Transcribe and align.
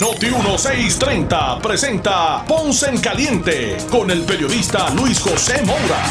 Noti 0.00 0.26
1630 0.26 1.60
presenta 1.60 2.44
Ponce 2.46 2.90
en 2.90 2.98
Caliente 2.98 3.76
con 3.90 4.10
el 4.10 4.22
periodista 4.22 4.90
Luis 4.94 5.20
José 5.20 5.62
Moura. 5.64 6.02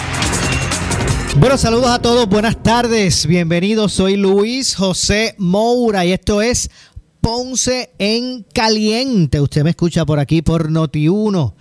Bueno, 1.37 1.57
saludos 1.57 1.89
a 1.89 1.99
todos, 1.99 2.27
buenas 2.27 2.61
tardes, 2.61 3.25
bienvenidos, 3.25 3.93
soy 3.93 4.17
Luis 4.17 4.75
José 4.75 5.35
Moura 5.37 6.05
y 6.05 6.11
esto 6.11 6.41
es 6.41 6.69
Ponce 7.21 7.91
en 7.99 8.45
Caliente. 8.53 9.39
Usted 9.39 9.63
me 9.63 9.71
escucha 9.71 10.05
por 10.05 10.19
aquí 10.19 10.41
por 10.41 10.69
Noti 10.71 11.07
1 11.07 11.55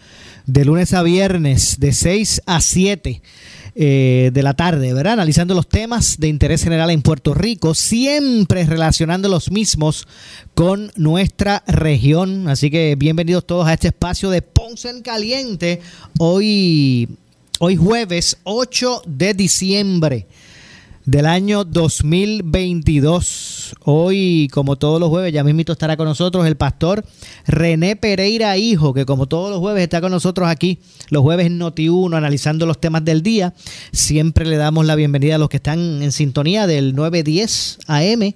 de 0.47 0.65
lunes 0.65 0.93
a 0.95 1.03
viernes 1.03 1.81
de 1.81 1.93
6 1.93 2.43
a 2.47 2.61
7 2.61 3.23
eh, 3.83 4.31
de 4.35 4.43
la 4.43 4.53
tarde, 4.53 4.93
¿verdad? 4.93 5.15
Analizando 5.15 5.55
los 5.55 5.67
temas 5.67 6.21
de 6.21 6.29
interés 6.29 6.63
general 6.63 6.91
en 6.91 7.01
Puerto 7.01 7.33
Rico, 7.33 7.75
siempre 7.75 8.67
relacionando 8.67 9.27
los 9.31 9.51
mismos 9.51 10.07
con 10.53 10.93
nuestra 10.97 11.65
región. 11.67 12.47
Así 12.49 12.71
que 12.71 12.95
bienvenidos 12.99 13.47
todos 13.47 13.67
a 13.67 13.73
este 13.73 13.89
espacio 13.89 14.29
de 14.29 14.43
Ponce 14.43 14.91
en 14.91 15.01
Caliente. 15.01 15.81
Hoy, 16.19 17.09
hoy 17.59 17.77
jueves 17.77 18.37
8 18.45 19.01
de 19.07 19.33
diciembre 19.33 20.27
del 21.05 21.27
año 21.27 21.65
2022. 21.65 23.75
Hoy, 23.85 24.49
como 24.53 24.77
todos 24.77 25.01
los 25.01 25.09
jueves, 25.09 25.33
ya 25.33 25.43
mismito 25.45 25.73
estará 25.73 25.97
con 25.97 26.07
nosotros 26.07 26.47
el 26.47 26.57
pastor 26.57 27.05
René 27.47 27.97
Pereira 27.97 28.59
Hijo, 28.59 28.93
que 28.93 29.07
como 29.07 29.27
todos 29.27 29.51
los 29.51 29.61
jueves 29.61 29.83
está 29.83 30.01
con 30.01 30.13
nosotros 30.13 30.49
aquí, 30.49 30.79
los 31.09 31.23
jueves 31.23 31.47
en 31.47 31.59
Noti1, 31.59 32.17
analizando 32.17 32.67
los 32.67 32.81
temas 32.81 33.05
del 33.05 33.23
día. 33.23 33.55
Siempre 33.93 34.47
le 34.47 34.57
damos 34.57 34.87
la 34.87 34.95
bienvenida 34.95 35.37
a 35.37 35.39
los 35.39 35.49
que 35.49 35.57
están 35.57 36.03
en 36.03 36.13
sintonía 36.13 36.67
del 36.67 36.95
910 36.95 37.79
AM 37.87 38.35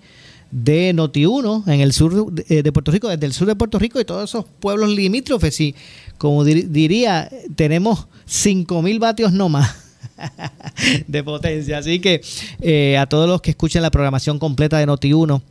de 0.51 0.95
Noti1 0.95 1.67
en 1.67 1.81
el 1.81 1.93
sur 1.93 2.33
de 2.33 2.73
Puerto 2.73 2.93
Rico, 2.93 3.09
desde 3.09 3.27
el 3.27 3.33
sur 3.33 3.47
de 3.47 3.57
Puerto 3.57 3.79
Rico 3.79 4.01
y 4.01 4.05
todos 4.05 4.31
esos 4.31 4.45
pueblos 4.61 4.91
limítrofes. 4.91 5.61
Y 5.61 5.75
como 6.17 6.45
diría, 6.45 7.29
tenemos 7.57 8.07
5.000 8.27 8.99
vatios 9.01 9.33
no 9.33 9.49
más 9.49 9.84
de 11.07 11.25
potencia. 11.25 11.79
Así 11.79 12.01
que 12.01 12.21
eh, 12.61 12.99
a 12.99 13.07
todos 13.07 13.29
los 13.29 13.41
que 13.41 13.51
escuchen 13.51 13.83
la 13.83 13.91
programación 13.91 14.39
completa 14.39 14.79
de 14.79 14.87
Noti1 14.87 15.43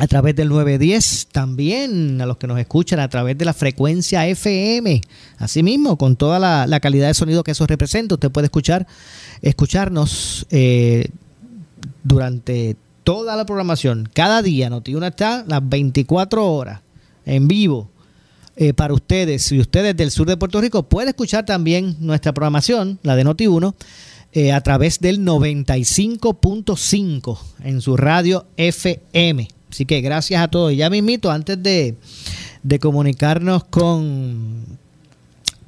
a 0.00 0.06
través 0.06 0.34
del 0.34 0.48
910, 0.48 1.28
también 1.32 2.20
a 2.20 2.26
los 2.26 2.38
que 2.38 2.46
nos 2.46 2.58
escuchan 2.58 2.98
a 2.98 3.08
través 3.08 3.36
de 3.36 3.44
la 3.44 3.52
frecuencia 3.52 4.26
FM, 4.26 5.02
asimismo, 5.36 5.98
con 5.98 6.16
toda 6.16 6.38
la, 6.38 6.80
calidad 6.80 7.08
de 7.08 7.14
sonido 7.14 7.44
que 7.44 7.50
eso 7.50 7.66
representa, 7.66 8.14
usted 8.14 8.30
puede 8.30 8.46
escuchar, 8.46 8.86
escucharnos 9.42 10.46
eh, 10.50 11.08
durante 12.02 12.76
toda 13.04 13.36
la 13.36 13.44
programación, 13.44 14.08
cada 14.14 14.40
día, 14.40 14.70
Noti1 14.70 15.08
está 15.08 15.44
las 15.46 15.68
24 15.68 16.50
horas 16.50 16.80
en 17.26 17.46
vivo 17.46 17.88
eh, 18.54 18.74
para 18.74 18.92
ustedes. 18.92 19.44
Si 19.44 19.58
ustedes 19.58 19.96
del 19.96 20.10
sur 20.10 20.28
de 20.28 20.36
Puerto 20.36 20.60
Rico 20.60 20.82
puede 20.82 21.08
escuchar 21.10 21.46
también 21.46 21.96
nuestra 22.00 22.34
programación, 22.34 22.98
la 23.02 23.16
de 23.16 23.24
Noti1, 23.24 23.74
eh, 24.34 24.52
a 24.52 24.60
través 24.60 25.00
del 25.00 25.20
95.5 25.20 27.38
en 27.64 27.80
su 27.80 27.96
radio 27.96 28.44
FM. 28.58 29.48
Así 29.70 29.86
que 29.86 30.02
gracias 30.02 30.42
a 30.42 30.48
todos. 30.48 30.70
Y 30.72 30.76
ya 30.76 30.90
mismito, 30.90 31.30
antes 31.30 31.62
de, 31.62 31.96
comunicarnos 32.78 33.64
con, 33.64 34.66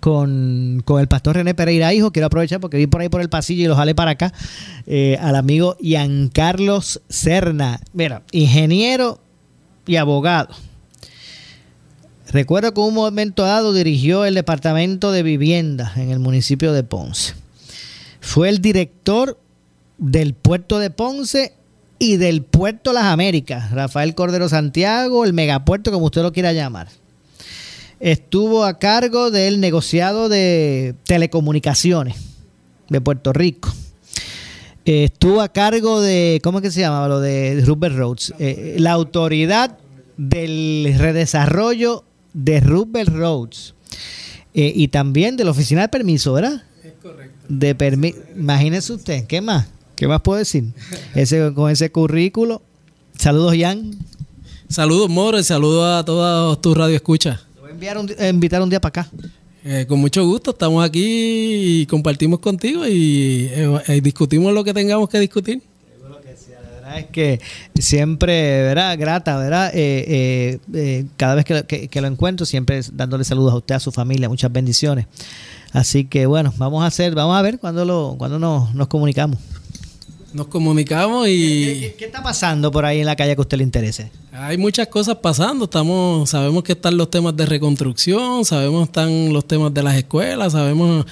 con, 0.00 0.84
el 0.98 1.08
pastor 1.08 1.36
René 1.36 1.54
Pereira 1.54 1.94
Hijo, 1.94 2.12
quiero 2.12 2.26
aprovechar 2.26 2.60
porque 2.60 2.76
vi 2.76 2.86
por 2.86 3.00
ahí 3.00 3.08
por 3.08 3.22
el 3.22 3.30
pasillo 3.30 3.64
y 3.64 3.68
lo 3.68 3.76
jalé 3.76 3.94
para 3.94 4.10
acá, 4.10 4.34
eh, 4.86 5.16
al 5.22 5.36
amigo 5.36 5.78
Carlos 6.34 7.00
Serna. 7.08 7.80
Mira, 7.94 8.24
ingeniero 8.30 9.20
y 9.86 9.96
abogado 9.96 10.54
Recuerdo 12.34 12.74
que 12.74 12.80
en 12.80 12.88
un 12.88 12.94
momento 12.94 13.44
dado 13.44 13.72
dirigió 13.72 14.24
el 14.24 14.34
Departamento 14.34 15.12
de 15.12 15.22
Vivienda 15.22 15.92
en 15.94 16.10
el 16.10 16.18
municipio 16.18 16.72
de 16.72 16.82
Ponce. 16.82 17.34
Fue 18.20 18.48
el 18.48 18.60
director 18.60 19.38
del 19.98 20.34
puerto 20.34 20.80
de 20.80 20.90
Ponce 20.90 21.52
y 22.00 22.16
del 22.16 22.42
puerto 22.42 22.92
Las 22.92 23.04
Américas, 23.04 23.70
Rafael 23.70 24.16
Cordero 24.16 24.48
Santiago, 24.48 25.24
el 25.24 25.32
megapuerto 25.32 25.92
como 25.92 26.06
usted 26.06 26.22
lo 26.22 26.32
quiera 26.32 26.52
llamar. 26.52 26.88
Estuvo 28.00 28.64
a 28.64 28.80
cargo 28.80 29.30
del 29.30 29.60
negociado 29.60 30.28
de 30.28 30.96
telecomunicaciones 31.04 32.16
de 32.88 33.00
Puerto 33.00 33.32
Rico. 33.32 33.72
Estuvo 34.84 35.40
a 35.40 35.52
cargo 35.52 36.00
de, 36.00 36.40
¿cómo 36.42 36.58
es 36.58 36.62
que 36.62 36.72
se 36.72 36.80
llamaba? 36.80 37.06
Lo 37.06 37.20
de 37.20 37.62
Rupert 37.64 37.94
Roads. 37.94 38.34
Eh, 38.40 38.74
la 38.80 38.90
autoridad 38.90 39.78
del 40.16 40.96
redesarrollo 40.98 42.02
de 42.34 42.60
Rupert 42.60 43.08
Roads 43.08 43.74
eh, 44.52 44.72
y 44.74 44.88
también 44.88 45.36
de 45.36 45.44
la 45.44 45.52
oficina 45.52 45.82
de 45.82 45.88
permiso, 45.88 46.34
¿verdad? 46.34 46.62
Es 46.82 46.92
correcto. 47.00 47.34
De 47.48 47.74
permi 47.74 48.14
Imagínese 48.36 48.92
usted, 48.92 49.26
¿qué 49.26 49.40
más? 49.40 49.66
¿Qué 49.96 50.06
más 50.06 50.20
puedo 50.20 50.38
decir? 50.38 50.64
Ese, 51.14 51.52
con 51.54 51.70
ese 51.70 51.90
currículo. 51.90 52.60
Saludos, 53.18 53.54
Jan. 53.58 53.92
Saludos, 54.68 55.08
Moro, 55.08 55.38
y 55.38 55.44
saludos 55.44 56.00
a 56.00 56.04
todos 56.04 56.60
tus 56.60 56.76
radioescuchas. 56.76 57.40
Te 57.54 57.60
voy 57.60 57.70
a 57.70 57.72
enviar 57.72 57.98
un, 57.98 58.10
invitar 58.28 58.60
un 58.60 58.68
día 58.68 58.80
para 58.80 59.02
acá. 59.02 59.10
Eh, 59.64 59.86
con 59.88 59.98
mucho 59.98 60.26
gusto, 60.26 60.50
estamos 60.50 60.84
aquí 60.84 61.80
y 61.80 61.86
compartimos 61.86 62.40
contigo 62.40 62.86
y 62.86 63.48
eh, 63.50 64.00
discutimos 64.02 64.52
lo 64.52 64.62
que 64.62 64.74
tengamos 64.74 65.08
que 65.08 65.18
discutir 65.20 65.62
es 66.98 67.06
que 67.06 67.40
siempre, 67.74 68.62
¿verdad? 68.62 68.98
Grata, 68.98 69.36
¿verdad? 69.36 69.70
Eh, 69.74 70.04
eh, 70.08 70.58
eh, 70.74 71.06
cada 71.16 71.34
vez 71.34 71.44
que, 71.44 72.00
lo 72.00 72.06
encuentro, 72.06 72.46
siempre 72.46 72.80
dándole 72.92 73.24
saludos 73.24 73.52
a 73.52 73.56
usted, 73.56 73.74
a 73.74 73.80
su 73.80 73.92
familia, 73.92 74.28
muchas 74.28 74.52
bendiciones. 74.52 75.06
Así 75.72 76.04
que 76.04 76.26
bueno, 76.26 76.52
vamos 76.56 76.84
a 76.84 76.86
hacer, 76.86 77.14
vamos 77.14 77.36
a 77.36 77.42
ver 77.42 77.58
cuándo 77.58 78.16
cuando 78.18 78.38
nos, 78.38 78.74
nos 78.74 78.88
comunicamos. 78.88 79.38
Nos 80.34 80.48
comunicamos 80.48 81.28
y... 81.28 81.92
¿Qué, 81.96 82.04
está 82.06 82.22
pasando 82.22 82.70
por 82.70 82.84
ahí 82.84 83.00
en 83.00 83.06
la 83.06 83.16
calle 83.16 83.34
que 83.34 83.40
a 83.40 83.42
usted 83.42 83.56
le 83.56 83.64
interese? 83.64 84.10
Hay 84.32 84.58
muchas 84.58 84.88
cosas 84.88 85.16
pasando. 85.16 85.64
Estamos, 85.64 86.28
sabemos 86.28 86.62
que 86.64 86.72
están 86.72 86.96
los 86.96 87.08
temas 87.08 87.36
de 87.36 87.46
reconstrucción, 87.46 88.44
sabemos 88.44 88.80
que 88.80 88.90
están 88.90 89.32
los 89.32 89.46
temas 89.46 89.72
de 89.72 89.82
las 89.82 89.94
escuelas, 89.96 90.52
sabemos 90.52 91.06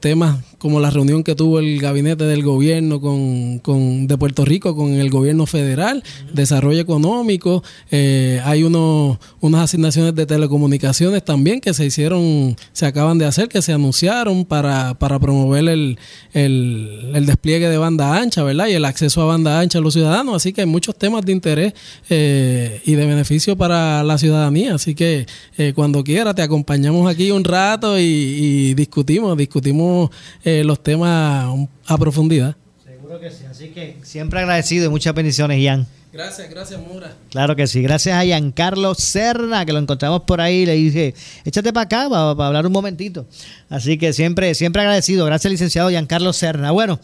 temas 0.00 0.38
como 0.64 0.80
la 0.80 0.88
reunión 0.88 1.22
que 1.22 1.34
tuvo 1.34 1.58
el 1.58 1.78
gabinete 1.78 2.24
del 2.24 2.42
gobierno 2.42 2.98
con, 2.98 3.58
con 3.58 4.06
de 4.06 4.16
Puerto 4.16 4.46
Rico 4.46 4.74
con 4.74 4.94
el 4.94 5.10
gobierno 5.10 5.44
federal, 5.44 6.02
desarrollo 6.32 6.80
económico, 6.80 7.62
eh, 7.90 8.40
hay 8.46 8.62
unos, 8.62 9.18
unas 9.42 9.64
asignaciones 9.64 10.14
de 10.14 10.24
telecomunicaciones 10.24 11.22
también 11.22 11.60
que 11.60 11.74
se 11.74 11.84
hicieron, 11.84 12.56
se 12.72 12.86
acaban 12.86 13.18
de 13.18 13.26
hacer, 13.26 13.50
que 13.50 13.60
se 13.60 13.74
anunciaron 13.74 14.46
para, 14.46 14.94
para 14.94 15.18
promover 15.18 15.68
el, 15.68 15.98
el, 16.32 17.26
despliegue 17.26 17.68
de 17.68 17.73
banda 17.78 18.16
ancha, 18.16 18.42
¿verdad? 18.42 18.68
Y 18.68 18.72
el 18.72 18.84
acceso 18.84 19.22
a 19.22 19.26
banda 19.26 19.60
ancha 19.60 19.78
a 19.78 19.80
los 19.80 19.94
ciudadanos, 19.94 20.36
así 20.36 20.52
que 20.52 20.62
hay 20.62 20.66
muchos 20.66 20.96
temas 20.96 21.24
de 21.24 21.32
interés 21.32 21.74
eh, 22.08 22.80
y 22.84 22.94
de 22.94 23.06
beneficio 23.06 23.56
para 23.56 24.02
la 24.02 24.18
ciudadanía, 24.18 24.74
así 24.74 24.94
que 24.94 25.26
eh, 25.56 25.72
cuando 25.74 26.02
quiera 26.04 26.34
te 26.34 26.42
acompañamos 26.42 27.10
aquí 27.10 27.30
un 27.30 27.44
rato 27.44 27.98
y, 27.98 28.74
discutimos, 28.74 29.36
discutimos 29.36 30.10
los 30.44 30.82
temas 30.82 31.68
a 31.86 31.98
profundidad. 31.98 32.56
Seguro 32.84 33.20
que 33.20 33.30
sí. 33.30 33.44
Así 33.50 33.68
que 33.68 33.96
siempre 34.02 34.40
agradecido 34.40 34.86
y 34.86 34.88
muchas 34.88 35.14
bendiciones, 35.14 35.60
Ian. 35.60 35.86
Gracias, 36.14 36.48
gracias, 36.48 36.80
Mura. 36.80 37.12
Claro 37.30 37.56
que 37.56 37.66
sí. 37.66 37.82
Gracias 37.82 38.16
a 38.16 38.24
Ian 38.24 38.52
Carlos 38.52 38.98
Serna, 38.98 39.66
que 39.66 39.72
lo 39.72 39.80
encontramos 39.80 40.22
por 40.22 40.40
ahí. 40.40 40.64
Le 40.64 40.74
dije, 40.74 41.12
échate 41.44 41.72
para 41.72 41.84
acá 41.84 42.08
para, 42.08 42.46
hablar 42.46 42.66
un 42.66 42.72
momentito. 42.72 43.26
Así 43.68 43.98
que 43.98 44.12
siempre, 44.12 44.54
siempre 44.54 44.82
agradecido. 44.82 45.26
Gracias, 45.26 45.50
licenciado 45.50 45.90
Carlos 46.06 46.36
Serna. 46.36 46.70
Bueno, 46.70 47.00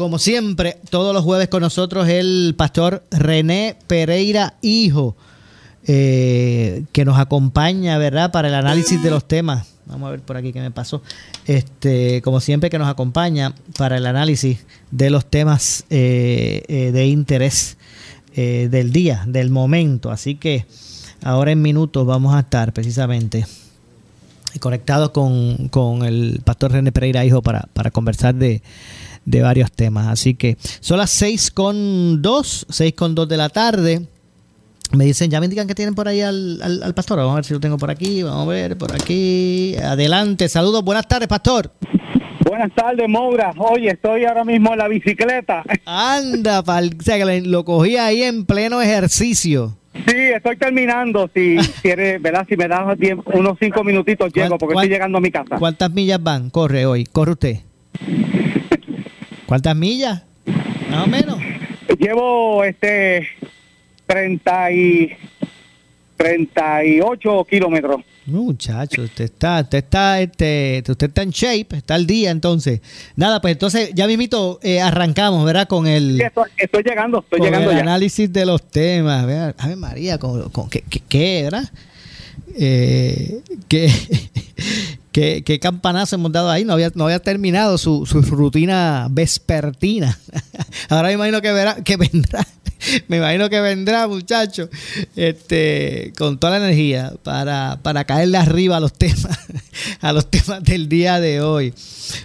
como 0.00 0.18
siempre, 0.18 0.78
todos 0.88 1.12
los 1.14 1.22
jueves 1.22 1.48
con 1.48 1.60
nosotros 1.60 2.08
el 2.08 2.54
pastor 2.56 3.04
René 3.10 3.76
Pereira 3.86 4.54
Hijo, 4.62 5.14
eh, 5.86 6.84
que 6.92 7.04
nos 7.04 7.18
acompaña, 7.18 7.98
¿verdad?, 7.98 8.32
para 8.32 8.48
el 8.48 8.54
análisis 8.54 9.02
de 9.02 9.10
los 9.10 9.28
temas 9.28 9.66
Vamos 9.84 10.06
a 10.06 10.10
ver 10.12 10.20
por 10.20 10.36
aquí 10.36 10.52
qué 10.52 10.60
me 10.60 10.70
pasó. 10.70 11.02
Este, 11.46 12.22
como 12.22 12.38
siempre 12.38 12.70
que 12.70 12.78
nos 12.78 12.88
acompaña 12.88 13.54
para 13.76 13.96
el 13.96 14.06
análisis 14.06 14.64
de 14.92 15.10
los 15.10 15.26
temas 15.26 15.84
eh, 15.90 16.62
eh, 16.68 16.92
de 16.92 17.06
interés 17.06 17.76
del 18.34 18.92
día, 18.92 19.24
del 19.26 19.50
momento. 19.50 20.10
Así 20.10 20.36
que 20.36 20.64
ahora 21.22 21.50
en 21.50 21.60
minutos 21.60 22.06
vamos 22.06 22.34
a 22.34 22.40
estar 22.40 22.72
precisamente 22.72 23.44
conectados 24.60 25.10
con, 25.10 25.68
con 25.68 26.04
el 26.04 26.40
pastor 26.42 26.72
René 26.72 26.90
Pereira 26.92 27.24
Hijo 27.24 27.42
para, 27.42 27.68
para 27.74 27.90
conversar 27.90 28.36
de, 28.36 28.62
de 29.24 29.42
varios 29.42 29.72
temas. 29.72 30.08
Así 30.08 30.34
que 30.34 30.56
son 30.80 30.98
las 30.98 31.10
6 31.10 31.50
con 31.50 32.22
2, 32.22 32.66
6 32.68 32.94
con 32.94 33.14
2 33.14 33.28
de 33.28 33.36
la 33.36 33.48
tarde. 33.48 34.06
Me 34.92 35.04
dicen, 35.04 35.30
ya 35.30 35.38
me 35.38 35.46
indican 35.46 35.68
que 35.68 35.74
tienen 35.74 35.94
por 35.94 36.08
ahí 36.08 36.20
al, 36.20 36.60
al, 36.82 36.94
pastor. 36.94 37.18
Vamos 37.18 37.32
a 37.32 37.36
ver 37.36 37.44
si 37.44 37.54
lo 37.54 37.60
tengo 37.60 37.76
por 37.76 37.90
aquí. 37.90 38.24
Vamos 38.24 38.46
a 38.46 38.50
ver, 38.50 38.76
por 38.76 38.92
aquí. 38.92 39.76
Adelante, 39.76 40.48
saludos. 40.48 40.82
Buenas 40.82 41.06
tardes, 41.06 41.28
pastor. 41.28 41.70
Buenas 42.44 42.74
tardes, 42.74 43.08
Moura. 43.08 43.52
Oye, 43.58 43.90
estoy 43.90 44.24
ahora 44.24 44.44
mismo 44.44 44.72
en 44.72 44.78
la 44.78 44.88
bicicleta. 44.88 45.62
Anda, 45.84 46.64
pal, 46.64 46.90
o 46.98 47.02
sea, 47.02 47.18
que 47.18 47.42
lo 47.42 47.64
cogí 47.64 47.96
ahí 47.96 48.22
en 48.22 48.44
pleno 48.44 48.82
ejercicio. 48.82 49.76
Sí, 50.08 50.16
estoy 50.16 50.56
terminando. 50.56 51.30
Si 51.32 51.56
quieres, 51.82 52.20
¿verdad? 52.20 52.46
Si 52.48 52.56
me 52.56 52.66
das 52.66 52.96
unos 53.26 53.56
cinco 53.60 53.84
minutitos, 53.84 54.32
llego 54.32 54.58
porque 54.58 54.74
estoy 54.74 54.88
llegando 54.88 55.18
a 55.18 55.20
mi 55.20 55.30
casa. 55.30 55.56
¿Cuántas 55.58 55.92
millas 55.92 56.20
van? 56.20 56.50
Corre 56.50 56.86
hoy, 56.86 57.04
corre 57.04 57.32
usted. 57.32 57.56
¿Cuántas 59.50 59.74
millas? 59.74 60.22
Más 60.92 61.08
o 61.08 61.08
menos. 61.08 61.36
Llevo 61.98 62.62
este 62.62 63.26
30 64.06 64.70
y 64.70 65.16
38 66.16 67.46
kilómetros. 67.50 68.00
Muchacho, 68.26 69.02
usted 69.02 69.24
está, 69.24 69.62
usted 69.62 69.78
está, 69.78 70.20
este, 70.20 70.84
usted 70.86 71.08
está 71.08 71.22
en 71.22 71.30
shape, 71.30 71.78
está 71.78 71.96
al 71.96 72.06
día 72.06 72.30
entonces. 72.30 72.80
Nada, 73.16 73.40
pues 73.40 73.54
entonces 73.54 73.90
ya 73.92 74.06
mismito 74.06 74.60
eh, 74.62 74.80
arrancamos, 74.80 75.44
¿verdad? 75.44 75.66
Con 75.66 75.88
el... 75.88 76.20
estoy, 76.56 76.84
llegando, 76.84 77.18
estoy 77.18 77.40
llegando 77.40 77.72
el 77.72 77.78
análisis 77.78 78.32
de 78.32 78.46
los 78.46 78.62
temas, 78.70 79.26
¿verdad? 79.26 79.56
A 79.58 79.66
ver, 79.66 79.76
María, 79.76 80.18
con, 80.18 80.48
con 80.50 80.70
¿qué, 80.70 80.84
qué, 81.08 81.42
verdad? 81.42 81.68
Eh, 82.54 83.40
¿qué, 83.66 83.90
qué, 85.12 85.42
qué, 85.44 85.58
campanazo 85.58 86.16
hemos 86.16 86.32
dado 86.32 86.50
ahí. 86.50 86.64
No 86.64 86.72
había, 86.72 86.90
no 86.94 87.04
había 87.04 87.20
terminado 87.20 87.78
su, 87.78 88.06
su 88.06 88.22
rutina 88.22 89.08
vespertina. 89.10 90.18
Ahora 90.88 91.08
me 91.08 91.14
imagino 91.14 91.40
que, 91.40 91.52
verá, 91.52 91.82
que 91.82 91.96
vendrá 91.96 92.46
me 93.08 93.18
imagino 93.18 93.48
que 93.50 93.60
vendrá, 93.60 94.08
muchacho, 94.08 94.68
este, 95.16 96.12
con 96.16 96.38
toda 96.38 96.58
la 96.58 96.66
energía 96.66 97.12
para, 97.22 97.78
para 97.82 98.04
caerle 98.04 98.38
arriba 98.38 98.76
a 98.76 98.80
los 98.80 98.92
temas, 98.98 99.38
a 100.00 100.12
los 100.12 100.30
temas 100.30 100.62
del 100.62 100.88
día 100.88 101.20
de 101.20 101.40
hoy. 101.40 101.74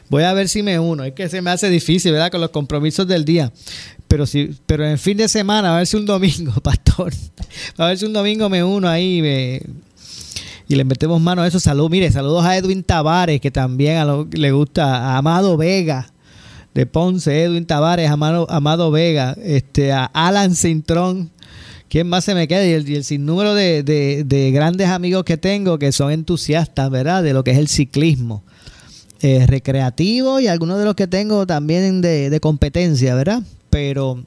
Voy 0.10 0.24
a 0.24 0.34
ver 0.34 0.50
si 0.50 0.64
me 0.64 0.80
uno. 0.80 1.04
Es 1.04 1.14
que 1.14 1.30
se 1.30 1.42
me 1.42 1.52
hace 1.52 1.70
difícil, 1.70 2.12
¿verdad? 2.12 2.32
Con 2.32 2.42
los 2.42 2.50
compromisos 2.50 3.08
del 3.08 3.26
día. 3.26 3.52
Pero 4.08 4.26
si, 4.26 4.56
pero 4.66 4.88
en 4.88 5.00
fin 5.00 5.18
de 5.18 5.28
semana, 5.28 5.74
a 5.74 5.78
ver 5.78 5.88
si 5.88 5.98
un 5.98 6.06
domingo, 6.06 6.54
pastor. 6.62 7.14
A 7.78 7.88
ver 7.88 7.98
si 7.98 8.06
un 8.06 8.14
domingo 8.14 8.50
me 8.50 8.64
uno 8.64 8.88
ahí 8.88 9.22
y 10.68 10.76
le 10.76 10.84
metemos 10.84 11.22
mano 11.22 11.42
a 11.42 11.48
eso. 11.48 11.60
Salud, 11.60 11.90
mire, 11.90 12.12
saludos 12.12 12.46
a 12.46 12.58
Edwin 12.58 12.84
Tavares, 12.84 13.40
que 13.42 13.52
también 13.52 14.28
le 14.32 14.52
gusta, 14.52 15.12
a 15.12 15.18
Amado 15.18 15.58
Vega 15.58 16.12
de 16.76 16.86
Ponce, 16.86 17.44
Edwin 17.44 17.66
Tavares, 17.66 18.12
Amado, 18.12 18.92
Vega, 18.92 19.36
este, 19.42 19.94
a 19.94 20.06
Alan 20.06 20.56
Cintrón. 20.56 21.32
¿Quién 21.88 22.08
más 22.08 22.26
se 22.26 22.36
me 22.36 22.48
queda? 22.50 22.66
Y 22.66 22.74
el, 22.74 23.04
sinnúmero 23.06 23.54
de, 23.54 24.52
grandes 24.54 24.90
amigos 24.90 25.24
que 25.24 25.38
tengo 25.38 25.80
que 25.80 25.94
son 25.94 26.12
entusiastas, 26.12 26.90
¿verdad? 26.90 27.24
De 27.24 27.34
lo 27.34 27.46
que 27.46 27.52
es 27.52 27.58
el 27.58 27.70
ciclismo 27.70 28.44
eh, 29.22 29.46
recreativo 29.48 30.42
y 30.42 30.48
algunos 30.48 30.78
de 30.78 30.84
los 30.84 30.96
que 30.96 31.08
tengo 31.08 31.48
también 31.48 32.02
de, 32.02 32.38
competencia, 32.42 33.16
¿verdad? 33.16 33.42
Pero 33.70 34.26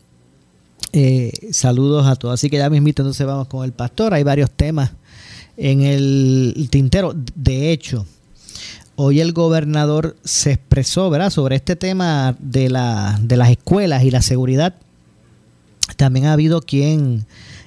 eh, 0.94 1.32
saludos 1.50 2.06
a 2.06 2.16
todos. 2.16 2.34
Así 2.34 2.48
que 2.48 2.56
ya 2.56 2.70
mismito 2.70 3.02
entonces 3.02 3.26
vamos 3.26 3.48
con 3.48 3.62
el 3.64 3.72
pastor. 3.72 4.14
Hay 4.14 4.22
varios 4.22 4.50
temas 4.50 4.92
en 5.58 5.82
el 5.82 6.68
tintero. 6.70 7.14
De 7.34 7.72
hecho, 7.72 8.06
Hoy 9.00 9.20
el 9.20 9.32
gobernador 9.32 10.16
se 10.24 10.50
expresó 10.50 11.08
¿verdad? 11.08 11.30
sobre 11.30 11.54
este 11.54 11.76
tema 11.76 12.34
de, 12.40 12.68
la, 12.68 13.16
de 13.22 13.36
las 13.36 13.48
escuelas 13.50 14.02
y 14.02 14.10
la 14.10 14.22
seguridad. 14.22 14.74
También 15.96 16.26
ha 16.26 16.32
habido 16.32 16.62
quien, 16.62 17.24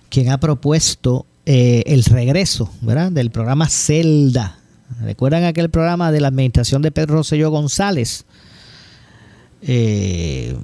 quien 0.10 0.30
ha 0.30 0.42
propuesto 0.42 1.26
eh, 1.46 1.84
el 1.86 2.04
regreso 2.04 2.70
¿verdad? 2.82 3.14
del 3.14 3.32
programa 3.32 3.70
Celda. 3.70 4.58
¿Recuerdan 5.00 5.46
aquel 5.46 5.70
programa 5.70 6.12
de 6.12 6.20
la 6.20 6.28
administración 6.28 6.82
de 6.82 6.92
Pedro 6.92 7.16
Rosselló 7.16 7.50
González? 7.50 8.26
Eh, 9.62 10.58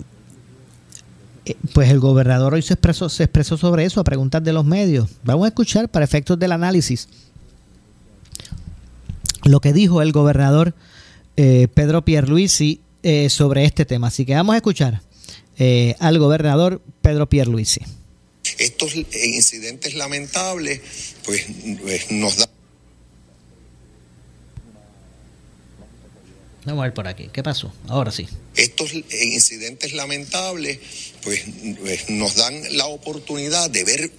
pues 1.73 1.89
el 1.89 1.99
gobernador 1.99 2.53
hoy 2.53 2.61
se 2.61 2.73
expresó, 2.73 3.09
sobre 3.09 3.85
eso 3.85 3.99
a 3.99 4.03
preguntas 4.03 4.44
de 4.44 4.53
los 4.53 4.65
medios. 4.65 5.09
Vamos 5.23 5.45
a 5.45 5.49
escuchar 5.49 5.89
para 5.89 6.05
efectos 6.05 6.38
del 6.39 6.51
análisis 6.51 7.07
lo 9.44 9.61
que 9.61 9.73
dijo 9.73 10.01
el 10.01 10.11
gobernador 10.11 10.73
eh, 11.38 11.67
Pedro 11.73 12.03
Pierluisi 12.03 12.81
eh, 13.03 13.29
sobre 13.29 13.65
este 13.65 13.85
tema. 13.85 14.07
Así 14.07 14.25
que 14.25 14.33
vamos 14.33 14.53
a 14.53 14.57
escuchar 14.57 15.01
eh, 15.57 15.95
al 15.99 16.19
gobernador 16.19 16.81
Pedro 17.01 17.29
Pierluisi. 17.29 17.81
Estos 18.57 18.95
incidentes 18.95 19.95
lamentables, 19.95 20.81
pues, 21.25 21.45
pues 21.81 22.11
nos 22.11 22.38
da 22.38 22.46
Vamos 26.67 26.81
a 26.81 26.87
ver 26.87 26.93
por 26.93 27.07
aquí. 27.07 27.29
¿Qué 27.31 27.43
pasó? 27.43 27.73
Ahora 27.87 28.11
sí. 28.11 28.27
Estos 28.57 28.91
incidentes 28.93 29.93
lamentables, 29.93 30.79
pues, 31.23 31.41
pues 31.79 32.09
nos 32.09 32.35
dan 32.35 32.61
la 32.75 32.87
oportunidad 32.87 33.69
de 33.69 33.85
ver 33.85 34.11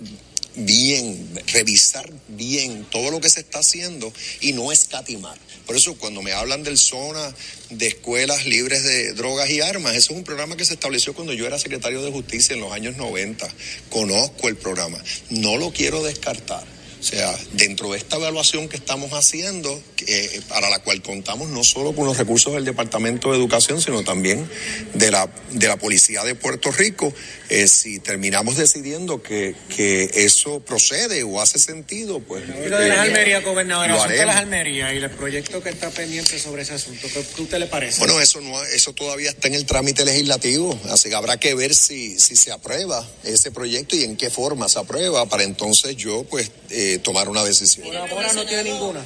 bien, 0.56 1.28
revisar 1.52 2.10
bien 2.28 2.86
todo 2.90 3.10
lo 3.10 3.20
que 3.20 3.28
se 3.28 3.40
está 3.40 3.58
haciendo 3.58 4.10
y 4.40 4.54
no 4.54 4.72
escatimar. 4.72 5.38
Por 5.66 5.76
eso 5.76 5.98
cuando 5.98 6.22
me 6.22 6.32
hablan 6.32 6.62
del 6.62 6.78
zona 6.78 7.34
de 7.68 7.88
escuelas 7.88 8.46
libres 8.46 8.82
de 8.82 9.12
drogas 9.12 9.50
y 9.50 9.60
armas, 9.60 9.94
eso 9.94 10.12
es 10.12 10.18
un 10.18 10.24
programa 10.24 10.56
que 10.56 10.64
se 10.64 10.72
estableció 10.72 11.12
cuando 11.12 11.34
yo 11.34 11.46
era 11.46 11.58
secretario 11.58 12.02
de 12.02 12.10
justicia 12.10 12.54
en 12.54 12.60
los 12.60 12.72
años 12.72 12.96
90. 12.96 13.46
Conozco 13.90 14.48
el 14.48 14.56
programa, 14.56 14.98
no 15.28 15.58
lo 15.58 15.70
quiero 15.70 16.02
descartar 16.02 16.77
o 17.00 17.02
sea, 17.02 17.32
dentro 17.52 17.92
de 17.92 17.98
esta 17.98 18.16
evaluación 18.16 18.68
que 18.68 18.76
estamos 18.76 19.12
haciendo, 19.12 19.80
eh, 20.06 20.40
para 20.48 20.68
la 20.68 20.80
cual 20.80 21.00
contamos 21.00 21.48
no 21.48 21.62
solo 21.62 21.94
con 21.94 22.06
los 22.06 22.16
recursos 22.16 22.54
del 22.54 22.64
Departamento 22.64 23.30
de 23.30 23.38
Educación, 23.38 23.80
sino 23.80 24.02
también 24.02 24.48
de 24.94 25.10
la, 25.10 25.30
de 25.52 25.68
la 25.68 25.76
Policía 25.76 26.24
de 26.24 26.34
Puerto 26.34 26.72
Rico, 26.72 27.12
eh, 27.50 27.68
si 27.68 28.00
terminamos 28.00 28.56
decidiendo 28.56 29.22
que, 29.22 29.54
que, 29.74 30.10
eso 30.14 30.60
procede 30.60 31.22
o 31.22 31.40
hace 31.40 31.58
sentido, 31.58 32.20
pues... 32.20 32.42
Y 32.44 32.68
lo 32.68 32.78
de 32.78 32.88
las 32.88 32.98
Almerías, 32.98 33.44
gobernador, 33.44 34.10
el 34.10 34.18
de 34.18 34.26
las 34.26 34.36
Almerías 34.36 34.92
y 34.92 34.96
el 34.96 35.10
proyecto 35.10 35.62
que 35.62 35.70
está 35.70 35.90
pendiente 35.90 36.38
sobre 36.38 36.62
ese 36.62 36.74
asunto, 36.74 37.06
¿qué 37.36 37.42
usted 37.42 37.58
le 37.58 37.66
parece? 37.66 38.00
Bueno, 38.00 38.20
eso, 38.20 38.40
no, 38.40 38.60
eso 38.64 38.92
todavía 38.92 39.30
está 39.30 39.46
en 39.48 39.54
el 39.54 39.66
trámite 39.66 40.04
legislativo, 40.04 40.78
así 40.90 41.08
que 41.08 41.14
habrá 41.14 41.38
que 41.38 41.54
ver 41.54 41.74
si, 41.74 42.18
si 42.18 42.34
se 42.34 42.50
aprueba 42.50 43.08
ese 43.22 43.52
proyecto 43.52 43.94
y 43.94 44.02
en 44.02 44.16
qué 44.16 44.30
forma 44.30 44.68
se 44.68 44.80
aprueba, 44.80 45.26
para 45.26 45.44
entonces 45.44 45.96
yo, 45.96 46.24
pues... 46.24 46.50
Eh, 46.70 46.87
tomar 46.96 47.28
una 47.28 47.44
decisión. 47.44 47.86
¿Por 47.86 47.96
ahora 47.96 48.32
no 48.32 48.46
tiene 48.46 48.64
ninguna? 48.64 49.04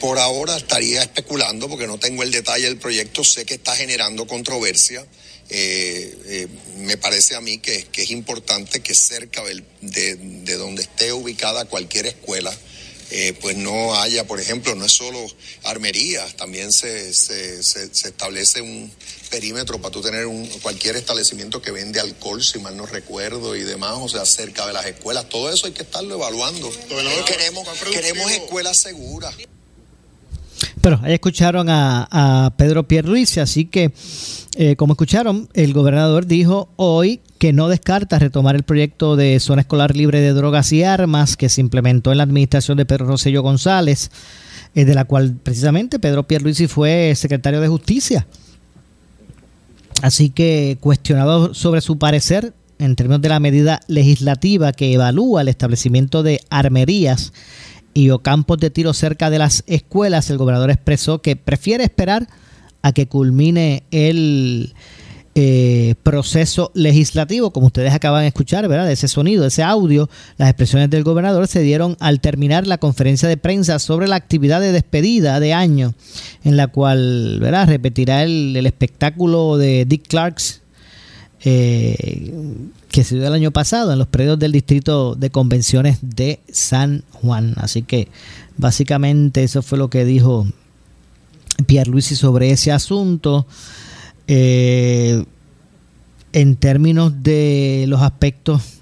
Por 0.00 0.18
ahora 0.18 0.56
estaría 0.56 1.00
especulando 1.02 1.68
porque 1.68 1.86
no 1.86 1.98
tengo 1.98 2.22
el 2.22 2.32
detalle 2.32 2.64
del 2.64 2.78
proyecto, 2.78 3.22
sé 3.24 3.44
que 3.46 3.54
está 3.54 3.76
generando 3.76 4.26
controversia. 4.26 5.06
Eh, 5.48 6.16
eh, 6.26 6.48
me 6.78 6.96
parece 6.96 7.34
a 7.34 7.40
mí 7.40 7.58
que, 7.58 7.86
es 7.92 8.10
importante 8.10 8.80
que 8.80 8.94
cerca 8.94 9.42
de, 9.44 9.64
de, 9.80 10.56
donde 10.56 10.82
esté 10.82 11.12
ubicada 11.12 11.64
cualquier 11.64 12.06
escuela, 12.06 12.56
eh, 13.10 13.32
pues 13.40 13.56
no 13.56 13.94
haya, 14.00 14.26
por 14.26 14.40
ejemplo, 14.40 14.74
no 14.74 14.84
es 14.86 14.92
solo 14.92 15.24
armerías, 15.64 16.36
también 16.36 16.70
se, 16.70 17.12
se, 17.12 17.62
se 17.62 18.08
establece 18.08 18.60
un, 18.60 18.92
perímetro 19.30 19.80
para 19.80 19.92
tú 19.92 20.00
tener 20.00 20.26
un, 20.26 20.46
cualquier 20.62 20.96
establecimiento 20.96 21.62
que 21.62 21.70
vende 21.70 22.00
alcohol, 22.00 22.42
si 22.42 22.58
mal 22.58 22.76
no 22.76 22.86
recuerdo, 22.86 23.56
y 23.56 23.62
demás, 23.62 23.94
o 24.00 24.08
sea, 24.08 24.26
cerca 24.26 24.66
de 24.66 24.72
las 24.72 24.86
escuelas. 24.86 25.28
Todo 25.28 25.50
eso 25.50 25.66
hay 25.66 25.72
que 25.72 25.82
estarlo 25.82 26.14
evaluando. 26.14 26.70
queremos, 27.26 27.66
queremos 27.90 28.30
escuelas 28.30 28.76
seguras. 28.78 29.34
Pero 30.80 31.00
ahí 31.02 31.14
escucharon 31.14 31.68
a, 31.68 32.08
a 32.10 32.56
Pedro 32.56 32.86
Pierluisi, 32.86 33.40
así 33.40 33.66
que, 33.66 33.92
eh, 34.56 34.76
como 34.76 34.94
escucharon, 34.94 35.48
el 35.54 35.72
gobernador 35.72 36.26
dijo 36.26 36.70
hoy 36.76 37.20
que 37.38 37.52
no 37.52 37.68
descarta 37.68 38.18
retomar 38.18 38.56
el 38.56 38.62
proyecto 38.62 39.16
de 39.16 39.40
zona 39.40 39.62
escolar 39.62 39.96
libre 39.96 40.20
de 40.20 40.32
drogas 40.32 40.72
y 40.72 40.82
armas 40.82 41.36
que 41.36 41.48
se 41.48 41.60
implementó 41.60 42.12
en 42.12 42.18
la 42.18 42.24
administración 42.24 42.76
de 42.76 42.86
Pedro 42.86 43.06
Rosello 43.06 43.42
González, 43.42 44.10
eh, 44.74 44.84
de 44.84 44.94
la 44.94 45.04
cual 45.04 45.36
precisamente 45.42 45.98
Pedro 45.98 46.26
Pierluisi 46.26 46.66
fue 46.66 47.14
secretario 47.16 47.60
de 47.60 47.68
Justicia. 47.68 48.26
Así 50.02 50.30
que 50.30 50.78
cuestionado 50.80 51.54
sobre 51.54 51.80
su 51.80 51.98
parecer 51.98 52.54
en 52.78 52.96
términos 52.96 53.20
de 53.20 53.28
la 53.28 53.40
medida 53.40 53.80
legislativa 53.88 54.72
que 54.72 54.92
evalúa 54.92 55.42
el 55.42 55.48
establecimiento 55.48 56.22
de 56.22 56.40
armerías 56.48 57.32
y 57.92 58.10
o 58.10 58.20
campos 58.20 58.58
de 58.58 58.70
tiro 58.70 58.94
cerca 58.94 59.30
de 59.30 59.38
las 59.38 59.64
escuelas, 59.66 60.30
el 60.30 60.38
gobernador 60.38 60.70
expresó 60.70 61.20
que 61.20 61.36
prefiere 61.36 61.84
esperar 61.84 62.28
a 62.82 62.92
que 62.92 63.06
culmine 63.06 63.82
el, 63.90 64.74
eh, 65.36 65.94
proceso 66.02 66.72
legislativo, 66.74 67.52
como 67.52 67.66
ustedes 67.66 67.94
acaban 67.94 68.22
de 68.22 68.26
escuchar, 68.26 68.66
¿verdad? 68.66 68.86
De 68.86 68.94
ese 68.94 69.06
sonido, 69.06 69.46
ese 69.46 69.62
audio, 69.62 70.10
las 70.38 70.48
expresiones 70.48 70.90
del 70.90 71.04
gobernador 71.04 71.46
se 71.46 71.60
dieron 71.60 71.96
al 72.00 72.20
terminar 72.20 72.66
la 72.66 72.78
conferencia 72.78 73.28
de 73.28 73.36
prensa 73.36 73.78
sobre 73.78 74.08
la 74.08 74.16
actividad 74.16 74.60
de 74.60 74.72
despedida 74.72 75.38
de 75.38 75.52
año, 75.52 75.94
en 76.42 76.56
la 76.56 76.66
cual, 76.66 77.38
¿verdad? 77.40 77.68
Repetirá 77.68 78.24
el, 78.24 78.56
espectáculo 78.66 79.56
de 79.56 79.84
Dick 79.84 80.08
Clarks, 80.08 80.62
eh, 81.44 82.34
que 82.88 83.04
se 83.04 83.14
dio 83.14 83.28
el 83.28 83.32
año 83.32 83.52
pasado 83.52 83.92
en 83.92 84.00
los 84.00 84.08
predios 84.08 84.36
del 84.36 84.50
distrito 84.50 85.14
de 85.14 85.30
convenciones 85.30 85.98
de 86.02 86.40
San 86.50 87.04
Juan. 87.12 87.54
Así 87.56 87.82
que 87.82 88.08
básicamente 88.56 89.44
eso 89.44 89.62
fue 89.62 89.78
lo 89.78 89.90
que 89.90 90.04
dijo 90.04 90.48
Pierre 91.66 91.88
Luisi 91.88 92.16
sobre 92.16 92.50
ese 92.50 92.72
asunto. 92.72 93.46
Eh, 94.32 95.24
en 96.32 96.54
términos 96.54 97.24
de 97.24 97.86
los 97.88 98.00
aspectos 98.00 98.78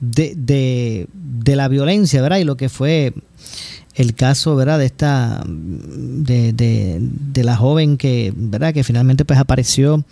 de, 0.00 1.06
de, 1.14 1.56
la 1.56 1.68
violencia, 1.68 2.20
¿verdad? 2.20 2.38
Y 2.38 2.44
lo 2.44 2.56
que 2.56 2.68
fue 2.68 3.12
el 3.94 4.16
caso, 4.16 4.56
¿verdad? 4.56 4.80
De 4.80 4.86
esta, 4.86 5.44
de, 5.46 7.00
la 7.44 7.56
joven 7.56 7.96
que, 7.96 8.32
¿verdad? 8.34 8.74
Que 8.74 8.82
finalmente 8.82 9.24
pues 9.24 9.38
apareció 9.38 10.04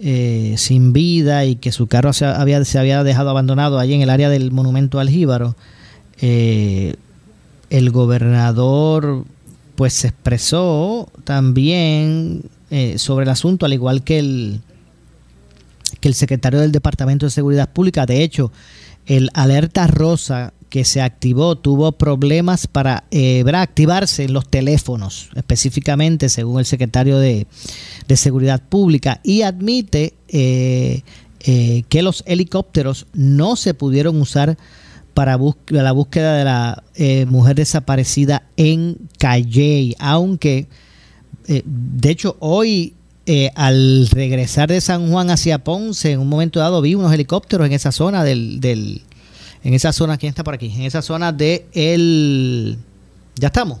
eh, 0.00 0.54
sin 0.56 0.94
vida 0.94 1.44
y 1.44 1.56
que 1.56 1.70
su 1.70 1.86
carro 1.86 2.14
se 2.14 2.24
había, 2.24 2.64
se 2.64 2.78
había 2.78 3.04
dejado 3.04 3.28
abandonado 3.28 3.78
allí 3.78 3.92
en 3.92 4.00
el 4.00 4.08
área 4.08 4.30
del 4.30 4.50
monumento 4.50 4.98
al 4.98 5.10
Jíbaro. 5.10 5.56
Eh, 6.22 6.94
el 7.68 7.90
gobernador 7.90 9.26
pues 9.74 9.92
se 9.92 10.08
expresó 10.08 11.10
también 11.24 12.44
eh, 12.68 12.98
sobre 12.98 13.22
el 13.22 13.30
asunto, 13.30 13.64
al 13.64 13.72
igual 13.72 14.02
que 14.02 14.18
el, 14.18 14.60
que 16.00 16.08
el 16.08 16.14
secretario 16.14 16.60
del 16.60 16.72
Departamento 16.72 17.24
de 17.26 17.30
Seguridad 17.30 17.72
Pública. 17.72 18.06
De 18.06 18.24
hecho, 18.24 18.50
el 19.06 19.30
alerta 19.34 19.86
rosa 19.86 20.52
que 20.68 20.84
se 20.84 21.00
activó 21.00 21.56
tuvo 21.56 21.92
problemas 21.92 22.66
para 22.66 23.04
eh, 23.12 23.44
activarse 23.54 24.24
en 24.24 24.32
los 24.32 24.48
teléfonos, 24.48 25.30
específicamente 25.36 26.28
según 26.28 26.58
el 26.58 26.66
secretario 26.66 27.18
de, 27.18 27.46
Seguridad 28.16 28.60
Pública, 28.60 29.20
y 29.22 29.42
admite 29.42 30.14
eh, 30.26 31.02
que 31.38 32.02
los 32.02 32.24
helicópteros 32.26 33.06
no 33.12 33.54
se 33.54 33.74
pudieron 33.74 34.20
usar 34.20 34.58
para 35.14 35.38
la 35.68 35.92
búsqueda 35.92 36.36
de 36.36 36.44
la 36.44 36.82
mujer 37.30 37.54
desaparecida 37.54 38.42
en 38.56 38.98
Calley, 39.18 39.94
aunque 40.00 40.66
eh, 41.48 41.62
de 41.64 42.10
hecho, 42.10 42.36
hoy, 42.40 42.94
eh, 43.26 43.50
al 43.54 44.08
regresar 44.08 44.68
de 44.68 44.80
San 44.80 45.10
Juan 45.10 45.30
hacia 45.30 45.58
Ponce, 45.58 46.12
en 46.12 46.20
un 46.20 46.28
momento 46.28 46.60
dado 46.60 46.80
vi 46.80 46.94
unos 46.94 47.12
helicópteros 47.12 47.66
en 47.66 47.72
esa 47.72 47.92
zona 47.92 48.24
del, 48.24 48.60
del 48.60 49.02
en 49.66 49.74
esa 49.74 49.92
zona, 49.92 50.16
¿quién 50.16 50.30
está 50.30 50.44
por 50.44 50.54
aquí? 50.54 50.72
En 50.74 50.82
esa 50.82 51.02
zona 51.02 51.32
de 51.32 51.66
el, 51.72 52.78
ya 53.34 53.48
estamos. 53.48 53.80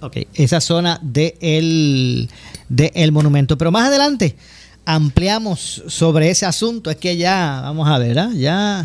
Ok, 0.00 0.18
esa 0.34 0.60
zona 0.60 0.98
de 1.02 1.36
el, 1.40 2.28
de 2.68 2.92
el 2.94 3.10
monumento. 3.10 3.56
Pero 3.56 3.70
más 3.70 3.88
adelante 3.88 4.36
ampliamos 4.84 5.82
sobre 5.86 6.30
ese 6.30 6.44
asunto. 6.46 6.90
Es 6.90 6.96
que 6.96 7.16
ya, 7.16 7.60
vamos 7.62 7.88
a 7.88 7.96
ver, 7.96 8.18
¿ah? 8.18 8.30
ya, 8.34 8.84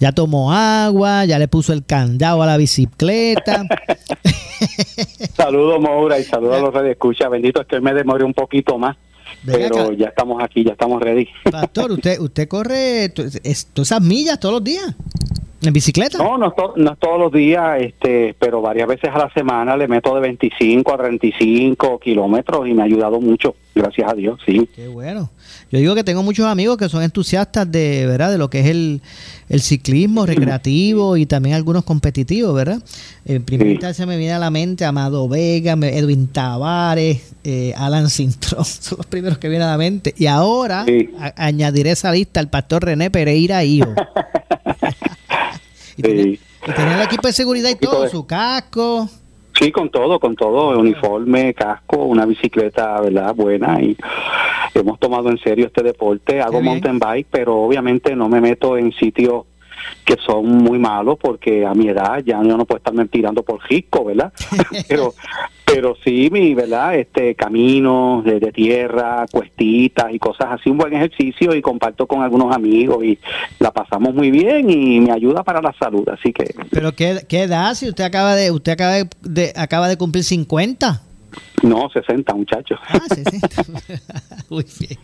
ya 0.00 0.10
tomó 0.12 0.52
agua, 0.52 1.24
ya 1.24 1.38
le 1.38 1.46
puso 1.48 1.72
el 1.72 1.84
candado 1.84 2.42
a 2.42 2.46
la 2.46 2.56
bicicleta. 2.56 3.66
saludos, 5.36 5.80
Moura, 5.80 6.18
y 6.18 6.24
saludos 6.24 6.56
a 6.56 6.80
los 6.80 6.90
escucha 6.90 7.28
Bendito 7.28 7.60
es 7.60 7.66
que 7.66 7.80
me 7.80 7.94
demore 7.94 8.24
un 8.24 8.34
poquito 8.34 8.78
más. 8.78 8.96
pero 9.44 9.92
ya 9.92 10.08
estamos 10.08 10.42
aquí, 10.42 10.64
ya 10.64 10.72
estamos 10.72 11.02
ready. 11.02 11.28
Pastor, 11.50 11.92
¿usted, 11.92 12.18
usted 12.20 12.48
corre 12.48 13.08
todas 13.10 13.40
esas 13.42 14.00
millas 14.00 14.38
todos 14.40 14.54
los 14.54 14.64
días? 14.64 14.94
¿En 15.62 15.72
bicicleta? 15.72 16.18
No, 16.18 16.36
no, 16.36 16.54
no 16.76 16.96
todos 16.96 17.18
los 17.18 17.32
días, 17.32 17.80
este, 17.80 18.34
pero 18.38 18.60
varias 18.60 18.86
veces 18.86 19.10
a 19.14 19.18
la 19.18 19.32
semana 19.32 19.76
le 19.76 19.88
meto 19.88 20.14
de 20.14 20.20
25 20.20 20.92
a 20.92 20.98
35 20.98 21.98
kilómetros 22.00 22.68
y 22.68 22.74
me 22.74 22.82
ha 22.82 22.84
ayudado 22.84 23.18
mucho, 23.20 23.56
gracias 23.74 24.10
a 24.10 24.14
Dios, 24.14 24.40
sí. 24.44 24.68
Qué 24.74 24.88
bueno. 24.88 25.30
Yo 25.78 25.80
digo 25.80 25.94
que 25.94 26.04
tengo 26.04 26.22
muchos 26.22 26.46
amigos 26.46 26.76
que 26.76 26.88
son 26.88 27.02
entusiastas 27.02 27.70
de, 27.70 28.06
¿verdad? 28.06 28.30
De 28.30 28.38
lo 28.38 28.48
que 28.50 28.60
es 28.60 28.66
el, 28.66 29.00
ciclismo 29.60 30.26
recreativo 30.26 31.16
y 31.16 31.26
también 31.26 31.54
algunos 31.54 31.84
competitivos, 31.84 32.54
¿verdad? 32.54 32.82
En 33.24 33.44
primer 33.44 33.94
se 33.94 34.06
me 34.06 34.16
viene 34.16 34.32
a 34.32 34.38
la 34.38 34.50
mente 34.50 34.84
Amado 34.84 35.28
Vega, 35.28 35.72
Edwin 35.72 36.28
Tavares, 36.28 37.34
eh, 37.44 37.72
Alan 37.76 38.10
Sintrón, 38.10 38.64
son 38.64 38.98
los 38.98 39.06
primeros 39.06 39.38
que 39.38 39.48
vienen 39.48 39.68
a 39.68 39.72
la 39.72 39.78
mente. 39.78 40.14
Y 40.16 40.26
ahora 40.26 40.86
añadiré 41.36 41.90
esa 41.90 42.10
lista 42.12 42.40
al 42.40 42.48
pastor 42.48 42.84
René 42.84 43.10
Pereira 43.10 43.64
Hijo. 43.64 43.94
Y, 45.96 46.02
tenía, 46.02 46.96
el 46.96 47.02
equipo 47.02 47.26
de 47.26 47.32
seguridad 47.32 47.70
y 47.70 47.76
todo, 47.76 48.08
su 48.08 48.26
casco. 48.26 49.08
Sí, 49.58 49.70
con 49.70 49.88
todo, 49.88 50.18
con 50.18 50.34
todo, 50.34 50.78
uniforme, 50.78 51.54
casco, 51.54 52.04
una 52.04 52.26
bicicleta, 52.26 53.00
¿verdad? 53.00 53.34
Buena 53.34 53.80
y 53.80 53.96
hemos 54.74 54.98
tomado 54.98 55.30
en 55.30 55.38
serio 55.38 55.66
este 55.66 55.82
deporte. 55.82 56.40
Hago 56.40 56.60
mountain 56.60 56.98
bike, 56.98 57.28
pero 57.30 57.58
obviamente 57.62 58.16
no 58.16 58.28
me 58.28 58.40
meto 58.40 58.76
en 58.76 58.92
sitios 58.92 59.44
que 60.04 60.16
son 60.24 60.46
muy 60.46 60.78
malos 60.78 61.18
porque 61.20 61.64
a 61.66 61.74
mi 61.74 61.88
edad 61.88 62.22
ya 62.24 62.42
yo 62.42 62.56
no 62.56 62.64
puedo 62.64 62.78
estarme 62.78 63.06
tirando 63.06 63.42
por 63.42 63.62
risco, 63.68 64.04
¿verdad? 64.04 64.32
pero 64.88 65.14
pero 65.64 65.96
sí, 66.04 66.28
mi, 66.30 66.54
¿verdad? 66.54 66.94
Este 66.94 67.34
caminos 67.34 68.24
de, 68.24 68.40
tierra, 68.52 69.26
cuestitas 69.32 70.12
y 70.12 70.18
cosas 70.18 70.48
así, 70.52 70.70
un 70.70 70.78
buen 70.78 70.92
ejercicio 70.92 71.54
y 71.54 71.62
comparto 71.62 72.06
con 72.06 72.22
algunos 72.22 72.54
amigos 72.54 73.02
y 73.02 73.18
la 73.58 73.72
pasamos 73.72 74.14
muy 74.14 74.30
bien 74.30 74.70
y 74.70 75.00
me 75.00 75.10
ayuda 75.10 75.42
para 75.42 75.60
la 75.60 75.74
salud, 75.78 76.06
así 76.10 76.32
que 76.32 76.54
Pero 76.70 76.92
qué, 76.92 77.24
qué 77.28 77.42
edad 77.42 77.74
si 77.74 77.88
usted 77.88 78.04
acaba 78.04 78.34
de 78.36 78.50
usted 78.50 78.72
acaba 78.72 78.92
de, 79.22 79.52
acaba 79.56 79.88
de 79.88 79.96
cumplir 79.96 80.22
50? 80.22 81.02
No, 81.62 81.88
60, 81.90 82.34
muchachos. 82.34 82.78
Ah, 82.88 83.00
60. 83.08 83.48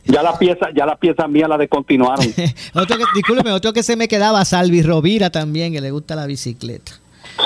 Ya 0.04 0.22
la 0.22 0.38
pieza, 0.38 0.68
ya 0.74 0.86
la 0.86 0.96
pieza 0.96 1.26
mía 1.26 1.48
la 1.48 1.58
descontinuaron. 1.58 2.24
otro 2.74 2.98
que, 2.98 3.04
discúlpeme, 3.14 3.50
otro 3.50 3.72
que 3.72 3.82
se 3.82 3.96
me 3.96 4.06
quedaba, 4.06 4.44
Salvi 4.44 4.82
Rovira 4.82 5.30
también, 5.30 5.72
que 5.72 5.80
le 5.80 5.90
gusta 5.90 6.14
la 6.14 6.26
bicicleta. 6.26 6.92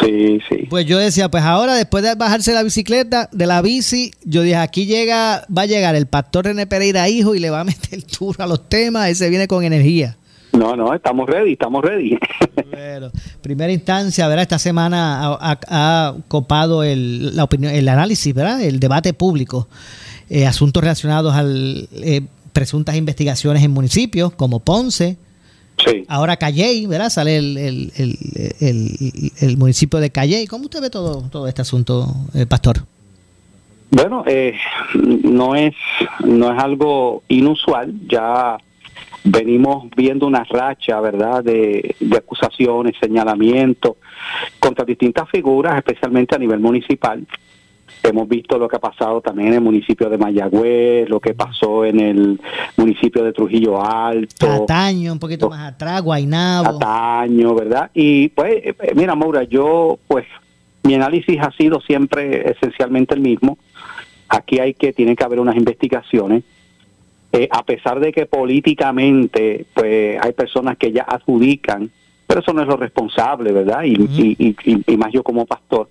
Sí, 0.01 0.41
sí. 0.49 0.67
Pues 0.69 0.87
yo 0.87 0.99
decía, 0.99 1.31
pues 1.31 1.45
ahora 1.45 1.75
después 1.75 2.03
de 2.03 2.15
bajarse 2.15 2.53
la 2.53 2.63
bicicleta, 2.63 3.29
de 3.33 3.47
la 3.47 3.63
bici, 3.63 4.13
yo 4.25 4.43
dije, 4.43 4.57
aquí 4.57 4.87
llega, 4.87 5.47
va 5.57 5.63
a 5.63 5.67
llegar 5.67 5.95
el 5.95 6.07
pastor 6.07 6.47
René 6.47 6.67
Pereira 6.67 7.09
hijo 7.09 7.35
y 7.35 7.39
le 7.39 7.51
va 7.51 7.61
a 7.61 7.65
meter 7.65 7.89
el 7.95 8.05
tour 8.05 8.37
a 8.39 8.47
los 8.47 8.69
temas, 8.69 9.09
ese 9.09 9.31
viene 9.31 9.47
con 9.47 9.65
energía. 9.65 10.17
No, 10.57 10.77
no, 10.77 10.95
estamos 10.95 11.29
ready, 11.29 11.53
estamos 11.53 11.85
ready. 11.85 12.19
Bueno, 12.71 13.11
primera 13.41 13.73
instancia, 13.73 14.27
¿verdad? 14.27 14.43
Esta 14.43 14.59
semana 14.59 15.39
ha, 15.41 16.15
copado 16.29 16.83
el, 16.83 17.35
la 17.37 17.45
opinión, 17.45 17.73
el 17.73 17.89
análisis, 17.89 18.35
¿verdad? 18.35 18.61
El 18.63 18.81
debate 18.81 19.13
público, 19.13 19.69
eh, 20.29 20.47
asuntos 20.47 20.83
relacionados 20.83 21.35
a 21.35 21.45
eh, 21.45 22.23
presuntas 22.53 22.97
investigaciones 22.97 23.63
en 23.63 23.71
municipios 23.71 24.33
como 24.33 24.61
Ponce, 24.61 25.19
Sí. 25.85 26.05
Ahora 26.09 26.37
Calley, 26.37 26.87
¿verdad? 26.87 27.11
Sale 27.11 27.37
el, 27.37 27.57
el, 27.57 27.93
el, 28.61 29.33
el, 29.41 29.57
municipio 29.57 29.99
de 29.99 30.11
Calley. 30.11 30.47
¿Cómo 30.47 30.65
usted 30.65 30.81
ve 30.81 30.89
todo, 30.89 31.29
todo 31.31 31.49
este 31.49 31.63
asunto, 31.63 32.07
eh, 32.33 32.47
Pastor? 32.47 32.87
Bueno, 33.91 34.23
eh, 34.27 34.55
no 34.95 35.57
es 35.57 35.75
no 36.25 36.53
es 36.53 36.59
algo 36.63 37.23
inusual. 37.29 37.93
Ya 38.09 38.57
venimos 39.25 39.89
viendo 39.97 40.27
una 40.27 40.45
racha, 40.45 41.01
¿verdad?, 41.01 41.43
de, 41.43 41.97
de 41.99 42.17
acusaciones, 42.17 42.95
señalamientos 43.01 43.97
contra 44.61 44.85
distintas 44.85 45.29
figuras, 45.31 45.77
especialmente 45.77 46.35
a 46.35 46.39
nivel 46.39 46.61
municipal. 46.61 47.27
Hemos 48.03 48.29
visto 48.29 48.59
lo 48.59 48.69
que 48.69 48.77
ha 48.77 48.81
pasado 48.81 49.23
también 49.23 49.49
en 49.49 49.55
el 49.55 49.61
municipio 49.63 50.11
de 50.11 50.19
Mayagüez, 50.19 51.09
lo 51.09 51.21
que 51.21 51.33
pasó 51.33 51.87
en 51.87 52.01
el 52.01 52.41
municipio 52.77 53.25
de 53.25 53.33
Trujillo 53.33 53.83
Alto. 53.83 54.65
Ataño, 54.65 55.13
un 55.13 55.19
poquito 55.19 55.49
más 55.49 55.73
atrás. 55.73 56.03
Ataño, 56.77 57.55
¿verdad? 57.55 57.91
Y 57.95 58.29
pues, 58.29 58.57
eh, 58.63 58.93
mira, 58.95 59.15
Maura, 59.15 59.45
yo, 59.45 59.99
pues, 60.07 60.27
mi 60.83 60.95
análisis 60.95 61.41
ha 61.41 61.51
sido 61.53 61.81
siempre 61.81 62.51
esencialmente 62.51 63.15
el 63.15 63.21
mismo. 63.21 63.57
Aquí 64.29 64.59
hay 64.59 64.75
que, 64.75 64.93
tiene 64.93 65.17
que 65.17 65.25
haber 65.25 65.41
unas 65.41 65.57
investigaciones. 65.57 66.45
Eh, 67.37 67.49
a 67.51 67.65
pesar 67.65 67.99
de 67.99 68.13
que 68.13 68.27
políticamente, 68.27 69.67
pues, 69.75 70.19
hay 70.23 70.33
personas 70.33 70.77
que 70.77 70.93
ya 70.93 71.03
adjudican, 71.03 71.91
pero 72.27 72.41
eso 72.41 72.53
no 72.53 72.63
es 72.63 72.69
lo 72.69 72.77
responsable, 72.77 73.51
¿verdad? 73.53 73.83
y, 73.85 73.95
y, 74.39 74.57
y 74.65 74.97
más 74.97 75.13
yo 75.13 75.23
como 75.23 75.45
pastor 75.45 75.89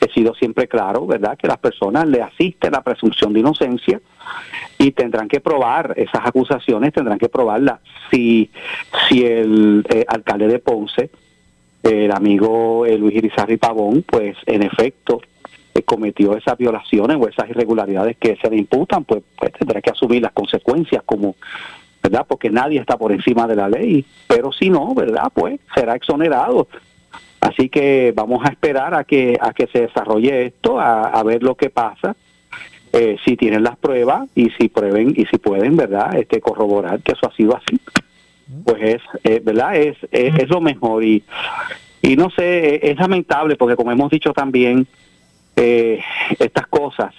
he 0.00 0.12
sido 0.12 0.34
siempre 0.34 0.68
claro, 0.68 1.06
¿verdad?, 1.06 1.36
que 1.36 1.46
las 1.46 1.58
personas 1.58 2.06
le 2.06 2.22
asiste 2.22 2.70
la 2.70 2.82
presunción 2.82 3.32
de 3.32 3.40
inocencia 3.40 4.00
y 4.78 4.92
tendrán 4.92 5.28
que 5.28 5.40
probar 5.40 5.94
esas 5.96 6.26
acusaciones, 6.26 6.92
tendrán 6.92 7.18
que 7.18 7.28
probarlas. 7.28 7.80
Si, 8.10 8.50
si 9.08 9.24
el 9.24 9.84
eh, 9.88 10.04
alcalde 10.08 10.48
de 10.48 10.58
Ponce, 10.58 11.10
el 11.82 12.12
amigo 12.12 12.84
eh, 12.86 12.98
Luis 12.98 13.16
Irizarry 13.16 13.56
Pavón, 13.56 14.02
pues 14.02 14.36
en 14.46 14.62
efecto 14.62 15.20
eh, 15.74 15.82
cometió 15.82 16.36
esas 16.36 16.58
violaciones 16.58 17.16
o 17.20 17.28
esas 17.28 17.48
irregularidades 17.48 18.16
que 18.16 18.36
se 18.36 18.50
le 18.50 18.56
imputan, 18.56 19.04
pues, 19.04 19.22
pues 19.36 19.52
tendrá 19.52 19.80
que 19.80 19.90
asumir 19.90 20.22
las 20.22 20.32
consecuencias 20.32 21.02
como, 21.04 21.36
¿verdad? 22.02 22.26
Porque 22.28 22.50
nadie 22.50 22.80
está 22.80 22.96
por 22.96 23.12
encima 23.12 23.46
de 23.46 23.56
la 23.56 23.68
ley, 23.68 24.04
pero 24.26 24.52
si 24.52 24.70
no, 24.70 24.94
¿verdad? 24.94 25.30
Pues 25.32 25.60
será 25.74 25.94
exonerado. 25.94 26.68
Así 27.40 27.68
que 27.68 28.12
vamos 28.14 28.44
a 28.44 28.50
esperar 28.50 28.94
a 28.94 29.04
que 29.04 29.38
a 29.40 29.52
que 29.52 29.66
se 29.68 29.82
desarrolle 29.82 30.46
esto, 30.46 30.78
a, 30.78 31.22
ver 31.22 31.42
lo 31.42 31.54
que 31.54 31.70
pasa, 31.70 32.14
eh, 32.92 33.16
si 33.24 33.36
tienen 33.36 33.62
las 33.62 33.78
pruebas 33.78 34.28
y 34.34 34.50
si 34.50 34.68
prueben 34.68 35.14
y 35.16 35.24
si 35.26 35.38
pueden, 35.38 35.76
¿verdad? 35.76 36.16
Este 36.16 36.40
corroborar 36.40 37.00
que 37.00 37.12
eso 37.12 37.26
ha 37.26 37.34
sido 37.34 37.56
así. 37.56 37.80
Pues 38.64 38.82
es, 38.82 39.02
eh, 39.24 39.40
¿verdad? 39.42 39.76
Es, 39.76 39.96
es, 40.10 40.34
es 40.34 40.48
lo 40.48 40.60
mejor 40.60 41.02
y 41.02 41.22
y 42.02 42.16
no 42.16 42.30
sé, 42.30 42.90
es 42.90 42.98
lamentable 42.98 43.56
porque 43.56 43.76
como 43.76 43.92
hemos 43.92 44.10
dicho 44.10 44.32
también, 44.32 44.86
eh, 45.56 46.00
estas 46.38 46.66
cosas 46.66 47.14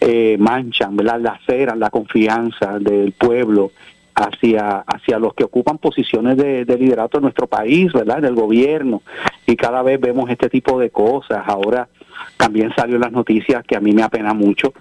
eh, 0.00 0.36
manchan, 0.38 0.96
¿verdad? 0.96 1.20
Laceran 1.20 1.78
la 1.78 1.90
confianza 1.90 2.78
del 2.78 3.12
pueblo 3.12 3.72
hacia, 4.14 4.78
hacia 4.80 5.18
los 5.18 5.34
que 5.34 5.44
ocupan 5.44 5.78
posiciones 5.78 6.36
de, 6.36 6.64
liderato 6.78 7.18
en 7.18 7.22
nuestro 7.22 7.46
país, 7.46 7.92
¿verdad? 7.92 8.18
En 8.18 8.24
el 8.26 8.34
gobierno. 8.34 9.02
Y 9.46 9.56
cada 9.56 9.82
vez 9.82 10.00
vemos 10.00 10.30
este 10.30 10.48
tipo 10.48 10.78
de 10.78 10.90
cosas. 10.90 11.44
Ahora 11.46 11.88
también 12.36 12.72
salió 12.74 12.96
en 12.96 13.02
las 13.02 13.12
noticias 13.12 13.64
que 13.64 13.76
a 13.76 13.80
mí 13.80 13.92
me 13.92 14.02
apena 14.02 14.34
mucho 14.34 14.72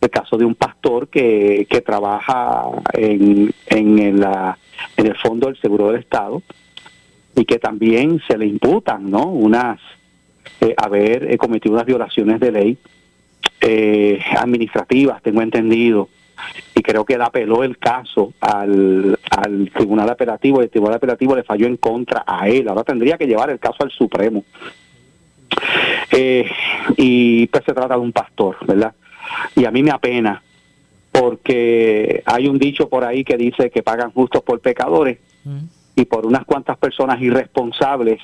el 0.00 0.10
caso 0.10 0.36
de 0.36 0.44
un 0.44 0.54
pastor 0.54 1.08
que, 1.08 1.66
que 1.68 1.80
trabaja 1.80 2.64
en, 2.92 3.54
en, 3.66 4.20
la, 4.20 4.58
en 4.96 5.06
el 5.06 5.16
Fondo 5.16 5.46
del 5.46 5.58
Seguro 5.58 5.88
del 5.88 6.00
Estado 6.00 6.42
y 7.34 7.44
que 7.46 7.58
también 7.58 8.20
se 8.28 8.36
le 8.36 8.46
imputan, 8.46 9.10
¿no? 9.10 9.26
Unas 9.26 9.80
eh, 10.64 10.74
haber 10.76 11.30
eh, 11.30 11.36
cometido 11.36 11.74
unas 11.74 11.86
violaciones 11.86 12.40
de 12.40 12.52
ley 12.52 12.78
eh, 13.60 14.18
administrativas, 14.38 15.20
tengo 15.22 15.42
entendido, 15.42 16.08
y 16.74 16.82
creo 16.82 17.04
que 17.04 17.14
él 17.14 17.22
apeló 17.22 17.64
el 17.64 17.76
caso 17.78 18.32
al, 18.40 19.18
al 19.30 19.70
Tribunal 19.70 20.08
Apelativo 20.08 20.60
y 20.60 20.64
el 20.64 20.70
Tribunal 20.70 20.96
Apelativo 20.96 21.36
le 21.36 21.42
falló 21.42 21.66
en 21.66 21.76
contra 21.76 22.24
a 22.26 22.48
él. 22.48 22.68
Ahora 22.68 22.82
tendría 22.82 23.18
que 23.18 23.26
llevar 23.26 23.50
el 23.50 23.58
caso 23.58 23.84
al 23.84 23.90
Supremo. 23.90 24.44
y 26.96 27.46
pues 27.46 27.64
se 27.64 27.72
trata 27.72 27.94
de 27.94 28.00
un 28.00 28.12
pastor, 28.12 28.56
¿verdad? 28.66 28.94
Y 29.56 29.64
a 29.64 29.70
mí 29.70 29.82
me 29.82 29.90
apena 29.90 30.42
porque 31.12 32.22
hay 32.24 32.48
un 32.48 32.58
dicho 32.58 32.88
por 32.88 33.04
ahí 33.04 33.22
que 33.22 33.36
dice 33.36 33.70
que 33.70 33.82
pagan 33.82 34.10
justos 34.12 34.42
por 34.42 34.60
pecadores 34.60 35.18
y 35.94 36.04
por 36.06 36.26
unas 36.26 36.44
cuantas 36.44 36.76
personas 36.78 37.20
irresponsables, 37.20 38.20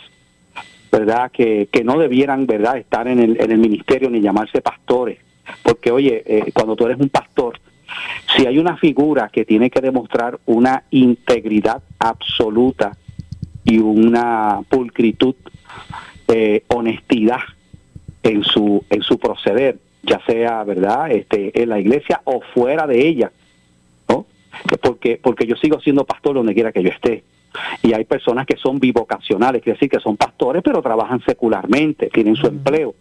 ¿verdad? 0.91 1.31
Que, 1.31 1.69
que 1.71 1.85
no 1.85 1.99
debieran, 1.99 2.47
¿verdad?, 2.47 2.79
estar 2.79 3.07
en 3.09 3.21
el, 3.21 3.41
en 3.41 3.51
el 3.51 3.59
ministerio 3.59 4.11
ni 4.11 4.21
llamarse 4.21 4.61
pastores. 4.61 5.19
Porque, 5.63 5.91
oye, 5.91 6.23
eh, 6.27 6.51
cuando 6.53 6.77
tú 6.77 6.87
eres 6.87 6.99
un 6.99 7.09
pastor, 7.09 7.59
si 8.37 8.47
hay 8.47 8.59
una 8.59 8.77
figura 8.77 9.29
que 9.33 9.45
tiene 9.45 9.71
que 9.71 9.81
demostrar 9.81 10.39
una 10.47 10.85
integridad 10.91 11.83
absoluta 11.99 12.97
y 13.65 13.79
una 13.79 14.61
pulcritud, 14.69 15.35
eh, 16.29 16.63
honestidad 16.69 17.41
en 18.23 18.45
su, 18.45 18.85
en 18.91 19.03
su 19.03 19.19
proceder, 19.19 19.79
ya 20.03 20.21
sea, 20.27 20.63
¿verdad?, 20.65 21.11
este, 21.11 21.61
en 21.61 21.69
la 21.69 21.81
iglesia 21.81 22.21
o 22.25 22.41
fuera 22.55 22.87
de 22.87 23.07
ella, 23.07 23.33
¿no? 24.09 24.27
Porque, 24.83 25.19
porque 25.23 25.47
yo 25.47 25.57
sigo 25.57 25.81
siendo 25.81 26.05
pastor 26.05 26.35
donde 26.35 26.55
quiera 26.55 26.73
que 26.73 26.83
yo 26.83 26.91
esté 26.91 27.25
y 27.83 27.93
hay 27.93 28.05
personas 28.05 28.47
que 28.47 28.57
son 28.57 28.79
bivocacionales, 28.79 29.63
quiere 29.63 29.77
decir 29.77 29.91
que 29.91 30.01
son 30.01 30.17
pastores, 30.17 30.63
pero 30.63 30.83
trabajan 30.83 31.21
secularmente, 31.23 32.09
tienen 32.09 32.37
su 32.37 32.47
empleo, 32.47 32.95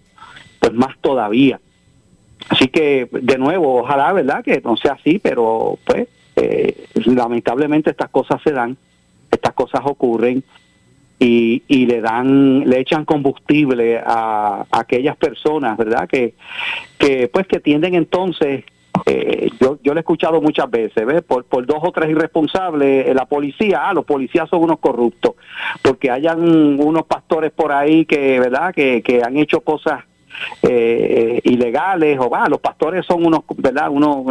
pues 0.60 0.74
más 0.74 0.98
todavía. 1.00 1.60
Así 2.50 2.68
que, 2.68 3.08
de 3.12 3.38
nuevo, 3.38 3.82
ojalá, 3.82 4.14
¿verdad?, 4.14 4.44
que 4.44 4.62
no 4.64 4.78
sea 4.78 4.94
así, 4.94 5.20
pero 5.20 5.78
pues 5.86 6.08
eh, 6.36 6.86
lamentablemente 7.06 7.92
estas 7.92 8.10
cosas 8.10 8.42
se 8.42 8.52
dan, 8.52 8.78
estas 9.30 9.54
cosas 9.54 9.82
ocurren 9.84 10.44
y, 11.20 11.64
y 11.68 11.86
le 11.86 12.02
dan, 12.02 12.68
le 12.68 12.80
echan 12.80 13.06
combustible 13.06 14.00
a, 14.00 14.66
a 14.72 14.80
aquellas 14.80 15.18
personas, 15.18 15.78
¿verdad?, 15.78 16.08
que, 16.08 16.34
que 16.98 17.28
pues 17.28 17.46
que 17.46 17.60
tienden 17.60 17.96
entonces 17.96 18.64
eh, 19.06 19.50
yo, 19.60 19.80
yo 19.84 19.94
lo 19.94 20.00
he 20.00 20.02
escuchado 20.02 20.42
muchas 20.42 20.70
veces, 20.70 21.06
¿ves? 21.06 21.22
Por, 21.22 21.46
por 21.46 21.66
dos 21.66 21.80
o 21.82 21.92
tres 21.92 22.10
irresponsables, 22.10 23.08
eh, 23.08 23.14
la 23.14 23.26
policía, 23.26 23.88
ah, 23.88 23.94
los 23.94 24.06
policías 24.06 24.50
son 24.50 24.64
unos 24.64 24.80
corruptos, 24.80 25.34
porque 25.82 26.12
hayan 26.12 26.80
unos 26.80 27.06
pastores 27.06 27.52
por 27.52 27.72
ahí 27.72 28.06
que, 28.06 28.40
¿verdad?, 28.40 28.74
que, 28.74 29.02
que 29.02 29.24
han 29.24 29.38
hecho 29.38 29.62
cosas 29.62 30.04
eh, 30.62 31.42
ilegales 31.44 32.20
o 32.20 32.30
va, 32.30 32.48
los 32.48 32.60
pastores 32.60 33.06
son 33.06 33.26
unos, 33.26 33.42
¿verdad?, 33.58 33.90
unos, 33.90 34.26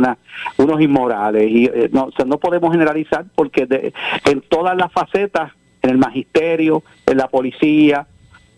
unos 0.56 0.80
inmorales 0.80 1.50
y 1.50 1.70
no, 1.90 2.11
no 2.26 2.38
podemos 2.38 2.70
generalizar 2.70 3.24
porque 3.35 3.92
en 4.24 4.40
todas 4.42 4.76
las 4.76 4.92
facetas, 4.92 5.52
en 5.82 5.90
el 5.90 5.98
magisterio, 5.98 6.82
en 7.06 7.16
la 7.16 7.28
policía, 7.28 8.06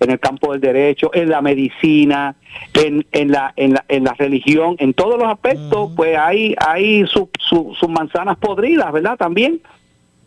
en 0.01 0.11
el 0.11 0.19
campo 0.19 0.53
del 0.53 0.61
derecho, 0.61 1.11
en 1.13 1.29
la 1.29 1.43
medicina, 1.43 2.35
en, 2.75 3.07
en, 3.13 3.31
la, 3.31 3.53
en, 3.57 3.75
la, 3.75 3.85
en 3.89 4.05
la 4.05 4.15
religión, 4.15 4.77
en 4.79 4.95
todos 4.95 5.19
los 5.19 5.29
aspectos, 5.29 5.93
pues 5.95 6.17
hay, 6.17 6.55
hay 6.59 7.05
sus 7.07 7.89
manzanas 7.89 8.39
podridas, 8.39 8.91
¿verdad? 8.93 9.17
También. 9.17 9.61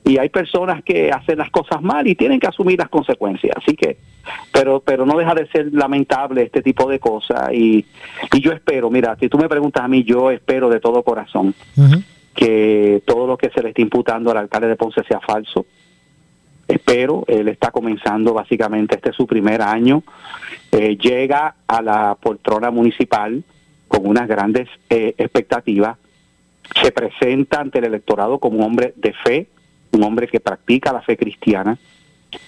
Y 0.05 0.17
hay 0.17 0.27
personas 0.29 0.83
que 0.83 1.11
hacen 1.11 1.37
las 1.37 1.49
cosas 1.49 1.81
mal 1.81 2.05
y 2.07 2.15
tienen 2.15 2.39
que 2.39 2.47
asumir 2.47 2.77
las 2.77 2.89
consecuencias. 2.89 3.55
Así 3.55 3.73
que, 3.73 3.97
pero, 4.51 4.81
pero 4.81 5.05
no 5.05 5.17
deja 5.17 5.33
de 5.33 5.47
ser 5.47 5.73
lamentable 5.73 6.43
este 6.43 6.61
tipo 6.61 6.89
de 6.89 6.99
cosas. 6.99 7.53
Y, 7.53 7.85
y 8.33 8.41
yo 8.41 8.51
espero, 8.51 8.89
mira, 8.89 9.15
si 9.17 9.29
tú 9.29 9.37
me 9.37 9.47
preguntas 9.47 9.83
a 9.83 9.87
mí, 9.87 10.03
yo 10.03 10.29
espero 10.29 10.69
de 10.69 10.81
todo 10.81 11.03
corazón 11.03 11.55
que 12.35 13.01
todo 13.05 13.27
lo 13.27 13.37
que 13.37 13.49
se 13.51 13.61
le 13.61 13.69
está 13.69 13.81
imputando 13.81 14.31
al 14.31 14.37
alcalde 14.37 14.67
de 14.67 14.75
Ponce 14.75 15.03
sea 15.03 15.19
falso 15.19 15.65
espero, 16.75 17.23
él 17.27 17.47
está 17.47 17.71
comenzando 17.71 18.33
básicamente, 18.33 18.95
este 18.95 19.11
es 19.11 19.15
su 19.15 19.27
primer 19.27 19.61
año, 19.61 20.03
eh, 20.71 20.97
llega 20.97 21.55
a 21.67 21.81
la 21.81 22.17
poltrona 22.19 22.71
municipal 22.71 23.43
con 23.87 24.07
unas 24.07 24.27
grandes 24.27 24.67
eh, 24.89 25.13
expectativas, 25.17 25.97
se 26.81 26.91
presenta 26.91 27.59
ante 27.59 27.79
el 27.79 27.85
electorado 27.85 28.39
como 28.39 28.57
un 28.57 28.63
hombre 28.63 28.93
de 28.95 29.13
fe, 29.13 29.47
un 29.91 30.03
hombre 30.03 30.27
que 30.27 30.39
practica 30.39 30.91
la 30.91 31.01
fe 31.01 31.17
cristiana, 31.17 31.77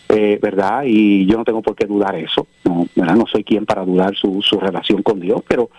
eh, 0.10 0.40
¿verdad? 0.42 0.84
Y 0.86 1.26
yo 1.28 1.38
no 1.38 1.44
tengo 1.44 1.62
por 1.62 1.76
qué 1.76 1.86
dudar 1.86 2.16
eso, 2.16 2.48
no, 2.64 2.88
¿verdad? 2.96 3.16
no 3.16 3.28
soy 3.28 3.44
quien 3.44 3.66
para 3.66 3.86
dudar 3.86 4.16
su, 4.16 4.42
su 4.42 4.60
relación 4.60 5.04
con 5.04 5.20
Dios, 5.20 5.42
pero, 5.48 5.70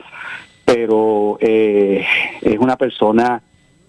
pero 0.64 1.38
es 1.40 2.58
una 2.58 2.76
persona 2.76 3.42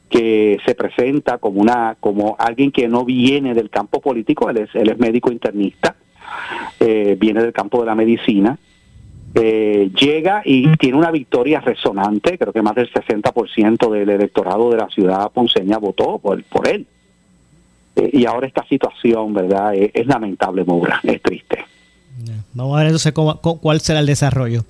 que 0.10 0.58
se 0.66 0.76
presenta 0.76 1.38
como 1.38 1.62
una 1.62 1.98
como 2.00 2.36
alguien 2.40 2.72
que 2.72 2.88
no 2.88 3.06
viene 3.06 3.54
del 3.54 3.70
campo 3.70 4.00
político, 4.00 4.50
él 4.50 4.58
es, 4.58 4.76
él 4.76 4.90
es 4.90 4.98
médico 4.98 5.32
internista, 5.32 5.96
eh, 6.80 7.18
viene 7.20 7.42
del 7.42 7.54
campo 7.54 7.82
de 7.82 7.86
la 7.86 7.96
medicina, 7.96 8.58
eh, 9.36 9.92
llega 10.00 10.42
y 10.46 10.76
tiene 10.78 10.98
una 10.98 11.12
victoria 11.12 11.60
resonante, 11.60 12.38
creo 12.38 12.54
que 12.54 12.62
más 12.62 12.76
del 12.76 12.92
60% 12.92 13.92
del 13.92 14.10
electorado 14.10 14.72
de 14.72 14.78
la 14.78 14.90
ciudad 14.90 15.32
ponceña 15.32 15.78
votó 15.78 16.18
por, 16.20 16.44
por 16.46 16.68
él. 16.68 16.88
Eh, 17.96 18.10
y 18.14 18.26
ahora 18.26 18.48
esta 18.48 18.66
situación, 18.68 19.34
¿verdad? 19.34 19.74
Es, 19.76 20.08
lamentable, 20.08 20.64
Moura, 20.64 21.00
es 21.04 21.22
triste. 21.22 21.66
Vamos 22.54 22.76
a 22.76 22.80
ver 22.80 22.88
entonces 22.88 23.14
cuál 23.14 23.82
será 23.82 24.00
el 24.00 24.06
desarrollo 24.06 24.64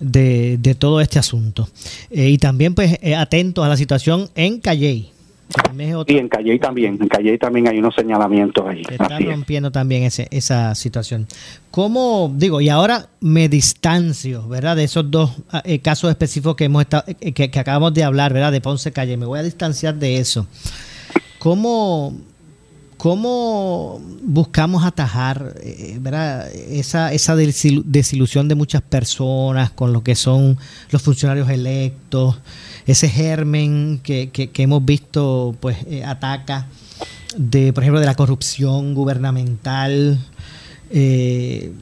de, 0.00 0.58
de 0.58 0.74
todo 0.74 1.00
este 1.00 1.18
asunto. 1.18 1.68
Eh, 2.10 2.30
y 2.30 2.38
también 2.38 2.74
pues 2.74 2.98
eh, 3.02 3.14
atentos 3.14 3.64
a 3.64 3.68
la 3.68 3.76
situación 3.76 4.28
en 4.34 4.60
Calley. 4.60 5.10
Sí, 6.06 6.18
en 6.18 6.28
Calley 6.28 6.58
también, 6.58 6.98
en 7.00 7.08
Calley 7.08 7.38
también 7.38 7.68
hay 7.68 7.78
unos 7.78 7.94
señalamientos 7.94 8.66
ahí. 8.66 8.82
Está 8.88 9.18
rompiendo 9.18 9.70
también 9.70 10.02
ese, 10.02 10.28
esa 10.30 10.74
situación. 10.74 11.26
¿Cómo, 11.70 12.30
digo, 12.36 12.60
y 12.60 12.68
ahora 12.68 13.06
me 13.20 13.48
distancio, 13.48 14.46
¿verdad? 14.46 14.76
De 14.76 14.84
esos 14.84 15.10
dos 15.10 15.30
ah, 15.50 15.62
eh, 15.64 15.78
casos 15.78 16.10
específicos 16.10 16.54
que 16.54 16.64
hemos 16.64 16.82
estado, 16.82 17.04
que, 17.18 17.50
que, 17.50 17.58
acabamos 17.58 17.94
de 17.94 18.04
hablar, 18.04 18.34
¿verdad? 18.34 18.52
De 18.52 18.60
Ponce 18.60 18.92
Calle, 18.92 19.16
me 19.16 19.24
voy 19.24 19.38
a 19.38 19.42
distanciar 19.42 19.94
de 19.94 20.18
eso. 20.18 20.46
¿Cómo, 21.38 22.14
¿Cómo 22.98 24.00
buscamos 24.22 24.84
atajar 24.84 25.54
eh, 25.62 26.00
esa, 26.70 27.12
esa 27.12 27.36
desilusión 27.36 28.48
de 28.48 28.56
muchas 28.56 28.82
personas 28.82 29.70
con 29.70 29.92
lo 29.92 30.02
que 30.02 30.16
son 30.16 30.58
los 30.90 31.00
funcionarios 31.00 31.48
electos, 31.48 32.40
ese 32.86 33.08
germen 33.08 34.00
que, 34.02 34.30
que, 34.30 34.50
hemos 34.62 34.84
visto 34.84 35.54
pues 35.60 35.76
eh, 35.86 36.02
ataca 36.04 36.66
de, 37.36 37.72
por 37.72 37.84
ejemplo, 37.84 38.00
de 38.00 38.06
la 38.06 38.16
corrupción 38.16 38.94
gubernamental? 38.94 40.18
Eh, 40.90 41.72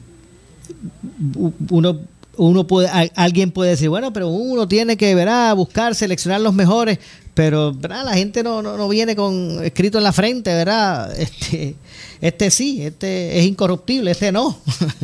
uno 1.69 1.99
uno 2.37 2.65
puede, 2.67 2.89
alguien 3.15 3.51
puede 3.51 3.71
decir, 3.71 3.89
bueno, 3.89 4.13
pero 4.13 4.27
uno 4.29 4.67
tiene 4.67 4.97
que 4.97 5.15
¿verdad? 5.15 5.55
buscar, 5.55 5.95
seleccionar 5.95 6.41
los 6.41 6.53
mejores, 6.53 6.99
pero 7.33 7.73
¿verdad? 7.73 8.05
la 8.05 8.13
gente 8.13 8.43
no, 8.43 8.61
no, 8.61 8.87
viene 8.89 9.15
con 9.15 9.63
escrito 9.63 9.97
en 9.97 10.03
la 10.03 10.13
frente, 10.13 10.53
¿verdad? 10.53 11.11
Este, 11.19 11.75
este 12.21 12.49
sí, 12.51 12.85
este 12.85 13.39
es 13.39 13.45
incorruptible, 13.45 14.11
este 14.11 14.31
no. 14.31 14.57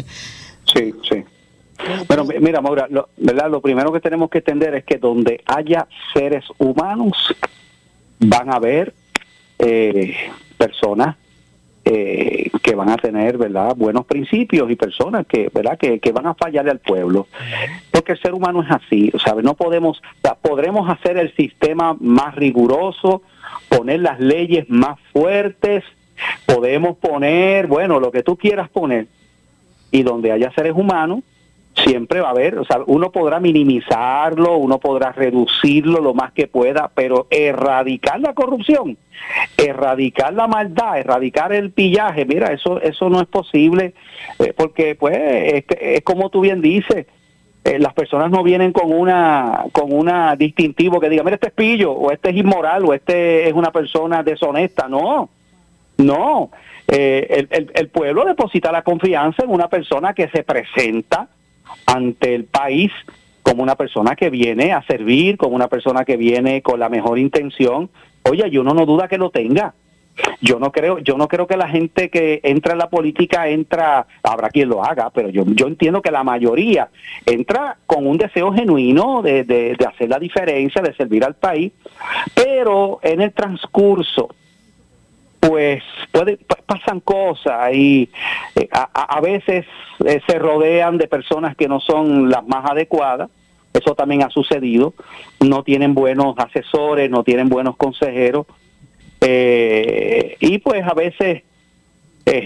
sí, 0.74 0.94
sí. 1.10 1.24
Pero 2.08 2.26
mira, 2.26 2.62
Maura, 2.62 2.88
lo, 2.90 3.10
¿verdad? 3.18 3.50
lo 3.50 3.62
primero 3.62 3.92
que 3.92 4.00
tenemos 4.00 4.30
que 4.30 4.38
entender 4.38 4.74
es 4.76 4.86
que 4.86 4.98
donde 4.98 5.42
haya 5.46 5.88
seres 6.14 6.46
humanos 6.58 7.18
van 8.20 8.50
a 8.50 8.56
haber 8.56 8.94
eh, 9.60 10.16
personas 10.58 11.18
eh, 11.86 12.50
que 12.62 12.76
van 12.76 12.90
a 12.90 12.96
tener 12.96 13.38
verdad 13.38 13.76
buenos 13.76 14.06
principios 14.06 14.72
y 14.72 14.76
personas 14.76 15.26
que 15.28 15.50
verdad 15.54 15.78
que, 15.78 16.00
van 16.14 16.28
a 16.28 16.34
fallarle 16.34 16.72
al 16.72 16.80
pueblo. 16.80 17.28
Porque 17.92 18.14
el 18.14 18.22
ser 18.22 18.34
humano 18.34 18.62
es 18.64 18.72
así 18.72 19.12
¿sabes? 19.24 19.44
no 19.44 19.54
podemos 19.56 20.02
podremos 20.42 20.90
hacer 20.90 21.18
el 21.18 21.36
sistema 21.36 21.96
más 22.00 22.36
riguroso 22.36 23.22
poner 23.70 24.00
las 24.00 24.20
leyes 24.20 24.70
más 24.70 24.98
fuertes 25.12 25.84
podemos 26.46 26.98
poner 26.98 27.68
bueno 27.68 28.00
lo 28.00 28.12
que 28.12 28.24
tú 28.24 28.38
quieras 28.38 28.70
poner 28.70 29.08
y 29.92 30.04
donde 30.04 30.32
haya 30.32 30.54
seres 30.54 30.74
humanos 30.74 31.20
siempre 31.76 32.22
va 32.22 32.28
a 32.28 32.32
haber, 32.32 32.60
o 32.60 32.66
sea, 32.66 32.80
uno 32.86 33.12
podrá 33.12 33.40
minimizarlo, 33.40 34.58
uno 34.58 34.80
podrá 34.80 35.12
reducirlo 35.12 36.02
lo 36.02 36.14
más 36.14 36.32
que 36.32 36.48
pueda, 36.48 36.90
pero 36.94 37.28
erradicar 37.30 38.20
la 38.20 38.34
corrupción, 38.34 38.98
erradicar 39.58 40.34
la 40.34 40.48
maldad, 40.48 41.00
erradicar 41.00 41.52
el 41.52 41.72
pillaje, 41.72 42.26
mira, 42.26 42.54
eso 42.54 42.80
eso 42.82 43.10
no 43.10 43.22
es 43.22 43.28
posible, 43.28 43.94
eh, 44.40 44.54
porque 44.56 44.96
pues 44.96 45.18
es, 45.18 46.04
como 46.04 46.30
tú 46.30 46.42
bien 46.42 46.62
dices, 46.62 47.08
eh, 47.64 47.80
las 47.80 47.94
personas 47.94 48.30
no 48.30 48.44
vienen 48.44 48.72
con 48.72 48.92
una 48.92 49.66
con 49.72 49.92
una 49.92 50.36
distintivo 50.36 51.00
que 51.00 51.10
diga, 51.10 51.24
mira, 51.24 51.36
este 51.36 51.48
es 51.48 51.54
pillo, 51.54 51.92
o 51.92 52.12
este 52.12 52.30
es 52.30 52.36
inmoral, 52.36 52.86
o 52.86 52.94
este 52.94 53.48
es 53.48 53.54
una 53.54 53.72
persona 53.72 54.22
deshonesta, 54.22 54.88
no, 54.88 55.30
no, 55.98 56.52
eh, 56.88 57.48
el, 57.50 57.72
el 57.74 57.88
pueblo 57.90 58.26
deposita 58.26 58.72
la 58.72 58.84
confianza 58.84 59.44
en 59.44 59.50
una 59.50 59.70
persona 59.70 60.14
que 60.14 60.28
se 60.28 60.44
presenta 60.44 61.30
ante 61.86 62.36
el 62.36 62.46
país 62.46 62.92
como 63.42 63.62
una 63.62 63.76
persona 63.76 64.16
que 64.16 64.30
viene 64.30 64.72
a 64.72 64.82
servir, 64.84 65.38
como 65.38 65.56
una 65.56 65.68
persona 65.68 66.06
que 66.06 66.18
viene 66.18 66.62
con 66.62 66.80
la 66.80 66.90
mejor 66.90 67.20
intención. 67.20 67.90
Oye, 68.30 68.50
yo 68.50 68.64
no 68.64 68.74
no 68.74 68.86
duda 68.86 69.08
que 69.08 69.18
lo 69.18 69.30
tenga. 69.30 69.74
Yo 70.42 70.60
no 70.60 70.72
creo, 70.72 71.00
yo 71.00 71.18
no 71.18 71.28
creo 71.28 71.48
que 71.48 71.58
la 71.58 71.68
gente 71.68 72.10
que 72.10 72.40
entra 72.44 72.74
en 72.74 72.78
la 72.78 72.90
política 72.90 73.48
entra, 73.50 74.06
habrá 74.22 74.50
quien 74.50 74.70
lo 74.70 74.84
haga, 74.84 75.10
pero 75.10 75.30
yo, 75.30 75.44
yo 75.48 75.66
entiendo 75.66 76.04
que 76.04 76.12
la 76.12 76.24
mayoría 76.24 76.90
entra 77.26 77.78
con 77.88 78.06
un 78.06 78.18
deseo 78.18 78.54
genuino 78.54 79.24
de, 79.24 79.44
de, 79.44 79.76
de 79.76 79.86
hacer 79.86 80.10
la 80.10 80.20
diferencia, 80.20 80.84
de 80.84 80.94
servir 80.94 81.24
al 81.24 81.34
país, 81.34 81.72
pero 82.36 83.00
en 83.02 83.22
el 83.22 83.34
transcurso 83.34 84.30
pues 85.48 85.84
puede, 86.12 86.38
pasan 86.66 87.02
cosas 87.02 87.74
y 87.74 88.10
eh, 88.56 88.70
a, 88.72 89.20
veces 89.20 89.66
eh, 90.06 90.22
se 90.26 90.40
rodean 90.40 90.98
de 90.98 91.08
personas 91.08 91.56
que 91.58 91.68
no 91.68 91.82
son 91.82 92.30
las 92.30 92.48
más 92.48 92.70
adecuadas. 92.70 93.30
Eso 93.74 93.96
también 93.96 94.24
ha 94.24 94.30
sucedido. 94.30 94.94
No 95.42 95.64
tienen 95.64 95.96
buenos 95.96 96.36
asesores, 96.38 97.10
no 97.10 97.24
tienen 97.24 97.50
buenos 97.50 97.76
consejeros. 97.76 98.46
Eh, 99.20 100.38
y 100.40 100.60
pues 100.60 100.86
a 100.86 100.94
veces 100.94 101.44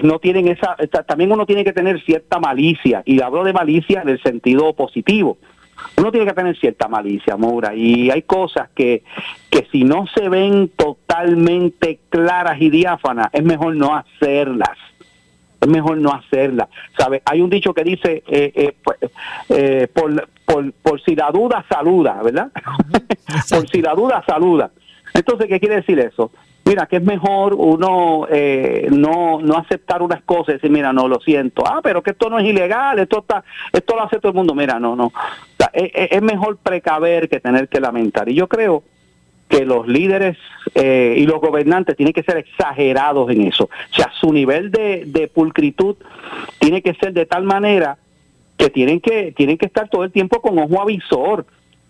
no 0.01 0.17
tienen 0.17 0.47
esa, 0.47 0.75
también 1.05 1.31
uno 1.31 1.45
tiene 1.45 1.63
que 1.63 1.73
tener 1.73 2.03
cierta 2.03 2.39
malicia, 2.39 3.03
y 3.05 3.21
hablo 3.21 3.43
de 3.43 3.53
malicia 3.53 4.01
en 4.01 4.09
el 4.09 4.21
sentido 4.23 4.73
positivo 4.73 5.37
uno 5.97 6.11
tiene 6.11 6.25
que 6.25 6.33
tener 6.33 6.57
cierta 6.57 6.87
malicia, 6.87 7.37
Moura, 7.37 7.73
y 7.73 8.09
hay 8.09 8.23
cosas 8.23 8.69
que, 8.75 9.03
que 9.49 9.67
si 9.71 9.83
no 9.83 10.05
se 10.07 10.29
ven 10.29 10.69
totalmente 10.69 11.99
claras 12.09 12.61
y 12.61 12.69
diáfanas, 12.69 13.27
es 13.33 13.43
mejor 13.43 13.75
no 13.75 13.95
hacerlas. 13.95 14.77
Es 15.59 15.67
mejor 15.67 15.97
no 15.97 16.13
hacerlas. 16.13 16.69
¿Sabe? 16.97 17.21
Hay 17.25 17.41
un 17.41 17.49
dicho 17.49 17.73
que 17.73 17.83
dice, 17.83 18.23
eh, 18.27 18.51
eh, 18.55 18.75
pues, 18.83 18.97
eh, 19.49 19.87
por, 19.91 20.29
por, 20.45 20.71
por 20.73 21.01
si 21.03 21.15
la 21.15 21.31
duda 21.31 21.65
saluda, 21.67 22.21
¿verdad? 22.21 22.51
por 23.49 23.67
si 23.67 23.81
la 23.81 23.95
duda 23.95 24.23
saluda. 24.27 24.71
Entonces, 25.13 25.47
¿qué 25.47 25.59
quiere 25.59 25.77
decir 25.77 25.99
eso? 25.99 26.31
mira, 26.67 26.85
que 26.85 26.97
es 26.97 27.03
mejor 27.03 27.53
uno 27.53 28.27
eh, 28.29 28.87
no, 28.91 29.39
no 29.41 29.57
aceptar 29.57 30.01
unas 30.01 30.21
cosas 30.23 30.49
y 30.49 30.53
decir, 30.53 30.69
mira, 30.69 30.91
no, 30.91 31.07
lo 31.07 31.19
siento, 31.19 31.63
ah, 31.65 31.79
pero 31.81 32.03
que 32.03 32.11
esto 32.11 32.29
no 32.29 32.39
es 32.39 32.45
ilegal, 32.45 32.99
esto 32.99 33.19
está, 33.19 33.43
esto 33.71 33.95
lo 33.95 34.03
hace 34.03 34.17
todo 34.17 34.29
el 34.29 34.35
mundo, 34.35 34.53
mira, 34.53 34.79
no, 34.79 34.95
no. 34.95 35.11
Es, 35.73 36.21
mejor 36.21 36.57
precaver 36.57 37.29
que 37.29 37.39
tener 37.39 37.67
que 37.67 37.79
lamentar. 37.79 38.29
Y 38.29 38.35
yo 38.35 38.47
creo 38.47 38.83
que 39.47 39.65
los 39.65 39.87
líderes 39.87 40.37
eh, 40.75 41.15
y 41.17 41.25
los 41.25 41.39
gobernantes 41.39 41.95
tienen 41.95 42.13
que 42.13 42.23
ser 42.23 42.37
exagerados 42.37 43.29
en 43.31 43.43
eso. 43.43 43.65
O 43.65 43.95
sea, 43.95 44.11
su 44.19 44.33
nivel 44.33 44.71
de, 44.71 45.03
de 45.05 45.27
pulcritud 45.27 45.95
tiene 46.59 46.81
que 46.81 46.93
ser 46.95 47.13
de 47.13 47.25
tal 47.25 47.43
manera 47.43 47.97
que 48.57 48.69
tienen 48.69 48.99
que 48.99 49.31
tienen 49.33 49.57
que 49.57 49.67
estar 49.67 49.87
todo 49.87 50.03
el 50.03 50.11
tiempo 50.11 50.41
con 50.41 50.57
ojo 50.57 50.81
avisor 50.81 51.45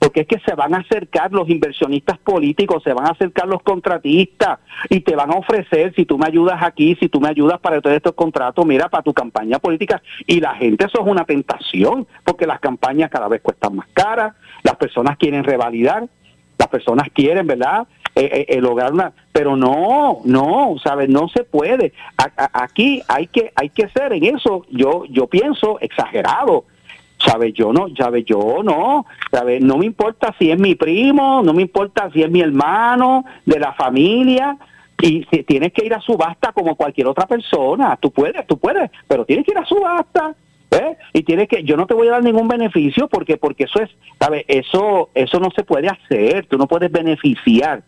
porque 0.07 0.21
es 0.21 0.27
que 0.27 0.39
se 0.39 0.55
van 0.55 0.73
a 0.73 0.77
acercar 0.77 1.33
los 1.33 1.49
inversionistas 1.49 2.17
políticos, 2.19 2.81
se 2.81 2.93
van 2.93 3.07
a 3.07 3.09
acercar 3.09 3.45
los 3.45 3.61
contratistas 3.61 4.59
y 4.89 5.01
te 5.01 5.17
van 5.17 5.33
a 5.33 5.35
ofrecer, 5.35 5.93
si 5.95 6.05
tú 6.05 6.17
me 6.17 6.27
ayudas 6.27 6.63
aquí, 6.63 6.95
si 6.95 7.09
tú 7.09 7.19
me 7.19 7.27
ayudas 7.27 7.59
para 7.59 7.81
todos 7.81 7.97
estos 7.97 8.13
contratos, 8.13 8.65
mira, 8.65 8.87
para 8.87 9.03
tu 9.03 9.13
campaña 9.13 9.59
política. 9.59 10.01
Y 10.25 10.39
la 10.39 10.55
gente, 10.55 10.85
eso 10.85 11.01
es 11.01 11.05
una 11.05 11.25
tentación, 11.25 12.07
porque 12.23 12.47
las 12.47 12.61
campañas 12.61 13.09
cada 13.09 13.27
vez 13.27 13.41
cuestan 13.41 13.75
más 13.75 13.87
caras, 13.91 14.33
las 14.63 14.77
personas 14.77 15.17
quieren 15.17 15.43
revalidar, 15.43 16.07
las 16.57 16.67
personas 16.69 17.09
quieren, 17.13 17.45
¿verdad? 17.45 17.85
Eh, 18.15 18.29
eh, 18.31 18.45
eh, 18.47 18.61
lograr 18.61 18.93
una, 18.93 19.11
pero 19.33 19.57
no, 19.57 20.19
no, 20.23 20.75
sabes, 20.81 21.09
no 21.09 21.27
se 21.27 21.43
puede. 21.43 21.91
aquí 22.53 23.01
hay 23.09 23.27
que, 23.27 23.51
hay 23.55 23.71
que 23.71 23.89
ser 23.89 24.13
en 24.13 24.23
eso, 24.37 24.65
yo, 24.69 25.03
yo 25.09 25.27
pienso 25.27 25.81
exagerado 25.81 26.63
¿Sabe? 27.19 27.51
Yo 27.51 27.73
no, 27.73 27.87
¿sabe? 27.97 28.23
Yo 28.23 28.61
no, 28.63 29.05
¿sabe? 29.31 29.59
No 29.59 29.77
me 29.77 29.85
importa 29.85 30.35
si 30.37 30.51
es 30.51 30.59
mi 30.59 30.75
primo, 30.75 31.41
no 31.43 31.53
me 31.53 31.63
importa 31.63 32.09
si 32.13 32.21
es 32.21 32.29
mi 32.29 32.41
hermano, 32.41 33.25
de 33.45 33.59
la 33.59 33.73
familia, 33.73 34.57
y 35.01 35.25
si 35.31 35.43
tienes 35.43 35.73
que 35.73 35.85
ir 35.85 35.93
a 35.93 36.01
subasta 36.01 36.51
como 36.51 36.75
cualquier 36.75 37.07
otra 37.07 37.27
persona, 37.27 37.97
tú 37.97 38.11
puedes, 38.11 38.45
tú 38.47 38.57
puedes, 38.57 38.89
pero 39.07 39.25
tienes 39.25 39.45
que 39.45 39.51
ir 39.51 39.57
a 39.57 39.65
subasta, 39.65 40.35
¿eh? 40.71 40.97
Y 41.13 41.23
tienes 41.23 41.47
que, 41.47 41.63
yo 41.63 41.77
no 41.77 41.85
te 41.85 41.93
voy 41.93 42.07
a 42.07 42.11
dar 42.11 42.23
ningún 42.23 42.47
beneficio 42.47 43.07
porque, 43.07 43.37
porque 43.37 43.65
eso 43.65 43.79
es, 43.81 43.89
¿sabes? 44.19 44.45
Eso, 44.47 45.09
eso 45.13 45.39
no 45.39 45.49
se 45.51 45.63
puede 45.63 45.87
hacer, 45.87 46.47
tú 46.47 46.57
no 46.57 46.67
puedes 46.67 46.91
beneficiar 46.91 47.83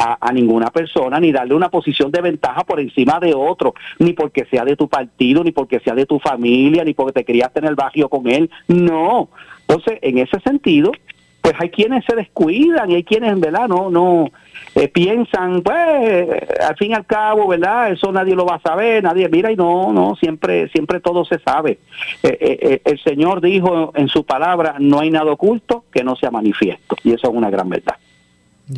a, 0.00 0.32
ninguna 0.32 0.70
persona, 0.70 1.20
ni 1.20 1.32
darle 1.32 1.54
una 1.54 1.68
posición 1.68 2.10
de 2.10 2.20
ventaja 2.20 2.64
por 2.64 2.80
encima 2.80 3.20
de 3.20 3.34
otro, 3.34 3.74
ni 3.98 4.12
porque 4.12 4.46
sea 4.46 4.64
de 4.64 4.76
tu 4.76 4.88
partido, 4.88 5.44
ni 5.44 5.52
porque 5.52 5.80
sea 5.80 5.94
de 5.94 6.06
tu 6.06 6.18
familia, 6.18 6.84
ni 6.84 6.94
porque 6.94 7.12
te 7.12 7.24
querías 7.24 7.52
tener 7.52 7.74
barrio 7.74 8.08
con 8.08 8.28
él. 8.28 8.50
No. 8.68 9.28
Entonces, 9.68 9.98
en 10.02 10.18
ese 10.18 10.40
sentido, 10.40 10.92
pues 11.40 11.54
hay 11.58 11.70
quienes 11.70 12.04
se 12.04 12.16
descuidan 12.16 12.90
y 12.90 12.96
hay 12.96 13.04
quienes, 13.04 13.38
¿verdad? 13.38 13.68
No, 13.68 13.90
no 13.90 14.30
eh, 14.74 14.88
piensan, 14.88 15.62
pues, 15.62 16.30
al 16.60 16.76
fin 16.76 16.92
y 16.92 16.94
al 16.94 17.06
cabo, 17.06 17.48
¿verdad? 17.48 17.92
Eso 17.92 18.12
nadie 18.12 18.34
lo 18.34 18.46
va 18.46 18.56
a 18.56 18.60
saber, 18.60 19.02
nadie 19.02 19.28
mira 19.28 19.50
y 19.50 19.56
no, 19.56 19.92
no, 19.92 20.16
siempre, 20.16 20.68
siempre 20.68 21.00
todo 21.00 21.24
se 21.24 21.38
sabe. 21.38 21.78
Eh, 22.22 22.38
eh, 22.40 22.82
el 22.84 23.02
Señor 23.02 23.40
dijo 23.40 23.92
en 23.94 24.08
su 24.08 24.24
palabra, 24.24 24.76
no 24.78 25.00
hay 25.00 25.10
nada 25.10 25.32
oculto 25.32 25.84
que 25.92 26.04
no 26.04 26.16
sea 26.16 26.30
manifiesto 26.30 26.96
y 27.04 27.12
eso 27.12 27.28
es 27.28 27.34
una 27.34 27.50
gran 27.50 27.68
verdad. 27.68 27.96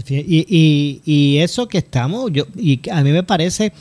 Y, 0.08 0.46
y, 0.48 1.02
y, 1.04 1.38
eso 1.40 1.68
que 1.68 1.78
estamos, 1.78 2.32
yo 2.32 2.44
y 2.56 2.80
a 2.90 3.02
mí 3.02 3.12
me 3.12 3.22
parece 3.22 3.72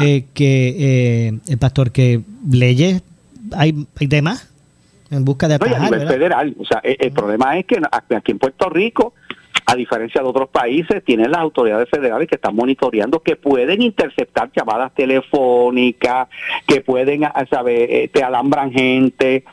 eh, 0.00 0.24
que 0.32 0.76
eh, 0.78 1.38
el 1.48 1.58
pastor 1.58 1.90
que 1.90 2.20
leyes 2.48 3.02
hay, 3.56 3.86
hay 3.98 4.06
demás 4.06 4.48
en 5.10 5.24
busca 5.24 5.48
de 5.48 5.54
atajar, 5.54 5.80
a 5.80 5.84
nivel 5.84 6.06
federal, 6.06 6.54
o 6.60 6.64
sea, 6.64 6.80
el, 6.84 7.10
problema 7.12 7.58
es 7.58 7.66
que 7.66 7.80
aquí 7.90 8.32
en 8.32 8.38
Puerto 8.38 8.68
Rico, 8.68 9.14
a 9.66 9.74
diferencia 9.74 10.22
de 10.22 10.28
otros 10.28 10.48
países, 10.50 11.02
tienen 11.02 11.30
las 11.30 11.40
autoridades 11.40 11.88
federales 11.88 12.28
que 12.28 12.36
están 12.36 12.54
monitoreando, 12.54 13.20
que 13.20 13.34
pueden 13.34 13.82
interceptar 13.82 14.50
llamadas 14.54 14.94
telefónicas, 14.94 16.28
que 16.66 16.82
pueden, 16.82 17.22
saber, 17.50 17.90
eh, 17.90 18.08
te 18.12 18.22
alambran 18.22 18.70
gente. 18.70 19.44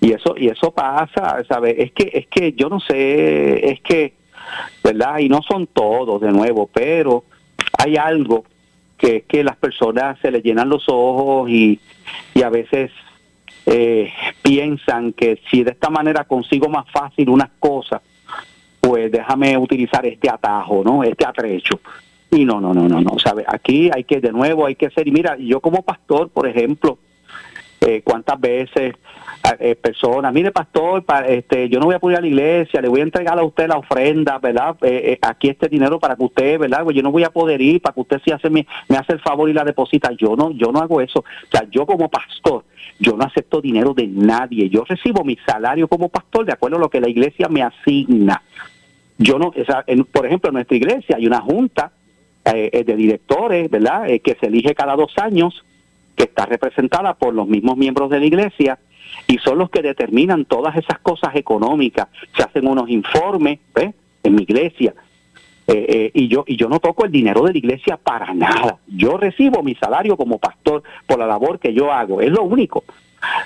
Y 0.00 0.12
eso 0.12 0.34
y 0.36 0.48
eso 0.48 0.72
pasa, 0.72 1.42
¿sabes? 1.48 1.76
Es 1.78 1.92
que 1.92 2.10
es 2.12 2.26
que 2.26 2.52
yo 2.54 2.68
no 2.68 2.80
sé, 2.80 3.70
es 3.70 3.80
que 3.80 4.14
¿verdad? 4.82 5.18
Y 5.18 5.28
no 5.28 5.40
son 5.42 5.66
todos, 5.66 6.20
de 6.20 6.32
nuevo, 6.32 6.68
pero 6.72 7.24
hay 7.78 7.96
algo 7.96 8.44
que 8.96 9.16
es 9.16 9.24
que 9.24 9.42
las 9.42 9.56
personas 9.56 10.18
se 10.20 10.30
les 10.30 10.42
llenan 10.42 10.68
los 10.68 10.84
ojos 10.88 11.50
y, 11.50 11.80
y 12.34 12.42
a 12.42 12.50
veces 12.50 12.90
eh, 13.66 14.12
piensan 14.42 15.12
que 15.12 15.40
si 15.50 15.64
de 15.64 15.72
esta 15.72 15.90
manera 15.90 16.24
consigo 16.24 16.68
más 16.68 16.90
fácil 16.90 17.28
unas 17.28 17.50
cosas, 17.58 18.00
pues 18.80 19.10
déjame 19.10 19.56
utilizar 19.56 20.04
este 20.06 20.28
atajo, 20.28 20.82
¿no? 20.84 21.04
Este 21.04 21.24
atrecho. 21.24 21.80
Y 22.30 22.44
no, 22.44 22.60
no, 22.60 22.72
no, 22.72 22.88
no, 22.88 23.00
no, 23.00 23.18
¿sabe? 23.18 23.44
Aquí 23.46 23.90
hay 23.94 24.04
que, 24.04 24.20
de 24.20 24.32
nuevo, 24.32 24.66
hay 24.66 24.74
que 24.74 24.90
ser, 24.90 25.06
y 25.06 25.12
mira, 25.12 25.36
yo 25.36 25.60
como 25.60 25.82
pastor, 25.82 26.30
por 26.30 26.48
ejemplo, 26.48 26.98
eh, 27.84 28.00
cuántas 28.04 28.40
veces 28.40 28.94
eh, 29.58 29.74
personas, 29.74 30.32
mire 30.32 30.52
pastor, 30.52 31.04
este, 31.26 31.68
yo 31.68 31.80
no 31.80 31.86
voy 31.86 31.96
a 31.96 31.98
poder 31.98 32.18
a 32.18 32.20
la 32.20 32.28
iglesia, 32.28 32.80
le 32.80 32.86
voy 32.86 33.00
a 33.00 33.02
entregar 33.02 33.36
a 33.36 33.42
usted 33.42 33.66
la 33.66 33.76
ofrenda, 33.76 34.38
¿verdad? 34.38 34.76
Eh, 34.82 35.18
aquí 35.20 35.48
este 35.48 35.68
dinero 35.68 35.98
para 35.98 36.14
que 36.14 36.22
usted, 36.22 36.60
¿verdad? 36.60 36.84
Pues 36.84 36.94
yo 36.94 37.02
no 37.02 37.10
voy 37.10 37.24
a 37.24 37.30
poder 37.30 37.60
ir 37.60 37.82
para 37.82 37.92
que 37.92 38.02
usted 38.02 38.20
sí 38.24 38.30
hace, 38.30 38.50
me, 38.50 38.68
me 38.88 38.96
hace 38.96 39.14
el 39.14 39.18
favor 39.18 39.50
y 39.50 39.52
la 39.52 39.64
deposita. 39.64 40.12
Yo 40.12 40.36
no, 40.36 40.52
yo 40.52 40.70
no 40.70 40.78
hago 40.78 41.00
eso. 41.00 41.20
O 41.20 41.50
sea, 41.50 41.68
yo 41.72 41.84
como 41.84 42.08
pastor, 42.08 42.64
yo 43.00 43.16
no 43.16 43.24
acepto 43.24 43.60
dinero 43.60 43.94
de 43.94 44.06
nadie. 44.06 44.68
Yo 44.68 44.84
recibo 44.84 45.24
mi 45.24 45.36
salario 45.44 45.88
como 45.88 46.08
pastor 46.08 46.46
de 46.46 46.52
acuerdo 46.52 46.76
a 46.76 46.80
lo 46.80 46.88
que 46.88 47.00
la 47.00 47.08
iglesia 47.08 47.48
me 47.48 47.62
asigna. 47.62 48.42
Yo 49.18 49.40
no, 49.40 49.52
por 50.12 50.26
ejemplo, 50.26 50.50
en 50.50 50.54
nuestra 50.54 50.76
iglesia 50.76 51.16
hay 51.16 51.26
una 51.26 51.40
junta 51.40 51.90
de 52.44 52.96
directores, 52.96 53.68
¿verdad? 53.70 54.06
que 54.22 54.36
se 54.38 54.46
elige 54.46 54.74
cada 54.74 54.94
dos 54.94 55.12
años 55.18 55.64
que 56.16 56.24
está 56.24 56.46
representada 56.46 57.14
por 57.14 57.34
los 57.34 57.48
mismos 57.48 57.76
miembros 57.76 58.10
de 58.10 58.20
la 58.20 58.26
iglesia 58.26 58.78
y 59.26 59.38
son 59.38 59.58
los 59.58 59.70
que 59.70 59.82
determinan 59.82 60.44
todas 60.44 60.76
esas 60.76 60.98
cosas 61.00 61.34
económicas. 61.34 62.08
Se 62.36 62.42
hacen 62.42 62.66
unos 62.66 62.88
informes 62.88 63.58
¿ves? 63.74 63.94
en 64.22 64.34
mi 64.34 64.42
iglesia 64.42 64.94
eh, 65.66 65.86
eh, 65.88 66.10
y 66.14 66.28
yo 66.28 66.44
y 66.46 66.56
yo 66.56 66.68
no 66.68 66.80
toco 66.80 67.04
el 67.04 67.12
dinero 67.12 67.42
de 67.42 67.52
la 67.52 67.58
iglesia 67.58 67.96
para 67.96 68.34
nada. 68.34 68.78
Yo 68.88 69.16
recibo 69.16 69.62
mi 69.62 69.74
salario 69.76 70.16
como 70.16 70.38
pastor 70.38 70.82
por 71.06 71.18
la 71.18 71.26
labor 71.26 71.60
que 71.60 71.72
yo 71.72 71.92
hago, 71.92 72.20
es 72.20 72.30
lo 72.30 72.42
único. 72.42 72.84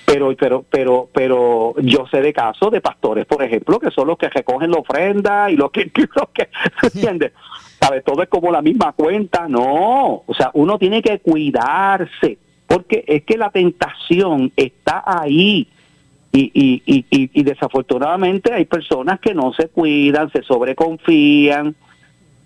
Pero 0.06 0.34
pero 0.34 0.64
pero 0.68 1.10
pero 1.12 1.74
yo 1.82 2.06
sé 2.06 2.22
de 2.22 2.32
casos 2.32 2.70
de 2.70 2.80
pastores, 2.80 3.26
por 3.26 3.42
ejemplo, 3.42 3.78
que 3.78 3.90
son 3.90 4.06
los 4.06 4.16
que 4.16 4.30
recogen 4.30 4.70
la 4.70 4.78
ofrenda 4.78 5.50
y 5.50 5.56
los 5.56 5.70
que, 5.70 5.90
los 6.14 6.28
que 6.30 6.48
¿entiendes? 6.82 7.32
¿Sabe? 7.78 8.00
Todo 8.00 8.22
es 8.22 8.28
como 8.30 8.50
la 8.50 8.62
misma 8.62 8.92
cuenta, 8.92 9.46
no, 9.46 10.22
o 10.26 10.34
sea, 10.34 10.50
uno 10.54 10.78
tiene 10.78 11.02
que 11.02 11.18
cuidarse 11.18 12.38
porque 12.66 13.04
es 13.06 13.24
que 13.24 13.36
la 13.36 13.50
tentación 13.50 14.52
está 14.56 15.02
ahí. 15.04 15.68
Y, 16.32 16.50
y, 16.52 16.82
y, 16.84 17.30
y, 17.32 17.42
desafortunadamente 17.44 18.52
hay 18.52 18.66
personas 18.66 19.20
que 19.20 19.32
no 19.32 19.54
se 19.54 19.68
cuidan, 19.68 20.30
se 20.30 20.42
sobreconfían, 20.42 21.74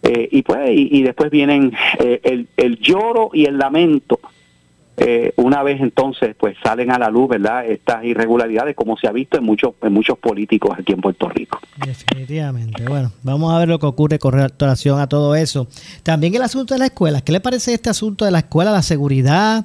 eh, 0.03 0.29
y 0.31 0.43
pues 0.43 0.71
y, 0.73 1.03
después 1.03 1.29
vienen 1.31 1.73
eh, 1.99 2.21
el, 2.23 2.47
el 2.57 2.79
lloro 2.79 3.31
y 3.33 3.47
el 3.47 3.59
lamento 3.59 4.21
eh, 5.03 5.33
una 5.37 5.63
vez 5.63 5.81
entonces 5.81 6.37
pues 6.39 6.59
salen 6.63 6.91
a 6.91 6.99
la 6.99 7.09
luz, 7.09 7.31
¿verdad? 7.31 7.65
Estas 7.65 8.05
irregularidades 8.05 8.77
como 8.77 8.99
se 8.99 9.09
ha 9.09 9.13
visto 9.13 9.39
en 9.39 9.45
muchos 9.45 9.73
en 9.81 9.95
muchos 9.95 10.19
políticos 10.19 10.77
aquí 10.79 10.93
en 10.93 11.01
Puerto 11.01 11.27
Rico. 11.31 11.59
Definitivamente. 11.87 12.85
Bueno, 12.85 13.11
vamos 13.23 13.51
a 13.55 13.59
ver 13.59 13.69
lo 13.69 13.79
que 13.79 13.87
ocurre 13.87 14.19
con 14.19 14.35
relación 14.35 15.01
a 15.01 15.07
todo 15.07 15.35
eso. 15.35 15.69
También 16.03 16.35
el 16.35 16.43
asunto 16.43 16.75
de 16.75 16.81
la 16.81 16.87
escuela. 16.87 17.23
¿Qué 17.23 17.33
le 17.33 17.41
parece 17.41 17.73
este 17.73 17.89
asunto 17.89 18.27
de 18.27 18.31
la 18.31 18.41
escuela, 18.41 18.73
la 18.73 18.83
seguridad? 18.83 19.65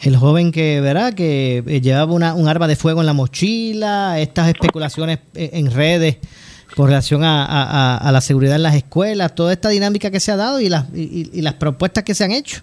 El 0.00 0.16
joven 0.16 0.50
que, 0.50 0.80
¿verdad? 0.80 1.12
Que 1.12 1.62
eh, 1.66 1.80
llevaba 1.82 2.14
una, 2.14 2.32
un 2.32 2.48
arma 2.48 2.66
de 2.66 2.76
fuego 2.76 3.00
en 3.00 3.06
la 3.06 3.12
mochila, 3.12 4.18
estas 4.18 4.48
especulaciones 4.48 5.18
eh, 5.34 5.50
en 5.52 5.70
redes 5.70 6.16
con 6.74 6.86
relación 6.86 7.20
a, 7.22 8.08
la 8.10 8.20
seguridad 8.22 8.56
en 8.56 8.62
las 8.62 8.76
escuelas, 8.76 9.34
toda 9.34 9.52
esta 9.52 9.68
dinámica 9.68 10.10
que 10.10 10.20
se 10.20 10.32
ha 10.32 10.36
dado 10.36 10.60
y 10.60 10.70
las, 10.70 10.86
y 10.94 11.42
las 11.42 11.54
propuestas 11.54 12.04
que 12.04 12.14
se 12.14 12.24
han 12.24 12.30
hecho. 12.30 12.62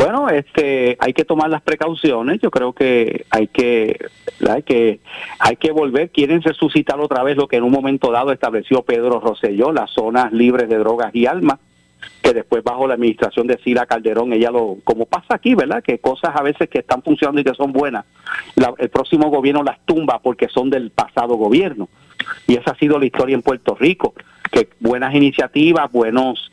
Bueno, 0.00 0.30
este, 0.30 0.96
hay 0.98 1.12
que 1.12 1.26
tomar 1.26 1.50
las 1.50 1.60
precauciones. 1.60 2.40
Yo 2.40 2.50
creo 2.50 2.72
que 2.72 3.26
hay 3.28 3.48
que, 3.48 4.08
hay 4.48 4.62
que, 4.62 5.00
hay 5.38 5.56
que 5.56 5.72
volver. 5.72 6.08
Quieren 6.08 6.40
resucitar 6.40 6.98
otra 6.98 7.22
vez 7.22 7.36
lo 7.36 7.46
que 7.46 7.56
en 7.56 7.64
un 7.64 7.70
momento 7.70 8.10
dado 8.10 8.32
estableció 8.32 8.80
Pedro 8.80 9.20
Rosselló, 9.20 9.72
las 9.72 9.90
zonas 9.90 10.32
libres 10.32 10.70
de 10.70 10.78
drogas 10.78 11.14
y 11.14 11.26
almas, 11.26 11.58
que 12.22 12.32
después 12.32 12.64
bajo 12.64 12.86
la 12.88 12.94
administración 12.94 13.46
de 13.46 13.58
Sila 13.58 13.84
Calderón, 13.84 14.32
ella 14.32 14.50
lo, 14.50 14.78
como 14.84 15.04
pasa 15.04 15.34
aquí, 15.34 15.54
¿verdad? 15.54 15.82
Que 15.82 15.98
cosas 15.98 16.34
a 16.34 16.40
veces 16.42 16.70
que 16.70 16.78
están 16.78 17.02
funcionando 17.02 17.42
y 17.42 17.44
que 17.44 17.52
son 17.52 17.70
buenas, 17.70 18.06
el 18.78 18.88
próximo 18.88 19.28
gobierno 19.28 19.62
las 19.62 19.84
tumba 19.84 20.20
porque 20.20 20.48
son 20.48 20.70
del 20.70 20.92
pasado 20.92 21.34
gobierno. 21.34 21.90
Y 22.46 22.56
esa 22.56 22.70
ha 22.70 22.76
sido 22.76 22.98
la 22.98 23.04
historia 23.04 23.34
en 23.34 23.42
Puerto 23.42 23.76
Rico, 23.78 24.14
que 24.50 24.70
buenas 24.80 25.14
iniciativas, 25.14 25.92
buenos, 25.92 26.50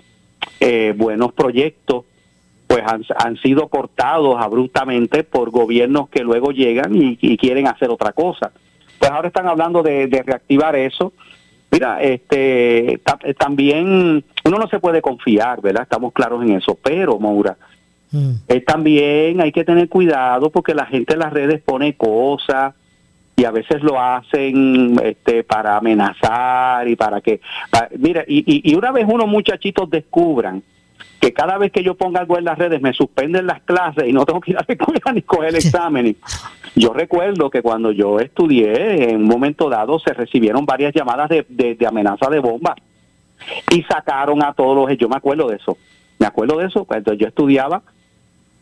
eh, 0.60 0.94
buenos 0.98 1.32
proyectos 1.32 2.04
pues 2.68 2.84
han, 3.18 3.38
sido 3.38 3.70
cortados 3.70 4.36
abruptamente 4.38 5.24
por 5.24 5.50
gobiernos 5.52 6.10
que 6.10 6.22
luego 6.22 6.52
llegan 6.52 6.92
y, 6.94 7.38
quieren 7.38 7.68
hacer 7.68 7.90
otra 7.90 8.12
cosa. 8.12 8.52
Pues 9.00 9.10
ahora 9.10 9.30
están 9.30 9.48
hablando 9.48 9.82
de, 9.82 10.08
reactivar 10.26 10.76
eso. 10.76 11.14
Mira, 11.72 12.02
este 12.02 13.02
también 13.38 14.24
uno 14.46 14.58
no 14.58 14.68
se 14.68 14.80
puede 14.80 15.02
confiar, 15.02 15.62
¿verdad? 15.62 15.84
Estamos 15.84 16.14
claros 16.14 16.44
en 16.44 16.54
eso, 16.54 16.78
pero 16.82 17.20
Maura, 17.20 17.58
mm. 18.12 18.32
eh, 18.48 18.62
también 18.62 19.42
hay 19.42 19.52
que 19.52 19.64
tener 19.64 19.88
cuidado 19.90 20.50
porque 20.50 20.74
la 20.74 20.86
gente 20.86 21.14
en 21.14 21.20
las 21.20 21.34
redes 21.34 21.62
pone 21.62 21.96
cosas 21.96 22.74
y 23.36 23.46
a 23.46 23.52
veces 23.52 23.84
lo 23.84 24.02
hacen 24.02 25.00
este 25.04 25.44
para 25.44 25.78
amenazar 25.78 26.88
y 26.88 26.96
para 26.96 27.22
que 27.22 27.40
mira 27.98 28.24
y, 28.28 28.72
y 28.72 28.76
una 28.76 28.92
vez 28.92 29.06
unos 29.08 29.28
muchachitos 29.28 29.90
descubran 29.90 30.64
que 31.20 31.34
cada 31.34 31.58
vez 31.58 31.72
que 31.72 31.84
yo 31.84 31.96
ponga 31.96 32.22
algo 32.22 32.38
en 32.38 32.46
las 32.46 32.58
redes 32.58 32.82
me 32.82 32.94
suspenden 32.94 33.48
las 33.48 33.62
clases 33.62 34.06
y 34.08 34.14
no 34.14 34.26
tengo 34.26 34.42
que 34.42 34.52
ir 34.52 34.58
a 34.58 34.66
la 34.68 34.74
escuela 34.74 35.12
ni 35.14 35.22
coger 35.22 35.50
el 35.50 35.56
examen. 35.56 36.16
Yo 36.76 36.94
recuerdo 36.94 37.50
que 37.50 37.62
cuando 37.62 37.92
yo 37.92 38.20
estudié, 38.20 39.12
en 39.12 39.18
un 39.18 39.28
momento 39.28 39.70
dado 39.70 40.00
se 40.00 40.14
recibieron 40.14 40.66
varias 40.66 40.94
llamadas 40.94 41.30
de, 41.30 41.46
de, 41.50 41.88
amenaza 41.88 42.30
de 42.30 42.40
bomba 42.40 42.76
y 43.72 43.82
sacaron 43.84 44.44
a 44.44 44.54
todos 44.54 44.90
los... 44.90 44.98
Yo 44.98 45.10
me 45.10 45.16
acuerdo 45.16 45.48
de 45.48 45.56
eso. 45.58 45.78
Me 46.20 46.28
acuerdo 46.28 46.58
de 46.58 46.68
eso 46.68 46.86
cuando 46.86 47.14
yo 47.14 47.28
estudiaba 47.28 47.82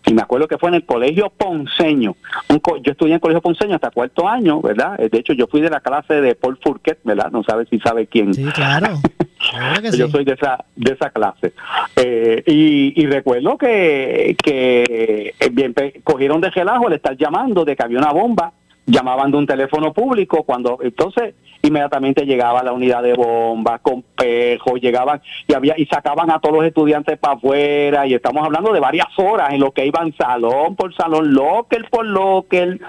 y 0.05 0.13
me 0.13 0.21
acuerdo 0.21 0.47
que 0.47 0.57
fue 0.57 0.69
en 0.69 0.75
el 0.75 0.85
colegio 0.85 1.29
Ponceño. 1.29 2.15
yo 2.49 2.91
estudié 2.91 3.11
en 3.11 3.15
el 3.15 3.19
colegio 3.21 3.41
Ponceño 3.41 3.75
hasta 3.75 3.91
cuarto 3.91 4.27
año, 4.27 4.61
¿verdad? 4.61 4.97
De 4.97 5.17
hecho, 5.17 5.33
yo 5.33 5.47
fui 5.47 5.61
de 5.61 5.69
la 5.69 5.79
clase 5.79 6.21
de 6.21 6.35
Paul 6.35 6.59
Fourquet, 6.61 6.99
¿verdad? 7.03 7.31
No 7.31 7.43
sabes 7.43 7.67
si 7.69 7.79
sabe 7.79 8.07
quién. 8.07 8.33
Sí, 8.33 8.45
claro. 8.53 8.99
yo 9.97 10.07
soy 10.09 10.25
de 10.25 10.33
esa 10.33 10.63
de 10.75 10.93
esa 10.93 11.09
clase. 11.09 11.53
Eh, 11.95 12.43
y, 12.45 13.05
recuerdo 13.07 13.57
que, 13.57 14.35
que 14.43 15.33
eh, 15.39 15.49
bien, 15.51 15.73
cogieron 16.03 16.41
de 16.41 16.49
relajo 16.49 16.87
al 16.87 16.93
estar 16.93 17.15
llamando 17.17 17.65
de 17.65 17.75
que 17.75 17.83
había 17.83 17.99
una 17.99 18.11
bomba 18.11 18.53
llamaban 18.85 19.31
de 19.31 19.37
un 19.37 19.47
teléfono 19.47 19.93
público 19.93 20.43
cuando 20.43 20.77
entonces 20.81 21.35
inmediatamente 21.61 22.25
llegaba 22.25 22.61
la 22.63 22.73
unidad 22.73 23.01
de 23.01 23.13
bomba 23.13 23.79
con 23.79 24.03
pejos 24.03 24.79
llegaban 24.79 25.21
y 25.47 25.53
había 25.53 25.73
y 25.77 25.85
sacaban 25.87 26.29
a 26.29 26.39
todos 26.39 26.57
los 26.57 26.65
estudiantes 26.65 27.17
para 27.17 27.35
afuera 27.35 28.05
y 28.05 28.13
estamos 28.13 28.45
hablando 28.45 28.71
de 28.71 28.79
varias 28.79 29.07
horas 29.17 29.51
en 29.53 29.61
lo 29.61 29.71
que 29.71 29.85
iban 29.85 30.13
salón 30.15 30.75
por 30.75 30.93
salón 30.95 31.33
locker 31.33 31.89
por 31.89 32.05
locker 32.05 32.79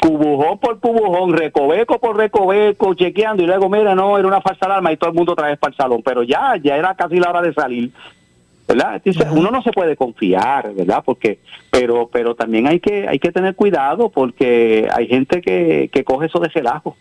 cubujón 0.00 0.58
por 0.58 0.80
cubujón 0.80 1.32
recoveco 1.32 1.98
por 2.00 2.16
recoveco 2.16 2.94
chequeando 2.94 3.42
y 3.42 3.46
luego 3.46 3.68
mira 3.68 3.94
no 3.94 4.18
era 4.18 4.26
una 4.26 4.40
falsa 4.40 4.66
alarma 4.66 4.92
y 4.92 4.96
todo 4.96 5.10
el 5.10 5.16
mundo 5.16 5.32
otra 5.32 5.46
vez 5.46 5.58
para 5.58 5.70
el 5.70 5.76
salón 5.76 6.02
pero 6.04 6.24
ya 6.24 6.56
ya 6.62 6.76
era 6.76 6.94
casi 6.94 7.20
la 7.20 7.30
hora 7.30 7.42
de 7.42 7.54
salir 7.54 7.92
¿verdad? 8.66 9.00
uno 9.32 9.50
no 9.50 9.62
se 9.62 9.70
puede 9.70 9.96
confiar, 9.96 10.74
¿verdad? 10.74 11.02
Porque, 11.04 11.38
pero, 11.70 12.08
pero 12.12 12.34
también 12.34 12.66
hay 12.66 12.80
que, 12.80 13.06
hay 13.06 13.18
que 13.18 13.32
tener 13.32 13.54
cuidado 13.54 14.10
porque 14.10 14.88
hay 14.92 15.06
gente 15.06 15.40
que, 15.40 15.88
que 15.92 16.04
coge 16.04 16.26
eso 16.26 16.40
de 16.40 16.48
relajo. 16.48 16.96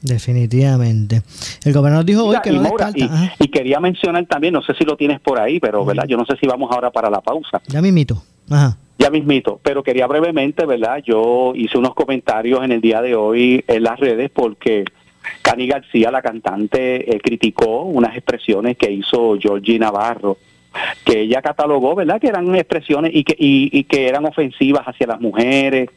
Definitivamente. 0.00 1.22
El 1.64 1.72
gobernador 1.72 2.04
dijo 2.04 2.24
hoy 2.24 2.36
que 2.42 2.50
no 2.50 2.74
y, 2.94 3.08
y, 3.38 3.48
quería 3.48 3.78
mencionar 3.78 4.26
también, 4.26 4.52
no 4.52 4.62
sé 4.62 4.74
si 4.74 4.84
lo 4.84 4.96
tienes 4.96 5.20
por 5.20 5.38
ahí, 5.38 5.60
pero 5.60 5.84
verdad, 5.84 6.06
yo 6.08 6.16
no 6.16 6.26
sé 6.26 6.36
si 6.36 6.46
vamos 6.46 6.70
ahora 6.72 6.90
para 6.90 7.08
la 7.08 7.20
pausa. 7.20 7.62
Ya 7.68 7.80
mismito. 7.80 8.20
Ajá. 8.50 8.76
Ya 8.98 9.10
mismito, 9.10 9.60
pero 9.62 9.82
quería 9.82 10.06
brevemente, 10.06 10.66
¿verdad? 10.66 11.02
Yo 11.04 11.52
hice 11.54 11.78
unos 11.78 11.94
comentarios 11.94 12.62
en 12.64 12.72
el 12.72 12.80
día 12.80 13.00
de 13.00 13.14
hoy 13.14 13.64
en 13.66 13.82
las 13.82 13.98
redes 13.98 14.30
porque 14.30 14.84
Cani 15.40 15.66
García, 15.66 16.10
la 16.10 16.22
cantante, 16.22 17.14
eh, 17.14 17.20
criticó 17.20 17.82
unas 17.82 18.16
expresiones 18.16 18.76
que 18.76 18.90
hizo 18.90 19.36
Georgie 19.40 19.78
Navarro 19.78 20.36
que 21.04 21.20
ella 21.20 21.42
catalogó, 21.42 21.94
¿verdad? 21.94 22.20
Que 22.20 22.28
eran 22.28 22.54
expresiones 22.54 23.12
y 23.14 23.24
que, 23.24 23.36
y, 23.38 23.84
que 23.84 24.08
eran 24.08 24.24
ofensivas 24.24 24.86
hacia 24.86 25.06
las 25.06 25.20
mujeres, 25.20 25.90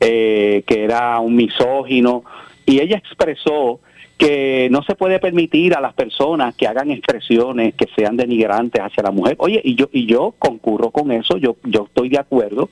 eh, 0.00 0.62
que 0.66 0.84
era 0.84 1.20
un 1.20 1.36
misógino. 1.36 2.24
Y 2.66 2.80
ella 2.80 2.96
expresó 2.96 3.80
que 4.20 4.68
no 4.70 4.82
se 4.82 4.96
puede 4.96 5.18
permitir 5.18 5.74
a 5.74 5.80
las 5.80 5.94
personas 5.94 6.54
que 6.54 6.66
hagan 6.66 6.90
expresiones 6.90 7.72
que 7.74 7.88
sean 7.96 8.18
denigrantes 8.18 8.82
hacia 8.82 9.02
la 9.02 9.12
mujer. 9.12 9.34
Oye, 9.38 9.62
y 9.64 9.76
yo 9.76 9.88
y 9.94 10.04
yo 10.04 10.34
concurro 10.38 10.90
con 10.90 11.10
eso, 11.10 11.38
yo 11.38 11.56
yo 11.64 11.84
estoy 11.84 12.10
de 12.10 12.18
acuerdo 12.18 12.68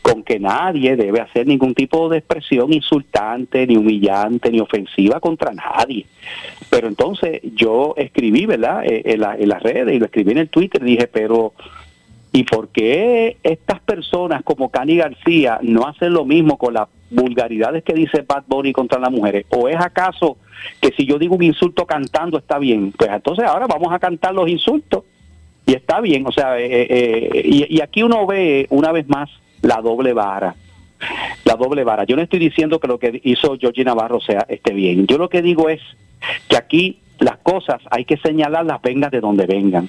con 0.00 0.22
que 0.22 0.40
nadie 0.40 0.96
debe 0.96 1.20
hacer 1.20 1.46
ningún 1.46 1.74
tipo 1.74 2.08
de 2.08 2.16
expresión 2.16 2.72
insultante, 2.72 3.66
ni 3.66 3.76
humillante, 3.76 4.50
ni 4.50 4.60
ofensiva 4.60 5.20
contra 5.20 5.52
nadie. 5.52 6.06
Pero 6.70 6.88
entonces 6.88 7.42
yo 7.54 7.92
escribí, 7.98 8.46
¿verdad? 8.46 8.86
Eh, 8.86 9.02
en, 9.04 9.20
la, 9.20 9.36
en 9.36 9.50
las 9.50 9.62
redes 9.62 9.94
y 9.94 9.98
lo 9.98 10.06
escribí 10.06 10.32
en 10.32 10.38
el 10.38 10.48
Twitter, 10.48 10.82
dije, 10.82 11.06
pero 11.06 11.52
¿y 12.32 12.44
por 12.44 12.68
qué 12.68 13.36
estas 13.42 13.80
personas 13.80 14.42
como 14.42 14.70
Cani 14.70 14.96
García 14.96 15.58
no 15.60 15.86
hacen 15.86 16.14
lo 16.14 16.24
mismo 16.24 16.56
con 16.56 16.72
las 16.72 16.88
vulgaridades 17.10 17.82
que 17.84 17.94
dice 17.94 18.24
Bad 18.26 18.44
Bunny 18.46 18.72
contra 18.72 18.98
las 18.98 19.10
mujeres? 19.10 19.46
¿O 19.50 19.68
es 19.68 19.76
acaso 19.76 20.36
que 20.80 20.90
si 20.92 21.06
yo 21.06 21.18
digo 21.18 21.36
un 21.36 21.42
insulto 21.42 21.86
cantando 21.86 22.38
está 22.38 22.58
bien? 22.58 22.92
Pues 22.92 23.10
entonces 23.10 23.44
ahora 23.44 23.66
vamos 23.66 23.92
a 23.92 23.98
cantar 23.98 24.34
los 24.34 24.48
insultos 24.48 25.04
y 25.66 25.74
está 25.74 26.00
bien. 26.00 26.26
O 26.26 26.32
sea, 26.32 26.58
eh, 26.58 26.86
eh, 26.88 27.42
y, 27.44 27.76
y 27.76 27.80
aquí 27.80 28.02
uno 28.02 28.26
ve 28.26 28.66
una 28.70 28.92
vez 28.92 29.08
más 29.08 29.30
la 29.62 29.80
doble 29.80 30.12
vara. 30.12 30.54
la 31.44 31.56
doble 31.56 31.84
vara. 31.84 32.04
Yo 32.04 32.16
no 32.16 32.22
estoy 32.22 32.38
diciendo 32.38 32.78
que 32.78 32.88
lo 32.88 32.98
que 32.98 33.20
hizo 33.24 33.56
Georgie 33.58 33.84
Navarro 33.84 34.20
sea 34.20 34.46
esté 34.48 34.72
bien. 34.72 35.06
Yo 35.06 35.18
lo 35.18 35.28
que 35.28 35.42
digo 35.42 35.68
es 35.68 35.80
que 36.48 36.56
aquí 36.56 37.00
las 37.20 37.38
cosas 37.38 37.80
hay 37.90 38.04
que 38.04 38.16
señalarlas 38.16 38.80
vengan 38.82 39.10
de 39.10 39.20
donde 39.20 39.46
vengan. 39.46 39.88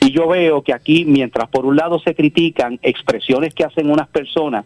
Y 0.00 0.12
yo 0.12 0.28
veo 0.28 0.62
que 0.62 0.72
aquí, 0.72 1.04
mientras 1.04 1.48
por 1.48 1.66
un 1.66 1.76
lado 1.76 1.98
se 1.98 2.14
critican 2.14 2.78
expresiones 2.82 3.54
que 3.54 3.64
hacen 3.64 3.90
unas 3.90 4.08
personas, 4.08 4.64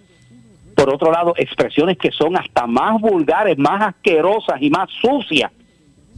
por 0.74 0.92
otro 0.92 1.10
lado 1.10 1.34
expresiones 1.36 1.98
que 1.98 2.10
son 2.10 2.36
hasta 2.36 2.66
más 2.66 3.00
vulgares, 3.00 3.58
más 3.58 3.82
asquerosas 3.82 4.60
y 4.60 4.70
más 4.70 4.90
sucias, 5.00 5.50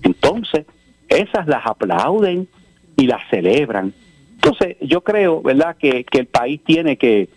entonces 0.03 0.67
esas 1.09 1.47
las 1.47 1.67
aplauden 1.67 2.49
y 2.97 3.07
las 3.07 3.29
celebran. 3.31 3.93
Entonces 4.35 4.77
yo 4.81 5.03
creo, 5.03 5.43
¿verdad?, 5.43 5.77
que, 5.77 6.05
que 6.05 6.19
el 6.19 6.27
país 6.27 6.61
tiene 6.65 6.97
que, 6.97 7.29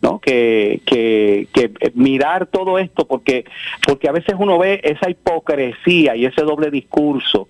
¿no? 0.00 0.20
Que, 0.20 0.80
que, 0.86 1.48
que, 1.52 1.72
mirar 1.94 2.46
todo 2.46 2.78
esto 2.78 3.06
porque 3.06 3.44
porque 3.84 4.08
a 4.08 4.12
veces 4.12 4.34
uno 4.38 4.58
ve 4.58 4.80
esa 4.84 5.10
hipocresía 5.10 6.14
y 6.16 6.26
ese 6.26 6.42
doble 6.42 6.70
discurso 6.70 7.48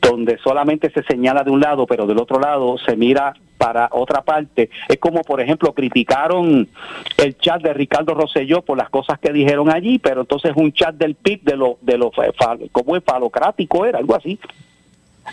donde 0.00 0.38
solamente 0.38 0.90
se 0.90 1.02
señala 1.04 1.42
de 1.42 1.50
un 1.50 1.60
lado, 1.60 1.86
pero 1.86 2.06
del 2.06 2.18
otro 2.18 2.38
lado 2.38 2.76
se 2.78 2.96
mira 2.96 3.34
para 3.56 3.88
otra 3.92 4.22
parte. 4.22 4.70
Es 4.88 4.98
como, 4.98 5.22
por 5.22 5.40
ejemplo, 5.40 5.72
criticaron 5.72 6.68
el 7.16 7.38
chat 7.38 7.62
de 7.62 7.72
Ricardo 7.72 8.14
Rosselló 8.14 8.62
por 8.62 8.78
las 8.78 8.90
cosas 8.90 9.18
que 9.18 9.32
dijeron 9.32 9.70
allí, 9.70 9.98
pero 9.98 10.22
entonces 10.22 10.52
un 10.56 10.72
chat 10.72 10.94
del 10.94 11.14
PIB 11.14 11.42
de 11.42 11.56
lo, 11.56 11.78
de 11.80 11.98
lo 11.98 12.10
como 12.72 12.96
es 12.96 13.04
falocrático 13.04 13.84
era, 13.84 13.98
algo 13.98 14.14
así. 14.14 14.38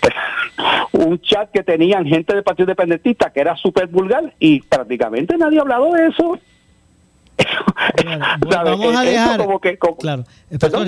un 0.93 1.19
chat 1.21 1.51
que 1.51 1.63
tenían 1.63 2.05
gente 2.05 2.33
del 2.33 2.43
Partido 2.43 2.65
Independentista 2.65 3.31
que 3.31 3.41
era 3.41 3.55
súper 3.55 3.88
vulgar 3.88 4.33
y 4.39 4.62
prácticamente 4.62 5.38
nadie 5.38 5.59
ha 5.59 5.62
hablado 5.62 5.93
de 5.93 6.07
eso. 6.07 6.39
vamos 8.47 8.95
a 8.95 9.03
dejar, 9.03 9.41
claro, 9.99 10.23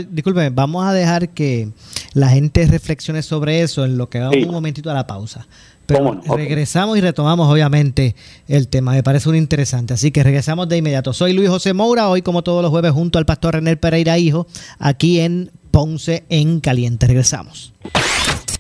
disculpe, 0.10 0.50
vamos 0.52 0.86
a 0.86 0.93
dejar 0.93 1.30
que 1.30 1.69
la 2.13 2.30
gente 2.30 2.65
reflexione 2.67 3.24
sobre 3.24 3.62
eso 3.62 3.84
en 3.84 3.98
lo 3.98 4.10
que 4.10 4.19
vamos 4.19 4.38
un 4.38 4.52
momentito 4.52 4.91
a 4.91 4.93
la 4.93 5.08
pausa. 5.08 5.48
Pero 5.86 6.21
regresamos 6.36 6.98
y 6.98 7.02
retomamos 7.02 7.52
obviamente 7.52 8.15
el 8.48 8.67
tema. 8.67 8.93
Me 8.93 9.04
parece 9.04 9.30
un 9.30 9.36
interesante. 9.36 9.93
Así 9.93 10.12
que 10.12 10.24
regresamos 10.24 10.67
de 10.67 10.78
inmediato. 10.78 11.13
Soy 11.13 11.34
Luis 11.34 11.50
José 11.50 11.74
Moura, 11.74 12.10
hoy 12.10 12.21
como 12.21 12.43
todos 12.43 12.62
los 12.62 12.71
jueves 12.71 12.91
junto 12.91 13.19
al 13.19 13.26
pastor 13.26 13.56
René 13.56 13.78
Pereira 13.78 14.17
Hijo, 14.17 14.48
aquí 14.80 15.19
en 15.19 15.52
Ponce 15.71 16.24
en 16.30 16.60
Caliente. 16.60 17.08
Regresamos. 17.08 17.74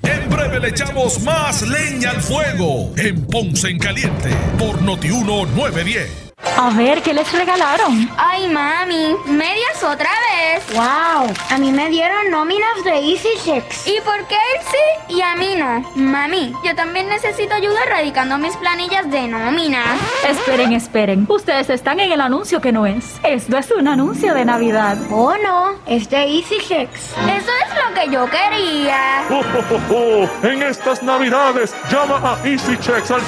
En 0.03 0.29
breve 0.29 0.59
le 0.59 0.69
echamos 0.69 1.21
más 1.21 1.67
leña 1.67 2.11
al 2.11 2.21
fuego 2.21 2.91
en 2.97 3.25
Ponce 3.25 3.69
en 3.69 3.79
Caliente 3.79 4.29
por 4.59 4.81
Notiuno 4.81 5.45
910. 5.45 6.24
A 6.57 6.69
ver, 6.69 7.01
¿qué 7.01 7.13
les 7.13 7.29
regalaron? 7.33 8.09
Ay, 8.17 8.47
mami, 8.47 9.13
medias 9.25 9.83
otra 9.83 10.09
vez. 10.09 10.63
Wow, 10.73 11.27
a 11.49 11.57
mí 11.57 11.69
me 11.73 11.89
dieron 11.89 12.31
nóminas 12.31 12.81
de 12.85 12.91
Easy 12.91 13.27
Checks. 13.43 13.85
¿Y 13.85 13.99
por 13.99 14.25
qué 14.27 14.35
él 14.35 14.61
sí 14.71 14.77
y 15.15 15.21
a 15.21 15.35
mí 15.35 15.55
no? 15.57 15.83
Mami, 15.95 16.53
yo 16.63 16.73
también 16.73 17.09
necesito 17.09 17.55
ayuda 17.55 17.79
radicando 17.89 18.37
mis 18.37 18.55
planillas 18.55 19.11
de 19.11 19.27
nóminas. 19.27 19.99
Esperen, 20.25 20.71
esperen. 20.71 21.25
Ustedes 21.27 21.69
están 21.69 21.99
en 21.99 22.13
el 22.13 22.21
anuncio 22.21 22.61
que 22.61 22.71
no 22.71 22.85
es. 22.85 23.19
Esto 23.23 23.57
es 23.57 23.69
un 23.71 23.89
anuncio 23.89 24.33
de 24.33 24.45
Navidad. 24.45 24.97
Oh, 25.11 25.35
no, 25.37 25.71
es 25.85 26.09
de 26.09 26.23
Easy 26.23 26.57
Checks. 26.65 27.11
Eso 27.11 27.51
es 27.65 27.75
lo 27.75 27.93
que 27.93 28.09
yo 28.09 28.29
quería. 28.29 29.25
Oh, 29.29 29.43
oh, 29.91 29.93
oh, 29.93 30.29
en 30.47 30.63
estas 30.63 31.03
Navidades, 31.03 31.75
llama 31.91 32.21
a 32.23 32.47
Easy 32.47 32.77
Checks 32.77 33.11
al 33.11 33.21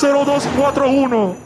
379-0241. 0.00 1.45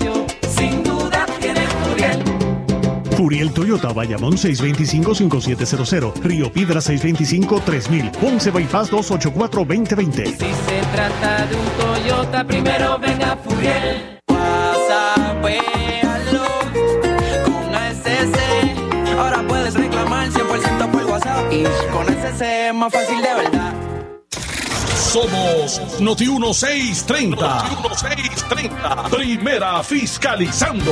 Furiel 3.31 3.53
Toyota, 3.53 3.93
Bayamón 3.93 4.33
625-5700, 4.33 6.21
Río 6.21 6.51
Piedra 6.51 6.81
625-3000, 6.81 8.11
Ponce 8.11 8.51
Bypass 8.51 8.91
284-2020. 8.91 10.25
Si 10.25 10.33
se 10.33 10.81
trata 10.91 11.45
de 11.45 11.55
un 11.55 11.65
Toyota, 11.79 12.43
primero 12.43 12.99
venga 12.99 13.37
Furiel. 13.37 14.19
Con 17.45 17.73
ASC, 17.73 18.37
ahora 19.17 19.41
puedes 19.47 19.75
reclamar 19.75 20.29
100% 20.29 20.91
por 20.91 21.05
WhatsApp. 21.05 21.53
Y 21.53 21.63
con 21.93 22.09
ASC 22.09 22.41
es 22.41 22.73
más 22.73 22.91
fácil 22.91 23.21
de 23.21 23.33
verdad. 23.33 23.73
Somos 24.93 26.01
Noti 26.01 26.25
1630. 26.25 27.63
Noti 27.63 27.75
1630. 27.77 29.09
Primera 29.09 29.81
fiscalizando. 29.83 30.91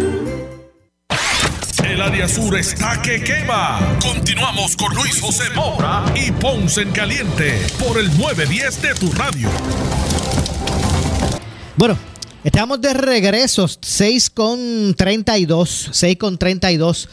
El 1.91 2.01
área 2.01 2.25
sur 2.25 2.57
está 2.57 3.01
que 3.01 3.21
quema. 3.21 3.97
Continuamos 4.01 4.77
con 4.77 4.95
Luis 4.95 5.19
José 5.19 5.43
Moura 5.53 6.05
y 6.15 6.31
Ponce 6.31 6.83
en 6.83 6.91
Caliente 6.91 7.59
por 7.85 7.99
el 7.99 8.07
910 8.17 8.81
de 8.81 8.93
tu 8.95 9.11
radio. 9.11 9.49
Bueno, 11.75 11.97
estamos 12.45 12.79
de 12.79 12.93
regreso, 12.93 13.67
6 13.67 14.29
con 14.29 14.95
32, 14.95 15.89
6 15.91 16.17
con 16.17 16.37
32 16.37 17.09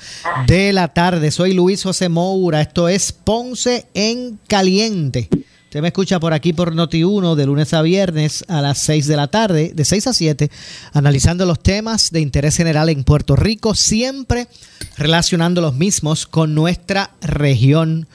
de 0.47 0.73
la 0.73 0.87
tarde. 0.95 1.33
Soy 1.33 1.55
Luis 1.55 1.83
José 1.83 2.09
Moura, 2.09 2.61
esto 2.61 2.89
es 2.89 3.11
Ponce 3.11 3.89
en 3.95 4.39
Caliente. 4.47 5.29
Usted 5.69 5.83
me 5.83 5.89
escucha 5.89 6.19
por 6.19 6.33
aquí 6.33 6.55
por 6.55 6.75
Noti1 6.75 7.35
de 7.35 7.45
lunes 7.45 7.75
a 7.75 7.83
viernes 7.83 8.43
a 8.49 8.63
las 8.63 8.79
6 8.79 9.07
de 9.07 9.17
la 9.17 9.27
tarde, 9.27 9.73
de 9.75 9.85
6 9.85 10.07
a 10.07 10.15
7, 10.15 10.51
analizando 10.95 11.45
los 11.45 11.61
temas 11.61 12.11
de 12.11 12.21
interés 12.21 12.57
general 12.57 12.89
en 12.89 13.05
Puerto 13.05 13.37
Rico, 13.37 13.75
siempre 13.75 14.49
relacionando 14.97 15.61
los 15.61 15.75
mismos 15.75 16.27
con 16.27 16.55
nuestra 16.55 17.11
región. 17.21 18.09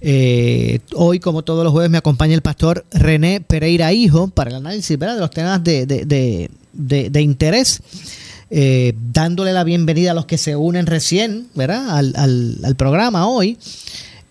Eh, 0.00 0.78
hoy, 0.94 1.20
como 1.20 1.44
todos 1.44 1.62
los 1.62 1.74
jueves, 1.74 1.90
me 1.90 1.98
acompaña 1.98 2.32
el 2.32 2.40
pastor 2.40 2.86
René 2.90 3.42
Pereira 3.42 3.92
Hijo 3.92 4.28
para 4.28 4.48
el 4.48 4.56
análisis 4.56 4.98
de 4.98 5.18
los 5.18 5.30
temas 5.30 5.62
de, 5.62 6.48
interés. 7.20 7.82
Eh, 8.48 8.94
dándole 9.12 9.52
la 9.52 9.64
bienvenida 9.64 10.12
a 10.12 10.14
los 10.14 10.24
que 10.24 10.38
se 10.38 10.54
unen 10.56 10.86
recién 10.86 11.48
¿verdad? 11.54 11.98
Al, 11.98 12.14
al 12.64 12.76
programa 12.76 13.26
hoy. 13.26 13.58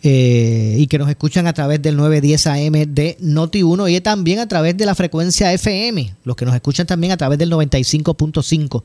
Eh, 0.05 0.75
y 0.77 0.87
que 0.87 0.97
nos 0.97 1.09
escuchan 1.09 1.47
a 1.47 1.53
través 1.53 1.81
del 1.81 1.95
910 1.95 2.47
AM 2.47 2.93
de 2.93 3.17
Noti1 3.21 3.89
y 3.89 4.01
también 4.01 4.39
a 4.39 4.47
través 4.47 4.75
de 4.75 4.85
la 4.85 4.95
frecuencia 4.95 5.53
FM, 5.53 6.13
los 6.25 6.35
que 6.35 6.43
nos 6.43 6.53
escuchan 6.53 6.85
también 6.85 7.13
a 7.13 7.17
través 7.17 7.39
del 7.39 7.49
95.5 7.49 8.83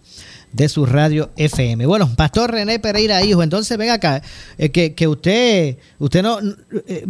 de 0.52 0.68
su 0.68 0.86
radio 0.86 1.30
FM. 1.36 1.86
Bueno, 1.86 2.08
Pastor 2.14 2.52
René 2.52 2.78
Pereira, 2.78 3.24
hijo, 3.24 3.42
entonces 3.42 3.76
venga 3.76 3.94
acá, 3.94 4.22
eh, 4.58 4.70
que, 4.70 4.94
que, 4.94 5.08
usted, 5.08 5.78
usted 5.98 6.22
no 6.22 6.38
eh, 6.86 7.04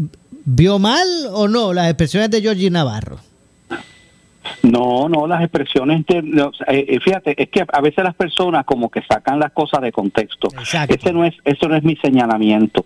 vio 0.46 0.78
mal 0.78 1.06
o 1.32 1.46
no 1.46 1.74
las 1.74 1.88
expresiones 1.88 2.30
de 2.30 2.40
Georgie 2.40 2.70
Navarro. 2.70 3.20
No, 4.62 5.08
no, 5.08 5.26
las 5.26 5.42
expresiones, 5.42 6.04
de, 6.06 6.50
eh, 6.66 6.98
fíjate, 7.00 7.40
es 7.40 7.48
que 7.48 7.64
a 7.72 7.80
veces 7.80 8.04
las 8.04 8.14
personas 8.14 8.64
como 8.64 8.90
que 8.90 9.02
sacan 9.02 9.38
las 9.38 9.52
cosas 9.52 9.80
de 9.82 9.92
contexto. 9.92 10.48
Ese 10.88 11.12
no 11.12 11.24
es, 11.24 11.34
eso 11.44 11.68
no 11.68 11.76
es 11.76 11.84
mi 11.84 11.96
señalamiento. 11.96 12.84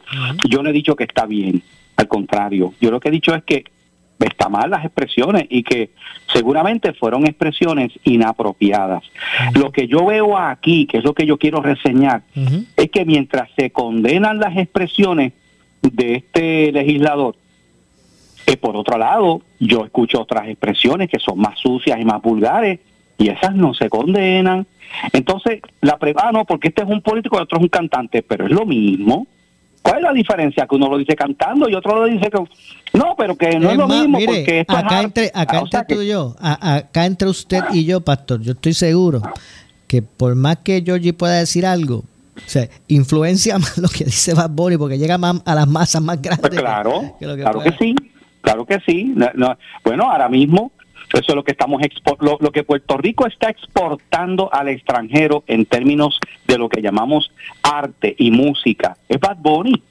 Yo 0.48 0.62
no 0.62 0.70
he 0.70 0.72
dicho 0.72 0.94
que 0.94 1.04
está 1.04 1.26
bien, 1.26 1.62
al 1.96 2.08
contrario. 2.08 2.74
Yo 2.80 2.90
lo 2.90 3.00
que 3.00 3.08
he 3.08 3.12
dicho 3.12 3.34
es 3.34 3.42
que 3.44 3.64
está 4.26 4.48
mal 4.48 4.70
las 4.70 4.84
expresiones 4.84 5.46
y 5.48 5.62
que 5.62 5.90
seguramente 6.32 6.92
fueron 6.92 7.26
expresiones 7.26 7.92
inapropiadas. 8.04 9.02
Lo 9.54 9.72
que 9.72 9.86
yo 9.86 10.06
veo 10.06 10.38
aquí, 10.38 10.86
que 10.86 10.98
es 10.98 11.04
lo 11.04 11.14
que 11.14 11.26
yo 11.26 11.38
quiero 11.38 11.60
reseñar, 11.60 12.22
es 12.76 12.90
que 12.90 13.04
mientras 13.04 13.50
se 13.56 13.70
condenan 13.70 14.38
las 14.38 14.56
expresiones 14.56 15.32
de 15.82 16.16
este 16.16 16.72
legislador, 16.72 17.36
que 18.46 18.56
por 18.56 18.76
otro 18.76 18.98
lado, 18.98 19.42
yo 19.58 19.84
escucho 19.84 20.20
otras 20.20 20.48
expresiones 20.48 21.08
que 21.08 21.18
son 21.18 21.38
más 21.38 21.58
sucias 21.58 21.98
y 22.00 22.04
más 22.04 22.20
vulgares 22.20 22.80
y 23.18 23.28
esas 23.28 23.54
no 23.54 23.74
se 23.74 23.88
condenan. 23.88 24.66
Entonces, 25.12 25.60
la 25.80 25.96
pre 25.96 26.14
ah, 26.16 26.32
no, 26.32 26.44
porque 26.44 26.68
este 26.68 26.82
es 26.82 26.88
un 26.88 27.00
político 27.00 27.38
y 27.38 27.42
otro 27.42 27.58
es 27.58 27.62
un 27.62 27.68
cantante, 27.68 28.22
pero 28.22 28.46
es 28.46 28.52
lo 28.52 28.66
mismo. 28.66 29.26
¿Cuál 29.80 29.98
es 29.98 30.02
la 30.02 30.12
diferencia? 30.12 30.66
Que 30.66 30.76
uno 30.76 30.88
lo 30.88 30.98
dice 30.98 31.16
cantando 31.16 31.68
y 31.68 31.74
otro 31.74 31.96
lo 31.96 32.04
dice 32.04 32.30
que... 32.30 32.38
No, 32.96 33.14
pero 33.16 33.36
que 33.36 33.58
no 33.58 33.70
es, 33.70 33.76
lo 33.76 33.88
mismo 33.88 34.18
porque 34.24 34.64
acá 34.68 35.02
entre, 35.02 35.30
acá 35.34 35.58
entre 35.58 35.84
tú 35.84 36.02
y 36.02 36.08
yo, 36.08 36.36
acá 36.38 37.06
entre 37.06 37.28
usted 37.28 37.62
y 37.72 37.84
yo, 37.84 38.00
pastor, 38.00 38.42
yo 38.42 38.52
estoy 38.52 38.74
seguro 38.74 39.22
que 39.86 40.02
por 40.02 40.34
más 40.34 40.58
que 40.58 40.82
Georgie 40.84 41.12
pueda 41.12 41.38
decir 41.38 41.66
algo, 41.66 42.04
o 42.36 42.48
sea, 42.48 42.68
influencia 42.88 43.58
más 43.58 43.76
lo 43.78 43.88
que 43.88 44.04
dice 44.04 44.34
Bad 44.34 44.50
Bunny 44.50 44.76
porque 44.76 44.98
llega 44.98 45.18
más 45.18 45.42
a 45.44 45.54
las 45.54 45.66
masas 45.66 46.02
más 46.02 46.20
grandes. 46.20 46.48
Pues 46.48 46.60
claro, 46.60 47.14
claro 47.18 47.60
que 47.60 47.72
sí. 47.72 47.94
Claro 48.42 48.66
que 48.66 48.80
sí. 48.80 49.14
bueno, 49.84 50.10
ahora 50.10 50.28
mismo 50.28 50.72
eso 51.12 51.32
es 51.32 51.34
lo 51.34 51.44
que 51.44 51.52
estamos 51.52 51.80
lo, 52.20 52.38
lo, 52.40 52.52
que 52.52 52.64
Puerto 52.64 52.96
Rico 52.96 53.26
está 53.26 53.50
exportando 53.50 54.52
al 54.52 54.68
extranjero 54.68 55.44
en 55.46 55.66
términos 55.66 56.18
de 56.46 56.56
lo 56.56 56.68
que 56.68 56.80
llamamos 56.80 57.32
arte 57.62 58.14
y 58.18 58.30
música 58.30 58.96
es 59.08 59.20
Bad 59.20 59.36
Bunny. 59.38 59.82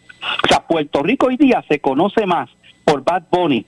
O 0.44 0.48
sea, 0.48 0.66
Puerto 0.66 1.04
Rico 1.04 1.28
hoy 1.28 1.38
día 1.38 1.64
se 1.68 1.80
conoce 1.80 2.26
más 2.26 2.50
por 2.84 3.04
Bad 3.04 3.24
Bunny 3.32 3.66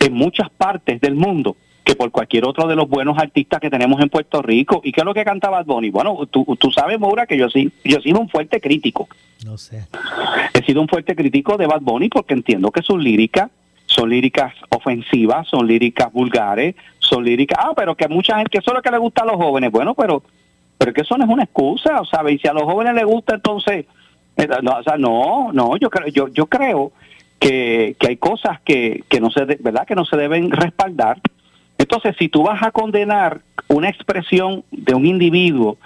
en 0.00 0.12
muchas 0.14 0.48
partes 0.50 1.00
del 1.00 1.14
mundo 1.14 1.56
que 1.84 1.94
por 1.94 2.10
cualquier 2.10 2.44
otro 2.44 2.66
de 2.66 2.76
los 2.76 2.88
buenos 2.88 3.18
artistas 3.18 3.60
que 3.60 3.70
tenemos 3.70 4.00
en 4.00 4.08
Puerto 4.08 4.42
Rico. 4.42 4.80
¿Y 4.84 4.92
qué 4.92 5.00
es 5.00 5.04
lo 5.04 5.14
que 5.14 5.24
canta 5.24 5.50
Bad 5.50 5.66
Bunny? 5.66 5.90
Bueno, 5.90 6.26
tú, 6.30 6.44
tú 6.58 6.70
sabes, 6.70 6.98
Maura, 6.98 7.26
que 7.26 7.36
yo 7.36 7.48
sí, 7.50 7.72
yo 7.84 7.98
he 7.98 8.02
sido 8.02 8.20
un 8.20 8.28
fuerte 8.28 8.60
crítico. 8.60 9.08
No 9.44 9.56
sé. 9.58 9.86
He 10.54 10.64
sido 10.64 10.80
un 10.80 10.88
fuerte 10.88 11.16
crítico 11.16 11.56
de 11.56 11.66
Bad 11.66 11.80
Bunny 11.80 12.08
porque 12.08 12.34
entiendo 12.34 12.70
que 12.70 12.82
sus 12.82 13.02
líricas 13.02 13.50
son 13.90 14.08
líricas 14.08 14.54
ofensivas, 14.68 15.48
son 15.48 15.66
líricas 15.66 16.12
vulgares, 16.12 16.76
son 17.00 17.24
líricas, 17.24 17.58
ah, 17.60 17.72
pero 17.74 17.96
que 17.96 18.06
mucha 18.06 18.36
gente, 18.36 18.50
que 18.50 18.58
eso 18.58 18.70
es 18.70 18.76
lo 18.76 18.82
que 18.82 18.90
le 18.90 18.98
gusta 18.98 19.22
a 19.22 19.26
los 19.26 19.34
jóvenes, 19.36 19.72
bueno, 19.72 19.94
pero, 19.94 20.22
pero 20.78 20.92
que 20.92 21.00
eso 21.00 21.18
no 21.18 21.24
es 21.24 21.30
una 21.30 21.42
excusa, 21.42 22.00
o 22.00 22.04
sea, 22.04 22.22
y 22.30 22.38
si 22.38 22.46
a 22.46 22.52
los 22.52 22.62
jóvenes 22.62 22.94
les 22.94 23.04
gusta, 23.04 23.34
entonces, 23.34 23.86
eh, 24.36 24.48
no, 24.98 25.50
no, 25.52 25.76
yo 25.76 25.90
creo, 25.90 26.06
yo, 26.06 26.28
yo 26.28 26.46
creo 26.46 26.92
que, 27.40 27.96
que 27.98 28.08
hay 28.08 28.16
cosas 28.16 28.60
que, 28.60 29.02
que 29.08 29.20
no 29.20 29.30
se, 29.30 29.44
¿verdad? 29.44 29.86
Que 29.86 29.96
no 29.96 30.04
se 30.04 30.16
deben 30.16 30.52
respaldar. 30.52 31.20
Entonces, 31.76 32.14
si 32.18 32.28
tú 32.28 32.44
vas 32.44 32.62
a 32.62 32.70
condenar 32.70 33.40
una 33.68 33.88
expresión 33.88 34.62
de 34.70 34.94
un 34.94 35.06
individuo 35.06 35.78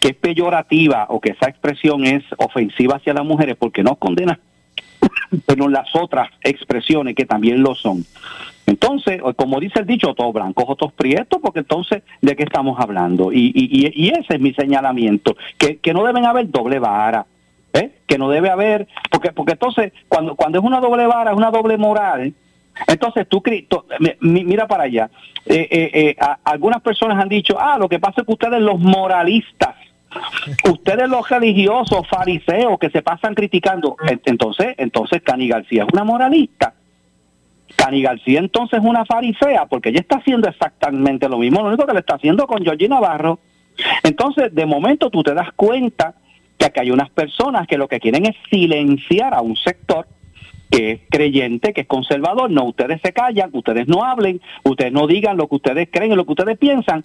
que 0.00 0.08
es 0.08 0.16
peyorativa 0.16 1.06
o 1.08 1.20
que 1.20 1.30
esa 1.30 1.48
expresión 1.48 2.04
es 2.04 2.22
ofensiva 2.36 2.96
hacia 2.96 3.14
las 3.14 3.24
mujeres, 3.24 3.56
porque 3.56 3.82
no 3.82 3.94
condenas 3.94 4.38
pero 5.46 5.68
las 5.68 5.94
otras 5.94 6.28
expresiones 6.42 7.14
que 7.14 7.26
también 7.26 7.62
lo 7.62 7.74
son. 7.74 8.04
Entonces, 8.66 9.20
como 9.36 9.60
dice 9.60 9.80
el 9.80 9.86
dicho, 9.86 10.14
todos 10.14 10.34
blancos, 10.34 10.64
otros 10.66 10.92
prietos, 10.92 11.40
porque 11.40 11.60
entonces, 11.60 12.02
¿de 12.20 12.34
qué 12.34 12.42
estamos 12.42 12.80
hablando? 12.80 13.32
Y, 13.32 13.52
y, 13.54 14.08
ese 14.08 14.34
es 14.34 14.40
mi 14.40 14.52
señalamiento, 14.54 15.36
que, 15.56 15.78
que 15.78 15.94
no 15.94 16.04
deben 16.04 16.26
haber 16.26 16.50
doble 16.50 16.80
vara, 16.80 17.26
¿eh? 17.72 17.92
que 18.06 18.18
no 18.18 18.28
debe 18.28 18.50
haber, 18.50 18.88
porque 19.10 19.30
porque 19.30 19.52
entonces, 19.52 19.92
cuando, 20.08 20.34
cuando 20.34 20.58
es 20.58 20.64
una 20.64 20.80
doble 20.80 21.06
vara, 21.06 21.30
es 21.30 21.36
una 21.36 21.52
doble 21.52 21.76
moral, 21.76 22.34
entonces 22.88 23.26
tú, 23.28 23.42
mira 24.20 24.66
para 24.66 24.84
allá, 24.84 25.10
eh, 25.46 25.68
eh, 25.70 25.90
eh 25.94 26.16
algunas 26.44 26.82
personas 26.82 27.18
han 27.22 27.28
dicho, 27.28 27.56
ah, 27.58 27.78
lo 27.78 27.88
que 27.88 27.98
pasa 27.98 28.20
es 28.20 28.26
que 28.26 28.32
ustedes 28.32 28.60
los 28.60 28.78
moralistas, 28.78 29.76
Ustedes 30.70 31.08
los 31.08 31.28
religiosos, 31.28 32.06
fariseos 32.08 32.78
que 32.78 32.90
se 32.90 33.02
pasan 33.02 33.34
criticando, 33.34 33.96
entonces, 34.24 34.74
entonces 34.78 35.22
Cani 35.22 35.48
García 35.48 35.84
es 35.84 35.92
una 35.92 36.04
moralista. 36.04 36.74
Cani 37.74 38.02
García 38.02 38.38
entonces 38.38 38.78
es 38.80 38.84
una 38.84 39.04
farisea, 39.04 39.66
porque 39.66 39.90
ella 39.90 40.00
está 40.00 40.16
haciendo 40.16 40.48
exactamente 40.48 41.28
lo 41.28 41.38
mismo, 41.38 41.60
lo 41.60 41.68
único 41.68 41.86
que 41.86 41.92
le 41.92 42.00
está 42.00 42.14
haciendo 42.14 42.46
con 42.46 42.62
Georgie 42.62 42.88
Navarro. 42.88 43.38
Entonces, 44.02 44.54
de 44.54 44.64
momento 44.64 45.10
tú 45.10 45.22
te 45.22 45.34
das 45.34 45.52
cuenta 45.54 46.14
que 46.56 46.66
aquí 46.66 46.80
hay 46.80 46.90
unas 46.90 47.10
personas 47.10 47.66
que 47.66 47.76
lo 47.76 47.88
que 47.88 48.00
quieren 48.00 48.24
es 48.24 48.36
silenciar 48.50 49.34
a 49.34 49.42
un 49.42 49.56
sector 49.56 50.06
que 50.70 50.92
es 50.92 51.00
creyente, 51.10 51.72
que 51.72 51.82
es 51.82 51.86
conservador. 51.86 52.50
No, 52.50 52.64
ustedes 52.64 53.00
se 53.02 53.12
callan, 53.12 53.50
ustedes 53.52 53.86
no 53.86 54.04
hablen, 54.04 54.40
ustedes 54.64 54.92
no 54.92 55.06
digan 55.06 55.36
lo 55.36 55.48
que 55.48 55.56
ustedes 55.56 55.88
creen 55.90 56.12
y 56.12 56.16
lo 56.16 56.24
que 56.24 56.32
ustedes 56.32 56.58
piensan, 56.58 57.04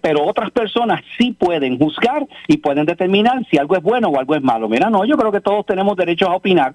pero 0.00 0.24
otras 0.24 0.50
personas 0.50 1.02
sí 1.18 1.32
pueden 1.32 1.78
juzgar 1.78 2.26
y 2.48 2.58
pueden 2.58 2.86
determinar 2.86 3.46
si 3.50 3.58
algo 3.58 3.76
es 3.76 3.82
bueno 3.82 4.08
o 4.08 4.18
algo 4.18 4.34
es 4.34 4.42
malo. 4.42 4.68
Mira, 4.68 4.90
no, 4.90 5.04
yo 5.04 5.16
creo 5.16 5.32
que 5.32 5.40
todos 5.40 5.66
tenemos 5.66 5.96
derecho 5.96 6.28
a 6.28 6.36
opinar 6.36 6.74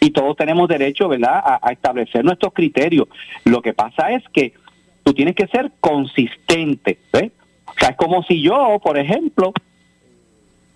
y 0.00 0.10
todos 0.10 0.36
tenemos 0.36 0.68
derecho, 0.68 1.08
¿verdad?, 1.08 1.42
a, 1.60 1.72
establecer 1.72 2.24
nuestros 2.24 2.52
criterios. 2.52 3.08
Lo 3.44 3.62
que 3.62 3.74
pasa 3.74 4.12
es 4.12 4.22
que 4.32 4.54
tú 5.02 5.12
tienes 5.12 5.34
que 5.34 5.46
ser 5.46 5.72
consistente, 5.80 6.98
¿ves? 7.12 7.32
O 7.66 7.72
sea, 7.78 7.90
es 7.90 7.96
como 7.96 8.22
si 8.22 8.42
yo, 8.42 8.78
por 8.82 8.98
ejemplo, 8.98 9.52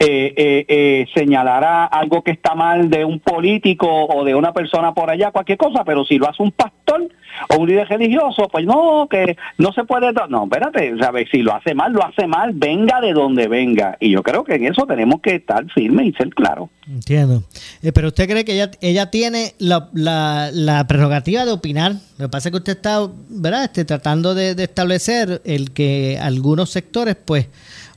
eh, 0.01 0.33
eh, 0.37 0.65
eh, 0.69 1.07
señalará 1.13 1.85
algo 1.85 2.23
que 2.23 2.31
está 2.31 2.55
mal 2.55 2.89
de 2.89 3.05
un 3.05 3.19
político 3.19 3.89
o 4.07 4.25
de 4.25 4.33
una 4.33 4.53
persona 4.53 4.95
por 4.95 5.11
allá, 5.11 5.33
cualquier 5.33 5.59
cosa, 5.59 5.83
pero 5.85 6.05
si 6.05 6.19
lo 6.19 6.29
hace 6.29 6.41
un 6.41 6.53
pastor 6.53 7.09
o 7.51 7.57
un 7.59 7.69
líder 7.69 7.89
religioso, 7.89 8.49
pues 8.51 8.65
no, 8.65 9.09
que 9.11 9.37
no 9.59 9.73
se 9.73 9.83
puede, 9.85 10.13
no, 10.29 10.45
espérate, 10.45 10.97
¿sabes? 11.01 11.29
si 11.33 11.43
lo 11.43 11.53
hace 11.53 11.75
mal, 11.75 11.93
lo 11.93 12.05
hace 12.05 12.29
mal, 12.29 12.53
venga 12.55 13.01
de 13.01 13.13
donde 13.13 13.49
venga. 13.49 13.97
Y 13.99 14.11
yo 14.11 14.23
creo 14.23 14.45
que 14.45 14.55
en 14.55 14.67
eso 14.67 14.87
tenemos 14.87 15.21
que 15.21 15.35
estar 15.35 15.65
firmes 15.73 16.07
y 16.07 16.13
ser 16.13 16.31
claros. 16.31 16.69
Entiendo. 16.87 17.43
Eh, 17.83 17.93
pero 17.93 18.09
usted 18.09 18.29
cree 18.29 18.45
que 18.45 18.55
ella, 18.55 18.71
ella 18.81 19.11
tiene 19.11 19.55
la, 19.59 19.89
la, 19.93 20.51
la, 20.53 20.87
prerrogativa 20.87 21.45
de 21.45 21.53
opinar. 21.53 21.95
Lo 22.19 22.27
que 22.27 22.29
pasa 22.29 22.51
que 22.51 22.57
usted 22.57 22.77
está, 22.77 23.01
¿verdad? 23.29 23.65
Este, 23.65 23.85
tratando 23.85 24.35
de, 24.35 24.55
de 24.55 24.65
establecer 24.65 25.43
el 25.45 25.73
que 25.73 26.19
algunos 26.21 26.71
sectores, 26.71 27.17
pues, 27.17 27.49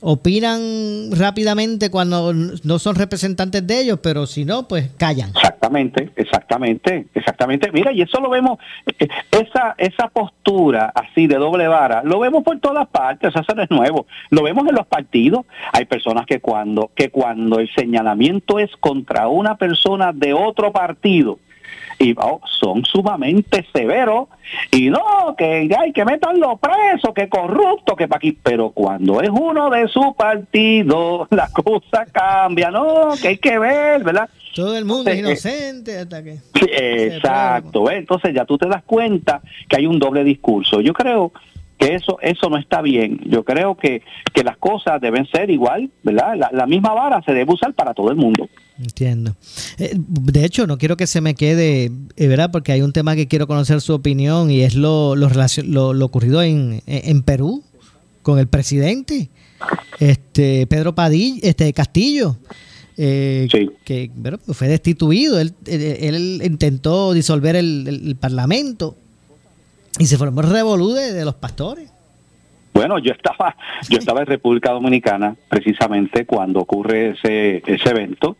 opinan 0.02 1.10
rápidamente 1.12 1.90
cuando 1.90 2.32
no 2.34 2.78
son 2.78 2.96
representantes 2.96 3.64
de 3.66 3.80
ellos, 3.80 4.00
pero 4.02 4.26
si 4.26 4.44
no, 4.44 4.66
pues 4.66 4.90
callan. 4.98 5.30
Exactamente, 5.30 6.10
exactamente, 6.16 7.06
exactamente. 7.14 7.70
Mira, 7.72 7.92
y 7.92 8.02
eso 8.02 8.20
lo 8.20 8.28
vemos, 8.28 8.58
eh, 8.98 9.08
esa, 9.30 9.74
esa 9.78 10.08
postura 10.08 10.92
así 10.94 11.28
de 11.28 11.36
doble 11.36 11.68
vara, 11.68 12.02
lo 12.04 12.18
vemos 12.18 12.42
por 12.42 12.58
todas 12.58 12.88
partes, 12.88 13.32
eso 13.34 13.54
no 13.54 13.62
es 13.62 13.70
nuevo. 13.70 14.06
Lo 14.30 14.42
vemos 14.42 14.66
en 14.68 14.74
los 14.74 14.86
partidos. 14.86 15.46
Hay 15.72 15.84
personas 15.84 16.26
que 16.26 16.40
cuando, 16.40 16.90
que 16.94 17.10
cuando 17.10 17.60
el 17.60 17.72
señalamiento 17.72 18.58
es 18.58 18.70
contra 18.80 19.28
una 19.28 19.56
persona 19.56 20.12
de 20.12 20.32
otro 20.32 20.72
partido, 20.72 21.38
y 21.98 22.14
oh, 22.18 22.40
son 22.44 22.84
sumamente 22.84 23.64
severos 23.72 24.28
y 24.70 24.90
no, 24.90 25.34
que 25.36 25.68
hay 25.78 25.92
que 25.92 26.04
meterlo 26.04 26.56
preso, 26.58 27.14
que 27.14 27.28
corrupto, 27.28 27.96
que 27.96 28.08
para 28.08 28.18
aquí, 28.18 28.32
pero 28.32 28.70
cuando 28.70 29.20
es 29.20 29.30
uno 29.30 29.70
de 29.70 29.88
su 29.88 30.14
partido, 30.14 31.28
la 31.30 31.48
cosa 31.48 32.06
cambia, 32.10 32.70
no, 32.70 33.10
que 33.20 33.28
hay 33.28 33.38
que 33.38 33.58
ver, 33.58 34.02
¿verdad? 34.02 34.28
Todo 34.54 34.76
el 34.76 34.84
mundo 34.84 35.10
es 35.10 35.16
eh, 35.16 35.20
inocente 35.20 35.98
hasta 35.98 36.22
que... 36.22 36.38
exacto, 36.54 37.90
entonces 37.90 38.34
ya 38.34 38.44
tú 38.44 38.58
te 38.58 38.68
das 38.68 38.82
cuenta 38.82 39.40
que 39.68 39.76
hay 39.76 39.86
un 39.86 39.98
doble 39.98 40.24
discurso. 40.24 40.80
Yo 40.80 40.92
creo 40.92 41.32
que 41.78 41.94
eso 41.94 42.18
eso 42.20 42.48
no 42.48 42.58
está 42.58 42.80
bien. 42.80 43.20
Yo 43.24 43.44
creo 43.44 43.76
que, 43.76 44.02
que 44.32 44.44
las 44.44 44.56
cosas 44.56 45.00
deben 45.00 45.26
ser 45.26 45.50
igual, 45.50 45.90
¿verdad? 46.02 46.36
La, 46.52 46.66
misma 46.66 46.94
vara 46.94 47.20
se 47.22 47.32
debe 47.32 47.52
usar 47.52 47.74
para 47.74 47.94
todo 47.94 48.10
el 48.10 48.16
mundo. 48.16 48.48
Entiendo. 48.82 49.36
Eh, 49.78 49.92
de 49.94 50.44
hecho, 50.44 50.66
no 50.66 50.76
quiero 50.76 50.96
que 50.96 51.06
se 51.06 51.20
me 51.20 51.34
quede, 51.34 51.92
eh, 52.16 52.26
¿verdad? 52.26 52.50
Porque 52.50 52.72
hay 52.72 52.82
un 52.82 52.92
tema 52.92 53.14
que 53.14 53.28
quiero 53.28 53.46
conocer 53.46 53.80
su 53.80 53.94
opinión 53.94 54.50
y 54.50 54.62
es 54.62 54.74
lo, 54.74 55.14
lo, 55.14 55.28
lo, 55.94 56.04
ocurrido 56.04 56.42
en, 56.42 56.82
en 56.86 57.22
Perú 57.22 57.62
con 58.22 58.40
el 58.40 58.48
presidente, 58.48 59.28
este 60.00 60.66
Pedro 60.66 60.94
Padilla, 60.94 61.40
este 61.42 61.72
Castillo. 61.72 62.36
eh, 62.96 63.48
que 63.84 64.10
bueno, 64.14 64.38
fue 64.48 64.66
destituido. 64.66 65.38
Él, 65.38 65.54
él, 65.66 66.42
intentó 66.44 67.12
disolver 67.12 67.54
el, 67.54 67.86
el, 67.86 68.16
Parlamento 68.16 68.96
y 69.98 70.06
se 70.06 70.18
formó 70.18 70.40
el 70.40 70.50
revolú 70.50 70.92
de, 70.92 71.24
los 71.24 71.36
pastores. 71.36 71.88
Bueno, 72.74 72.98
yo 72.98 73.12
estaba, 73.12 73.54
yo 73.88 73.98
estaba 73.98 74.20
en 74.20 74.26
República 74.26 74.72
Dominicana 74.72 75.36
precisamente 75.48 76.26
cuando 76.26 76.60
ocurre 76.60 77.10
ese, 77.10 77.62
ese 77.66 77.90
evento 77.90 78.36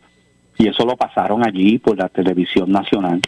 y 0.57 0.67
eso 0.67 0.85
lo 0.85 0.95
pasaron 0.95 1.45
allí 1.45 1.77
por 1.77 1.97
la 1.97 2.09
televisión 2.09 2.71
nacional. 2.71 3.21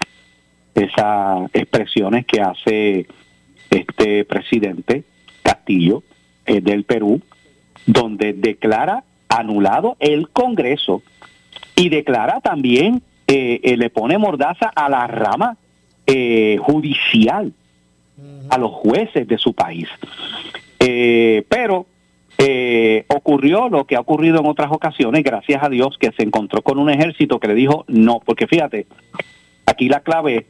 Esas 0.73 1.49
expresiones 1.53 2.25
que 2.25 2.41
hace 2.41 3.07
este 3.69 4.25
presidente 4.25 5.03
Castillo 5.41 6.03
eh, 6.45 6.61
del 6.61 6.83
Perú, 6.83 7.21
donde 7.85 8.33
declara 8.33 9.03
anulado 9.29 9.95
el 9.99 10.29
Congreso 10.29 11.01
y 11.75 11.89
declara 11.89 12.41
también, 12.41 13.01
eh, 13.27 13.59
eh, 13.63 13.77
le 13.77 13.89
pone 13.89 14.17
mordaza 14.17 14.71
a 14.75 14.89
la 14.89 15.07
rama 15.07 15.57
judicial, 16.59 17.51
a 18.49 18.59
los 18.59 18.71
jueces 18.73 19.27
de 19.27 19.39
su 19.39 19.53
país. 19.53 19.89
pero 20.77 21.87
ocurrió 23.07 23.69
lo 23.69 23.85
que 23.85 23.95
ha 23.95 23.99
ocurrido 23.99 24.39
en 24.39 24.45
otras 24.45 24.71
ocasiones, 24.71 25.23
gracias 25.23 25.63
a 25.63 25.69
Dios, 25.69 25.97
que 25.99 26.11
se 26.11 26.23
encontró 26.23 26.61
con 26.61 26.77
un 26.77 26.89
ejército 26.89 27.39
que 27.39 27.47
le 27.47 27.55
dijo 27.55 27.85
no, 27.87 28.21
porque 28.25 28.47
fíjate, 28.47 28.87
aquí 29.65 29.89
la 29.89 30.01
clave 30.01 30.37
es 30.37 30.45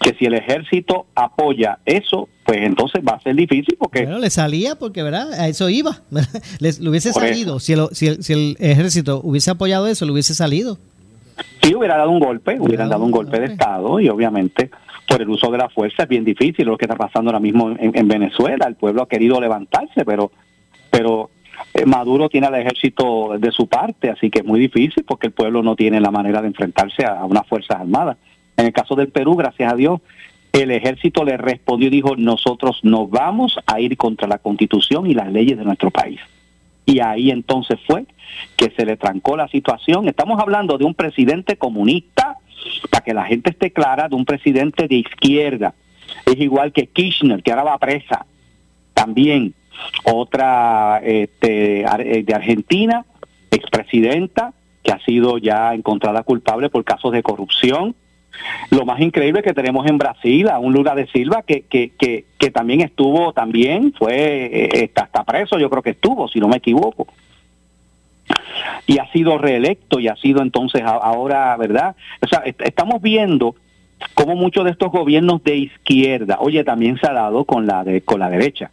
que 0.00 0.14
si 0.14 0.26
el 0.26 0.34
ejército 0.34 1.06
apoya 1.14 1.78
eso, 1.84 2.28
pues 2.44 2.58
entonces 2.62 3.02
va 3.06 3.14
a 3.14 3.20
ser 3.20 3.36
difícil 3.36 3.76
porque... 3.78 4.02
Bueno, 4.02 4.18
le 4.18 4.30
salía 4.30 4.76
porque, 4.76 5.02
¿verdad? 5.02 5.32
A 5.34 5.48
eso 5.48 5.68
iba. 5.68 6.02
le, 6.60 6.70
hubiese 6.88 7.12
salido. 7.12 7.60
Si 7.60 7.74
el, 7.74 7.88
si, 7.92 8.06
el, 8.06 8.22
si 8.22 8.32
el 8.32 8.56
ejército 8.58 9.20
hubiese 9.22 9.50
apoyado 9.50 9.86
eso, 9.86 10.04
le 10.04 10.12
hubiese 10.12 10.34
salido. 10.34 10.78
Sí, 11.62 11.74
hubiera 11.74 11.96
dado 11.96 12.10
un 12.10 12.20
golpe, 12.20 12.58
hubieran 12.58 12.88
dado 12.88 13.04
un 13.04 13.10
golpe 13.10 13.38
de 13.38 13.46
Estado 13.46 14.00
y 14.00 14.08
obviamente 14.08 14.70
por 15.06 15.22
el 15.22 15.28
uso 15.28 15.50
de 15.50 15.58
la 15.58 15.68
fuerza 15.68 16.02
es 16.02 16.08
bien 16.08 16.24
difícil 16.24 16.66
lo 16.66 16.76
que 16.76 16.84
está 16.84 16.96
pasando 16.96 17.30
ahora 17.30 17.40
mismo 17.40 17.74
en, 17.78 18.08
Venezuela. 18.08 18.66
El 18.66 18.74
pueblo 18.74 19.02
ha 19.02 19.08
querido 19.08 19.40
levantarse, 19.40 20.04
pero, 20.04 20.30
pero 20.90 21.30
eh, 21.74 21.86
Maduro 21.86 22.28
tiene 22.28 22.46
al 22.46 22.54
ejército 22.54 23.36
de 23.38 23.50
su 23.52 23.66
parte, 23.66 24.10
así 24.10 24.30
que 24.30 24.40
es 24.40 24.44
muy 24.44 24.60
difícil 24.60 25.04
porque 25.04 25.28
el 25.28 25.32
pueblo 25.32 25.62
no 25.62 25.76
tiene 25.76 26.00
la 26.00 26.10
manera 26.10 26.40
de 26.40 26.48
enfrentarse 26.48 27.04
a, 27.04 27.24
unas 27.24 27.46
fuerzas 27.46 27.80
armadas. 27.80 28.16
En 28.56 28.66
el 28.66 28.72
caso 28.72 28.94
del 28.94 29.08
Perú, 29.08 29.36
gracias 29.36 29.72
a 29.72 29.76
Dios, 29.76 30.00
el 30.52 30.70
ejército 30.70 31.24
le 31.24 31.36
respondió 31.36 31.88
y 31.88 31.90
dijo, 31.90 32.16
nosotros 32.16 32.80
no 32.82 33.06
vamos 33.06 33.58
a 33.66 33.80
ir 33.80 33.96
contra 33.96 34.26
la 34.26 34.38
constitución 34.38 35.06
y 35.06 35.14
las 35.14 35.30
leyes 35.30 35.58
de 35.58 35.64
nuestro 35.64 35.90
país. 35.90 36.20
Y 36.84 37.00
ahí 37.00 37.30
entonces 37.30 37.78
fue 37.86 38.06
que 38.56 38.70
se 38.70 38.86
le 38.86 38.96
trancó 38.96 39.36
la 39.36 39.48
situación. 39.48 40.08
Estamos 40.08 40.40
hablando 40.40 40.78
de 40.78 40.84
un 40.84 40.94
presidente 40.94 41.56
comunista, 41.56 42.38
para 42.90 43.04
que 43.04 43.14
la 43.14 43.24
gente 43.24 43.50
esté 43.50 43.72
clara, 43.72 44.08
de 44.08 44.16
un 44.16 44.24
presidente 44.24 44.88
de 44.88 44.96
izquierda. 44.96 45.74
Es 46.24 46.40
igual 46.40 46.72
que 46.72 46.86
Kirchner, 46.86 47.42
que 47.42 47.50
ahora 47.50 47.64
va 47.64 47.78
presa. 47.78 48.26
También 48.94 49.54
otra 50.04 51.00
este, 51.04 51.84
de 52.24 52.34
Argentina, 52.34 53.04
expresidenta, 53.50 54.52
que 54.82 54.92
ha 54.92 54.98
sido 55.04 55.38
ya 55.38 55.74
encontrada 55.74 56.22
culpable 56.22 56.70
por 56.70 56.84
casos 56.84 57.12
de 57.12 57.22
corrupción 57.22 57.94
lo 58.70 58.84
más 58.84 59.00
increíble 59.00 59.42
que 59.42 59.54
tenemos 59.54 59.86
en 59.86 59.98
Brasil 59.98 60.48
a 60.48 60.58
un 60.58 60.72
Lula 60.72 60.94
de 60.94 61.06
Silva 61.08 61.42
que, 61.42 61.62
que, 61.62 61.90
que, 61.98 62.26
que 62.38 62.50
también 62.50 62.82
estuvo, 62.82 63.32
también 63.32 63.92
fue, 63.98 64.14
eh, 64.14 64.68
está, 64.84 65.04
está 65.04 65.24
preso, 65.24 65.58
yo 65.58 65.68
creo 65.68 65.82
que 65.82 65.90
estuvo, 65.90 66.28
si 66.28 66.38
no 66.38 66.46
me 66.46 66.58
equivoco 66.58 67.08
y 68.86 68.98
ha 68.98 69.10
sido 69.12 69.38
reelecto 69.38 70.00
y 70.00 70.08
ha 70.08 70.16
sido 70.16 70.42
entonces 70.42 70.82
ahora, 70.82 71.56
¿verdad? 71.56 71.96
O 72.20 72.26
sea, 72.26 72.42
estamos 72.44 73.00
viendo 73.02 73.54
cómo 74.14 74.34
muchos 74.34 74.64
de 74.64 74.70
estos 74.70 74.90
gobiernos 74.90 75.42
de 75.44 75.56
izquierda, 75.56 76.38
oye, 76.40 76.64
también 76.64 76.98
se 76.98 77.06
ha 77.06 77.12
dado 77.12 77.44
con 77.44 77.66
la 77.66 77.84
de, 77.84 78.00
con 78.02 78.20
la 78.20 78.30
derecha. 78.30 78.70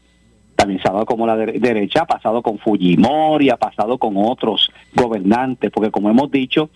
También 0.55 0.81
se 0.81 0.87
ha 0.87 0.91
dado 0.91 1.05
como 1.05 1.27
la 1.27 1.35
derecha, 1.35 2.01
ha 2.01 2.05
pasado 2.05 2.41
con 2.41 2.57
Fujimori, 2.59 3.49
ha 3.49 3.57
pasado 3.57 3.97
con 3.97 4.13
otros 4.17 4.71
gobernantes, 4.93 5.71
porque 5.71 5.91
como 5.91 6.09
hemos 6.09 6.31
dicho, 6.31 6.69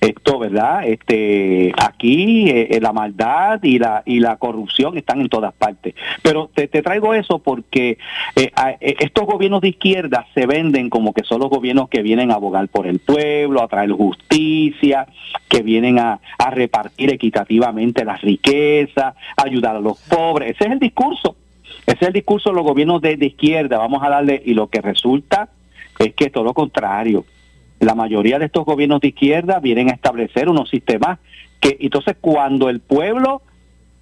esto, 0.00 0.38
¿verdad? 0.38 0.86
Este, 0.86 1.72
aquí 1.76 2.48
eh, 2.48 2.68
eh, 2.70 2.80
la 2.80 2.92
maldad 2.92 3.60
y 3.62 3.78
la 3.78 4.02
y 4.06 4.20
la 4.20 4.36
corrupción 4.36 4.96
están 4.96 5.20
en 5.20 5.28
todas 5.28 5.52
partes. 5.52 5.94
Pero 6.22 6.50
te, 6.54 6.68
traigo 6.68 7.14
eso 7.14 7.40
porque 7.40 7.98
eh, 8.36 8.52
estos 8.80 9.26
gobiernos 9.26 9.60
de 9.60 9.70
izquierda 9.70 10.26
se 10.34 10.46
venden 10.46 10.88
como 10.88 11.12
que 11.12 11.24
son 11.24 11.40
los 11.40 11.50
gobiernos 11.50 11.88
que 11.88 12.02
vienen 12.02 12.30
a 12.30 12.34
abogar 12.34 12.68
por 12.68 12.86
el 12.86 13.00
pueblo, 13.00 13.62
a 13.62 13.68
traer 13.68 13.90
justicia, 13.90 15.08
que 15.48 15.62
vienen 15.62 15.98
a, 15.98 16.20
a 16.38 16.50
repartir 16.50 17.12
equitativamente 17.12 18.04
las 18.04 18.20
riquezas, 18.20 19.14
ayudar 19.36 19.76
a 19.76 19.80
los 19.80 19.98
pobres. 20.02 20.52
Ese 20.52 20.66
es 20.66 20.72
el 20.72 20.78
discurso. 20.78 21.34
Ese 21.88 21.98
es 22.02 22.08
el 22.08 22.12
discurso 22.12 22.50
de 22.50 22.56
los 22.56 22.64
gobiernos 22.64 23.00
de, 23.00 23.16
de 23.16 23.26
izquierda. 23.26 23.78
Vamos 23.78 24.02
a 24.02 24.10
darle, 24.10 24.42
y 24.44 24.54
lo 24.54 24.68
que 24.68 24.80
resulta 24.80 25.48
es 25.98 26.14
que 26.14 26.30
todo 26.30 26.44
lo 26.44 26.54
contrario 26.54 27.24
la 27.80 27.94
mayoría 27.94 28.38
de 28.38 28.46
estos 28.46 28.64
gobiernos 28.64 29.00
de 29.00 29.08
izquierda 29.08 29.60
vienen 29.60 29.88
a 29.88 29.92
establecer 29.92 30.48
unos 30.48 30.68
sistemas 30.68 31.18
que 31.60 31.76
entonces 31.80 32.16
cuando 32.20 32.68
el 32.68 32.80
pueblo 32.80 33.42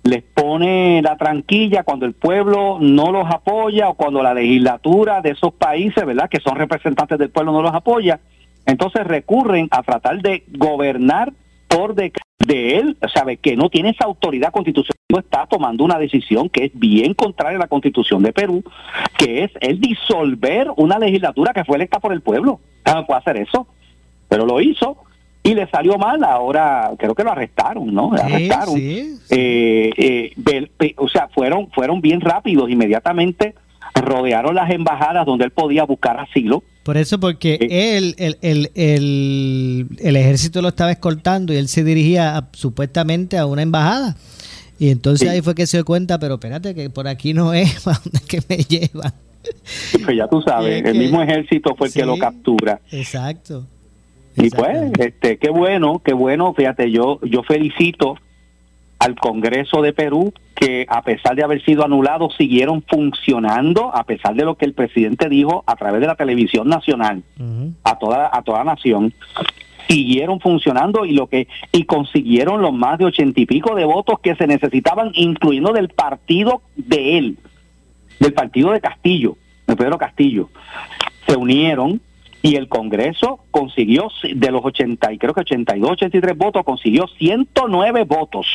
les 0.03 0.22
pone 0.22 1.03
la 1.03 1.16
tranquilla, 1.16 1.82
cuando 1.82 2.07
el 2.07 2.12
pueblo 2.12 2.78
no 2.80 3.11
los 3.11 3.26
apoya 3.28 3.89
o 3.89 3.95
cuando 3.95 4.22
la 4.22 4.34
legislatura 4.34 5.20
de 5.20 5.30
esos 5.30 5.53
países, 5.53 6.07
¿verdad?, 6.07 6.28
que 6.30 6.41
son 6.41 6.57
representantes 6.57 7.18
del 7.18 7.30
pueblo 7.30 7.53
no 7.53 7.62
los 7.62 7.74
apoya, 7.74 8.20
entonces 8.66 9.05
recurren 9.05 9.68
a 9.70 9.82
tratar 9.82 10.20
de 10.22 10.45
gobernar 10.49 11.32
por 11.69 11.95
de, 11.95 12.12
de 12.39 12.77
él, 12.77 12.97
o 13.03 13.09
sea, 13.09 13.25
que 13.37 13.57
no 13.57 13.69
tiene 13.71 13.91
esa 13.91 14.05
autoridad 14.05 14.53
constitucional, 14.53 14.97
está 15.19 15.47
tomando 15.47 15.85
una 15.85 15.99
decisión 15.99 16.49
que 16.49 16.67
es 16.67 16.71
bien 16.75 17.14
contraria 17.14 17.57
a 17.57 17.61
la 17.61 17.69
constitución 17.69 18.23
de 18.23 18.33
Perú, 18.33 18.62
que 19.19 19.45
es 19.45 19.51
el 19.61 19.81
disolver 19.81 20.69
una 20.77 20.99
legislatura 20.99 21.53
que 21.53 21.64
fue 21.64 21.77
electa 21.77 22.01
por 22.01 22.12
el 22.12 22.21
pueblo. 22.21 22.61
No 22.85 23.07
puede 23.07 23.21
hacer 23.21 23.37
eso, 23.37 23.67
pero 24.29 24.47
lo 24.47 24.61
hizo 24.61 24.97
y 25.43 25.55
le 25.55 25.69
salió 25.69 25.99
mal. 25.99 26.23
Ahora 26.25 26.93
creo 26.99 27.14
que 27.14 27.25
lo 27.25 27.33
arrestaron, 27.33 27.93
¿no? 27.93 28.11
Lo 28.12 28.23
arrestaron. 28.23 28.75
Eh, 28.77 29.91
eh, 29.97 30.95
o 30.97 31.09
sea, 31.09 31.29
fueron 31.29 31.71
fueron 31.71 32.01
bien 32.01 32.21
rápidos, 32.21 32.71
inmediatamente 32.71 33.55
rodearon 33.95 34.55
las 34.55 34.71
embajadas 34.71 35.25
donde 35.27 35.45
él 35.45 35.53
podía 35.53 35.85
buscar 35.85 36.19
asilo. 36.19 36.62
Por 36.87 36.97
eso, 36.99 37.18
porque 37.18 37.59
él, 37.68 38.14
el, 38.16 38.39
el, 38.43 38.70
el, 38.76 39.89
el, 39.99 40.16
ejército 40.16 40.62
lo 40.62 40.68
estaba 40.68 40.93
escoltando 40.93 41.53
y 41.53 41.57
él 41.57 41.66
se 41.66 41.82
dirigía 41.82 42.47
supuestamente 42.53 43.39
a 43.39 43.47
una 43.47 43.62
embajada. 43.62 44.16
Y 44.78 44.91
entonces 44.91 45.28
ahí 45.28 45.41
fue 45.41 45.57
que 45.57 45.66
se 45.66 45.78
dio 45.78 45.84
cuenta, 45.84 46.20
pero 46.20 46.34
espérate, 46.34 46.76
que 46.76 46.89
por 46.89 47.09
aquí 47.09 47.34
no 47.34 47.53
es, 47.53 47.80
¿para 47.84 47.99
dónde 48.05 48.20
que 48.28 48.41
me 48.49 48.59
llevan? 48.59 49.12
Pues 50.05 50.16
ya 50.16 50.28
tú 50.28 50.41
sabes, 50.43 50.84
el 50.84 50.97
mismo 50.97 51.20
ejército 51.20 51.74
fue 51.74 51.89
el 51.89 51.93
que 51.93 52.07
lo 52.07 52.16
captura. 52.18 52.80
Exacto. 52.93 53.66
Y 54.37 54.49
pues, 54.51 54.93
este, 55.01 55.39
qué 55.39 55.51
bueno, 55.51 56.01
qué 56.05 56.12
bueno, 56.12 56.55
fíjate, 56.55 56.93
yo, 56.93 57.18
yo 57.22 57.43
felicito 57.43 58.16
al 58.99 59.14
Congreso 59.16 59.82
de 59.82 59.92
Perú 59.92 60.32
que 60.55 60.86
a 60.88 61.03
pesar 61.03 61.36
de 61.36 61.44
haber 61.44 61.62
sido 61.64 61.84
anulados 61.84 62.34
siguieron 62.36 62.82
funcionando 62.82 63.94
a 63.94 64.05
pesar 64.05 64.34
de 64.34 64.44
lo 64.44 64.55
que 64.57 64.64
el 64.64 64.72
presidente 64.72 65.28
dijo 65.28 65.64
a 65.66 65.76
través 65.76 66.01
de 66.01 66.07
la 66.07 66.14
televisión 66.14 66.68
nacional 66.68 67.22
a 67.84 67.99
toda 67.99 68.30
a 68.32 68.42
toda 68.42 68.64
nación 68.64 69.12
siguieron 69.88 70.40
funcionando 70.40 71.05
y 71.05 71.12
lo 71.12 71.28
que 71.28 71.47
y 71.72 71.84
consiguieron 71.84 72.62
los 72.62 72.72
más 72.72 72.99
de 72.99 73.05
ochenta 73.05 73.40
y 73.40 73.47
pico 73.47 73.74
de 73.74 73.84
votos 73.84 74.18
que 74.20 74.34
se 74.34 74.47
necesitaban 74.47 75.11
incluyendo 75.14 75.72
del 75.72 75.90
partido 75.90 76.62
de 76.76 77.18
él 77.18 77.38
del 78.18 78.32
partido 78.32 78.72
de 78.72 78.80
Castillo, 78.80 79.36
de 79.66 79.76
Pedro 79.76 79.99
Castillo, 79.99 80.49
se 81.26 81.36
unieron 81.36 82.01
y 82.42 82.57
el 82.57 82.68
Congreso 82.68 83.40
consiguió 83.51 84.09
de 84.22 84.51
los 84.51 84.64
80 84.64 85.12
y 85.12 85.18
creo 85.18 85.34
que 85.34 85.40
82, 85.40 85.90
83 85.92 86.36
votos, 86.36 86.64
consiguió 86.64 87.09
109 87.09 88.05
votos, 88.05 88.47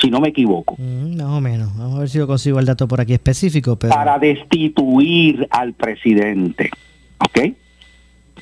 si 0.00 0.10
no 0.10 0.20
me 0.20 0.28
equivoco. 0.28 0.76
Mm, 0.78 1.16
más 1.16 1.26
o 1.26 1.40
menos, 1.40 1.76
vamos 1.76 1.96
a 1.96 2.00
ver 2.00 2.08
si 2.08 2.18
yo 2.18 2.26
consigo 2.26 2.58
el 2.58 2.66
dato 2.66 2.86
por 2.86 3.00
aquí 3.00 3.14
específico. 3.14 3.76
Pero... 3.76 3.94
Para 3.94 4.18
destituir 4.18 5.46
al 5.50 5.72
presidente, 5.72 6.70
¿ok? 7.18 7.54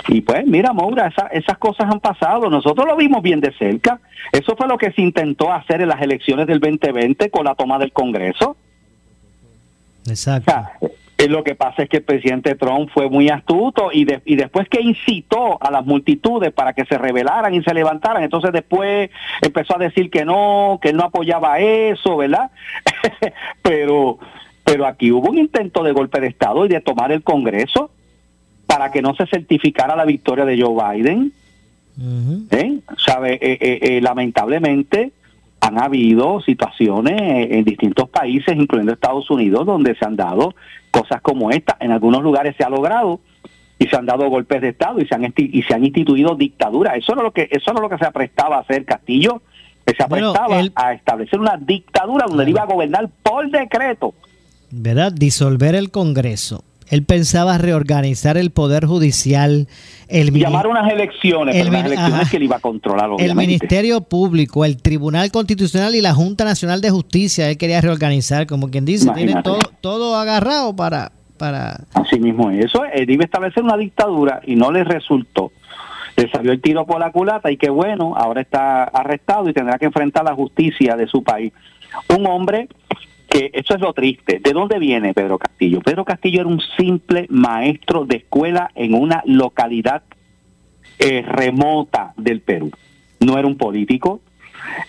Y 0.09 0.21
pues, 0.21 0.47
mira, 0.47 0.73
Moura, 0.73 1.13
esas 1.33 1.59
cosas 1.59 1.91
han 1.91 2.01
pasado. 2.01 2.51
Nosotros 2.51 2.87
lo 2.87 2.97
vimos 2.97 3.23
bien 3.23 3.41
de 3.41 3.53
cerca. 3.53 4.01
Eso 4.33 4.57
fue 4.57 4.67
lo 4.67 4.77
que 4.77 4.93
se 4.93 5.03
intentó 5.03 5.53
hacer 5.53 5.81
en 5.81 5.89
las 5.89 6.03
elecciones 6.03 6.47
del 6.47 6.61
2020 6.61 7.31
con 7.31 7.45
la 7.45 7.55
toma 7.55 7.79
del 7.79 7.93
Congreso. 7.93 8.57
Exacto. 10.07 10.53
Eh, 11.17 11.29
lo 11.29 11.45
que 11.45 11.55
pasa 11.55 11.85
es 11.85 11.89
que 11.89 11.99
el 11.99 12.03
presidente 12.03 12.57
Trump 12.57 12.91
fue 12.93 13.09
muy 13.09 13.29
astuto 13.29 13.91
y, 13.93 14.07
y 14.25 14.37
después 14.37 14.69
que 14.69 14.81
incitó 14.81 15.62
a 15.62 15.71
las 15.71 15.87
multitudes 15.87 16.53
para 16.53 16.73
que 16.73 16.85
se 16.87 16.99
rebelaran 16.99 17.55
y 17.55 17.62
se 17.62 17.73
levantaran, 17.73 18.23
entonces 18.25 18.53
después 18.53 19.11
empezó 19.41 19.77
a 19.77 19.79
decir 19.79 20.11
que 20.11 20.25
no, 20.25 20.79
que 20.83 20.89
él 20.89 20.97
no 20.97 21.05
apoyaba 21.05 21.61
eso, 21.61 22.17
¿verdad? 22.17 22.51
pero, 23.62 24.19
pero 24.65 24.87
aquí 24.87 25.12
hubo 25.12 25.31
un 25.31 25.39
intento 25.39 25.85
de 25.85 25.93
golpe 25.93 26.21
de 26.21 26.27
Estado 26.27 26.67
y 26.67 26.69
de 26.69 26.81
tomar 26.81 27.12
el 27.12 27.23
Congreso 27.23 27.91
para 28.67 28.91
que 28.91 29.03
no 29.03 29.15
se 29.15 29.27
certificara 29.27 29.95
la 29.95 30.05
victoria 30.05 30.45
de 30.45 30.61
Joe 30.61 30.97
Biden. 30.97 31.33
¿Eh? 32.51 32.81
¿Sabe? 32.99 33.35
Eh, 33.35 33.59
eh, 33.61 33.79
eh, 33.83 34.01
lamentablemente 34.01 35.12
han 35.67 35.79
habido 35.79 36.41
situaciones 36.43 37.49
en 37.51 37.65
distintos 37.65 38.09
países, 38.11 38.55
incluyendo 38.57 38.93
Estados 38.93 39.31
Unidos, 39.31 39.65
donde 39.65 39.95
se 39.95 40.05
han 40.05 40.15
dado 40.17 40.55
cosas 40.91 41.21
como 41.23 41.51
esta. 41.51 41.77
En 41.81 41.91
algunos 41.91 42.23
lugares 42.23 42.55
se 42.57 42.65
ha 42.65 42.69
logrado 42.69 43.21
y 43.79 43.87
se 43.87 43.97
han 43.97 44.05
dado 44.07 44.29
golpes 44.29 44.61
de 44.61 44.69
Estado 44.69 45.01
y 45.01 45.07
se 45.07 45.15
han, 45.15 45.33
y 45.37 45.62
se 45.62 45.75
han 45.75 45.85
instituido 45.85 46.35
dictaduras. 46.35 46.97
Eso 46.99 47.15
no 47.15 47.23
es 47.23 47.25
lo 47.25 47.33
que 47.33 47.49
eso 47.51 47.73
no 47.73 47.79
es 47.79 47.83
lo 47.83 47.89
que 47.89 47.99
se 47.99 48.05
aprestaba 48.07 48.57
a 48.57 48.61
hacer 48.61 48.85
Castillo. 48.85 49.41
que 49.87 49.95
Se 49.95 50.05
Bueno, 50.07 50.31
aprestaba 50.31 50.61
él- 50.61 50.73
a 50.77 50.93
establecer 50.93 51.41
una 51.41 51.57
dictadura 51.57 52.27
donde 52.27 52.45
él 52.45 52.51
iba 52.51 52.62
a 52.62 52.67
gobernar 52.67 53.09
por 53.23 53.51
decreto. 53.51 54.15
¿verdad? 54.71 55.12
Disolver 55.12 55.75
el 55.75 55.91
Congreso. 55.91 56.65
Él 56.89 57.03
pensaba 57.05 57.57
reorganizar 57.59 58.37
el 58.37 58.51
Poder 58.51 58.85
Judicial, 58.87 59.68
el, 60.09 60.32
Llamar 60.32 60.66
unas 60.66 60.93
elecciones, 60.93 61.57
el 61.57 61.68
pero 61.68 61.72
mini- 61.72 61.87
elecciones 61.87 62.20
ajá. 62.20 62.30
que 62.30 62.37
él 62.37 62.43
iba 62.43 62.57
a 62.57 62.61
controlar, 62.61 63.11
el. 63.18 63.35
Ministerio 63.35 64.03
Público, 64.03 64.64
el 64.64 64.76
Tribunal 64.80 65.30
Constitucional 65.32 65.95
y 65.95 66.01
la 66.03 66.12
Junta 66.14 66.45
Nacional 66.45 66.80
de 66.80 66.91
Justicia. 66.91 67.49
Él 67.49 67.57
quería 67.57 67.80
reorganizar, 67.80 68.47
como 68.47 68.70
quien 68.70 68.85
dice, 68.85 69.11
tiene 69.12 69.43
todo, 69.43 69.61
todo 69.80 70.16
agarrado 70.16 70.76
para... 70.76 71.11
para 71.39 71.80
Así 71.95 72.20
mismo 72.20 72.51
es. 72.51 72.66
Eso, 72.66 72.85
él 72.85 73.11
iba 73.11 73.22
a 73.22 73.26
establecer 73.26 73.62
una 73.62 73.76
dictadura 73.76 74.41
y 74.47 74.55
no 74.55 74.70
le 74.70 74.85
resultó. 74.85 75.53
Le 76.16 76.30
salió 76.30 76.53
el 76.53 76.61
tiro 76.61 76.87
por 76.87 77.01
la 77.01 77.11
culata 77.11 77.51
y 77.51 77.57
qué 77.57 77.70
bueno, 77.70 78.14
ahora 78.16 78.41
está 78.43 78.85
arrestado 78.85 79.49
y 79.49 79.53
tendrá 79.53 79.78
que 79.78 79.87
enfrentar 79.87 80.22
la 80.24 80.35
justicia 80.35 80.97
de 80.97 81.07
su 81.09 81.24
país. 81.24 81.53
Un 82.16 82.26
hombre 82.26 82.68
que, 83.35 83.51
eso 83.53 83.74
es 83.74 83.80
lo 83.80 83.93
triste. 83.93 84.39
¿De 84.39 84.53
dónde 84.53 84.78
viene 84.78 85.12
Pedro 85.12 85.39
Castillo? 85.39 85.80
Pedro 85.80 86.05
Castillo 86.05 86.41
era 86.41 86.49
un 86.49 86.61
simple 86.76 87.26
maestro 87.30 88.05
de 88.05 88.18
escuela 88.18 88.70
en 88.76 88.95
una 88.95 89.22
localidad 89.26 90.05
eh, 91.01 91.22
remota 91.26 92.14
del 92.16 92.41
Perú. 92.41 92.70
No 93.18 93.37
era 93.37 93.49
un 93.49 93.57
político, 93.57 94.20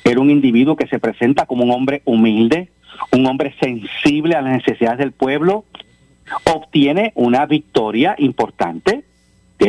era 0.04 0.20
un 0.20 0.30
individuo 0.30 0.76
que 0.76 0.86
se 0.86 1.00
presenta 1.00 1.48
como 1.48 1.64
un 1.64 1.72
hombre 1.72 2.04
humilde, 2.06 2.70
un 3.12 3.26
hombre 3.26 3.56
sensible 3.60 4.36
a 4.36 4.42
las 4.42 4.54
necesidades 4.54 5.00
del 5.00 5.12
pueblo, 5.12 5.66
obtiene 6.44 7.14
una 7.16 7.48
victoria 7.48 8.16
importante, 8.20 9.04
¿ok? 9.56 9.68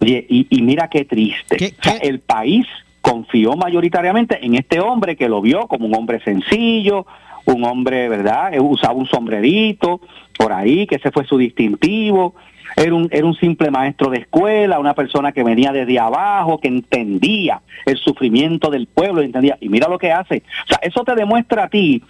Oye, 0.00 0.26
y, 0.28 0.46
y 0.50 0.62
mira 0.62 0.88
qué 0.88 1.04
triste. 1.04 1.74
O 1.78 1.82
sea, 1.82 1.96
el 1.96 2.20
país 2.20 2.66
confió 3.14 3.54
mayoritariamente 3.54 4.44
en 4.44 4.56
este 4.56 4.80
hombre 4.80 5.14
que 5.14 5.28
lo 5.28 5.40
vio 5.40 5.68
como 5.68 5.86
un 5.86 5.94
hombre 5.94 6.20
sencillo, 6.24 7.06
un 7.44 7.64
hombre, 7.64 8.08
¿verdad? 8.08 8.52
Eh, 8.52 8.58
Usaba 8.60 8.94
un 8.94 9.06
sombrerito 9.06 10.00
por 10.36 10.52
ahí, 10.52 10.84
que 10.88 10.96
ese 10.96 11.12
fue 11.12 11.24
su 11.24 11.38
distintivo. 11.38 12.34
Era 12.76 12.92
un, 12.92 13.08
era 13.12 13.24
un 13.24 13.36
simple 13.36 13.70
maestro 13.70 14.10
de 14.10 14.18
escuela, 14.18 14.80
una 14.80 14.94
persona 14.94 15.30
que 15.30 15.44
venía 15.44 15.70
desde 15.70 15.96
abajo, 15.96 16.58
que 16.58 16.66
entendía 16.66 17.62
el 17.86 17.96
sufrimiento 17.98 18.68
del 18.68 18.88
pueblo, 18.88 19.22
entendía. 19.22 19.56
Y 19.60 19.68
mira 19.68 19.88
lo 19.88 19.98
que 19.98 20.10
hace. 20.10 20.42
O 20.64 20.66
sea, 20.66 20.78
eso 20.82 21.04
te 21.04 21.14
demuestra 21.14 21.64
a 21.64 21.68
ti 21.68 22.02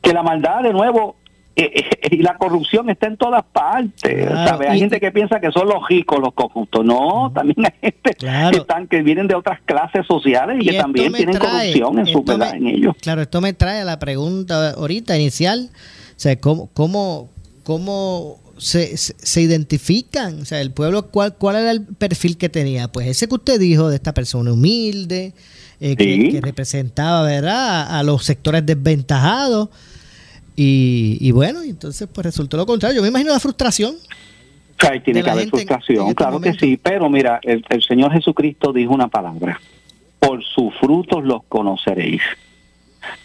que 0.00 0.14
la 0.14 0.22
maldad, 0.22 0.62
de 0.62 0.72
nuevo, 0.72 1.16
y 2.10 2.16
la 2.18 2.36
corrupción 2.36 2.88
está 2.90 3.06
en 3.06 3.16
todas 3.16 3.44
partes. 3.52 4.26
Claro, 4.26 4.48
¿sabes? 4.48 4.68
Hay 4.70 4.76
y- 4.76 4.80
gente 4.80 5.00
que 5.00 5.10
piensa 5.12 5.40
que 5.40 5.50
son 5.50 5.68
los 5.68 5.86
ricos 5.88 6.18
los 6.20 6.32
corruptos. 6.34 6.84
No, 6.84 7.32
también 7.34 7.56
hay 7.66 7.72
gente 7.80 8.14
que, 8.14 8.56
están, 8.56 8.86
que 8.86 9.02
vienen 9.02 9.26
de 9.28 9.34
otras 9.34 9.60
clases 9.64 10.06
sociales 10.06 10.58
y, 10.60 10.68
que 10.70 10.78
también 10.78 11.12
tienen 11.12 11.34
trae- 11.36 11.72
corrupción 11.72 11.98
en, 11.98 12.06
su, 12.06 12.22
me- 12.24 12.48
en 12.50 12.66
ellos. 12.66 12.94
Claro, 13.00 13.22
esto 13.22 13.40
me 13.40 13.52
trae 13.52 13.80
a 13.80 13.84
la 13.84 13.98
pregunta 13.98 14.70
ahorita 14.70 15.16
inicial, 15.16 15.70
o 15.72 16.14
sea, 16.16 16.38
¿cómo, 16.40 16.68
cómo, 16.74 17.28
cómo 17.64 18.38
se, 18.56 18.96
se, 18.96 19.14
se 19.18 19.40
identifican? 19.40 20.40
O 20.42 20.44
sea, 20.44 20.60
el 20.60 20.72
pueblo, 20.72 21.08
¿cuál, 21.10 21.34
¿cuál 21.36 21.56
era 21.56 21.70
el 21.70 21.82
perfil 21.84 22.36
que 22.36 22.48
tenía? 22.48 22.88
Pues 22.88 23.06
ese 23.06 23.28
que 23.28 23.34
usted 23.34 23.58
dijo 23.60 23.88
de 23.88 23.96
esta 23.96 24.14
persona 24.14 24.52
humilde, 24.52 25.32
eh, 25.80 25.94
que, 25.96 26.40
representaba, 26.42 27.22
¿verdad?, 27.22 27.82
a, 27.82 27.98
a 28.00 28.02
los 28.02 28.24
sectores 28.24 28.66
desventajados. 28.66 29.68
Y, 30.60 31.18
y 31.20 31.30
bueno, 31.30 31.62
entonces 31.62 32.08
pues 32.12 32.24
resultó 32.26 32.56
lo 32.56 32.66
contrario. 32.66 32.96
Yo 32.96 33.02
me 33.02 33.08
imagino 33.08 33.30
la 33.32 33.38
frustración. 33.38 33.94
O 33.94 34.80
sea, 34.80 34.90
ahí 34.90 35.00
tiene 35.00 35.22
que 35.22 35.30
haber 35.30 35.48
frustración, 35.48 36.04
este 36.08 36.14
claro 36.16 36.40
que 36.40 36.52
sí, 36.54 36.76
pero 36.82 37.08
mira, 37.08 37.38
el, 37.44 37.64
el 37.68 37.82
Señor 37.84 38.12
Jesucristo 38.12 38.72
dijo 38.72 38.92
una 38.92 39.06
palabra, 39.06 39.60
por 40.18 40.42
sus 40.42 40.74
frutos 40.80 41.22
los 41.22 41.44
conoceréis. 41.48 42.22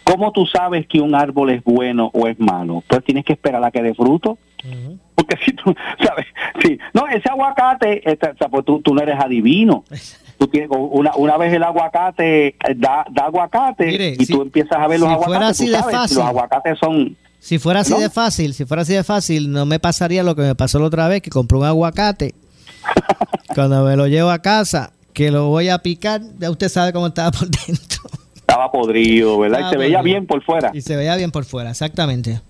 ¿Cómo 0.04 0.30
tú 0.30 0.46
sabes 0.46 0.86
que 0.86 1.00
un 1.00 1.16
árbol 1.16 1.50
es 1.50 1.64
bueno 1.64 2.08
o 2.14 2.28
es 2.28 2.38
malo? 2.38 2.84
Pues 2.86 3.02
tienes 3.04 3.24
que 3.24 3.32
esperar 3.32 3.64
a 3.64 3.72
que 3.72 3.82
dé 3.82 3.94
fruto. 3.94 4.38
Porque 5.16 5.36
si 5.44 5.52
tú, 5.52 5.74
¿sabes? 6.06 6.26
Sí. 6.62 6.78
No, 6.92 7.08
ese 7.08 7.28
aguacate, 7.28 8.00
o 8.06 8.36
sea, 8.38 8.48
pues 8.48 8.64
tú, 8.64 8.80
tú 8.80 8.94
no 8.94 9.02
eres 9.02 9.18
adivino. 9.18 9.84
Tú 10.36 10.48
tienes, 10.48 10.68
una, 10.68 11.14
una 11.14 11.36
vez 11.36 11.52
el 11.54 11.62
aguacate 11.62 12.48
eh, 12.48 12.56
da, 12.74 13.06
da 13.08 13.26
aguacate 13.26 13.86
Mire, 13.86 14.16
y 14.18 14.26
si- 14.26 14.32
tú 14.32 14.42
empiezas 14.42 14.76
a 14.80 14.88
ver 14.88 14.98
los 14.98 15.08
si 15.08 15.14
aguacates, 15.14 15.58
tú 15.58 15.66
sabes 15.68 15.94
fácil. 15.96 16.16
los 16.18 16.26
aguacates 16.26 16.78
son... 16.80 17.16
Si 17.44 17.58
fuera 17.58 17.80
así 17.80 17.92
¿No? 17.92 17.98
de 18.00 18.08
fácil, 18.08 18.54
si 18.54 18.64
fuera 18.64 18.84
así 18.84 18.94
de 18.94 19.04
fácil, 19.04 19.52
no 19.52 19.66
me 19.66 19.78
pasaría 19.78 20.22
lo 20.22 20.34
que 20.34 20.40
me 20.40 20.54
pasó 20.54 20.78
la 20.78 20.86
otra 20.86 21.08
vez, 21.08 21.20
que 21.20 21.28
compré 21.28 21.58
un 21.58 21.66
aguacate. 21.66 22.34
Cuando 23.54 23.84
me 23.84 23.96
lo 23.96 24.06
llevo 24.06 24.30
a 24.30 24.38
casa, 24.38 24.94
que 25.12 25.30
lo 25.30 25.48
voy 25.48 25.68
a 25.68 25.76
picar, 25.80 26.22
ya 26.38 26.50
usted 26.50 26.70
sabe 26.70 26.94
cómo 26.94 27.08
estaba 27.08 27.30
por 27.32 27.46
dentro. 27.66 28.02
Estaba 28.34 28.72
podrido, 28.72 29.38
¿verdad? 29.38 29.60
Estaba 29.60 29.74
y 29.74 29.74
se 29.74 29.78
veía 29.78 30.00
bien 30.00 30.26
por 30.26 30.42
fuera. 30.42 30.70
Y 30.72 30.80
se 30.80 30.96
veía 30.96 31.16
bien 31.16 31.32
por 31.32 31.44
fuera, 31.44 31.72
exactamente. 31.72 32.40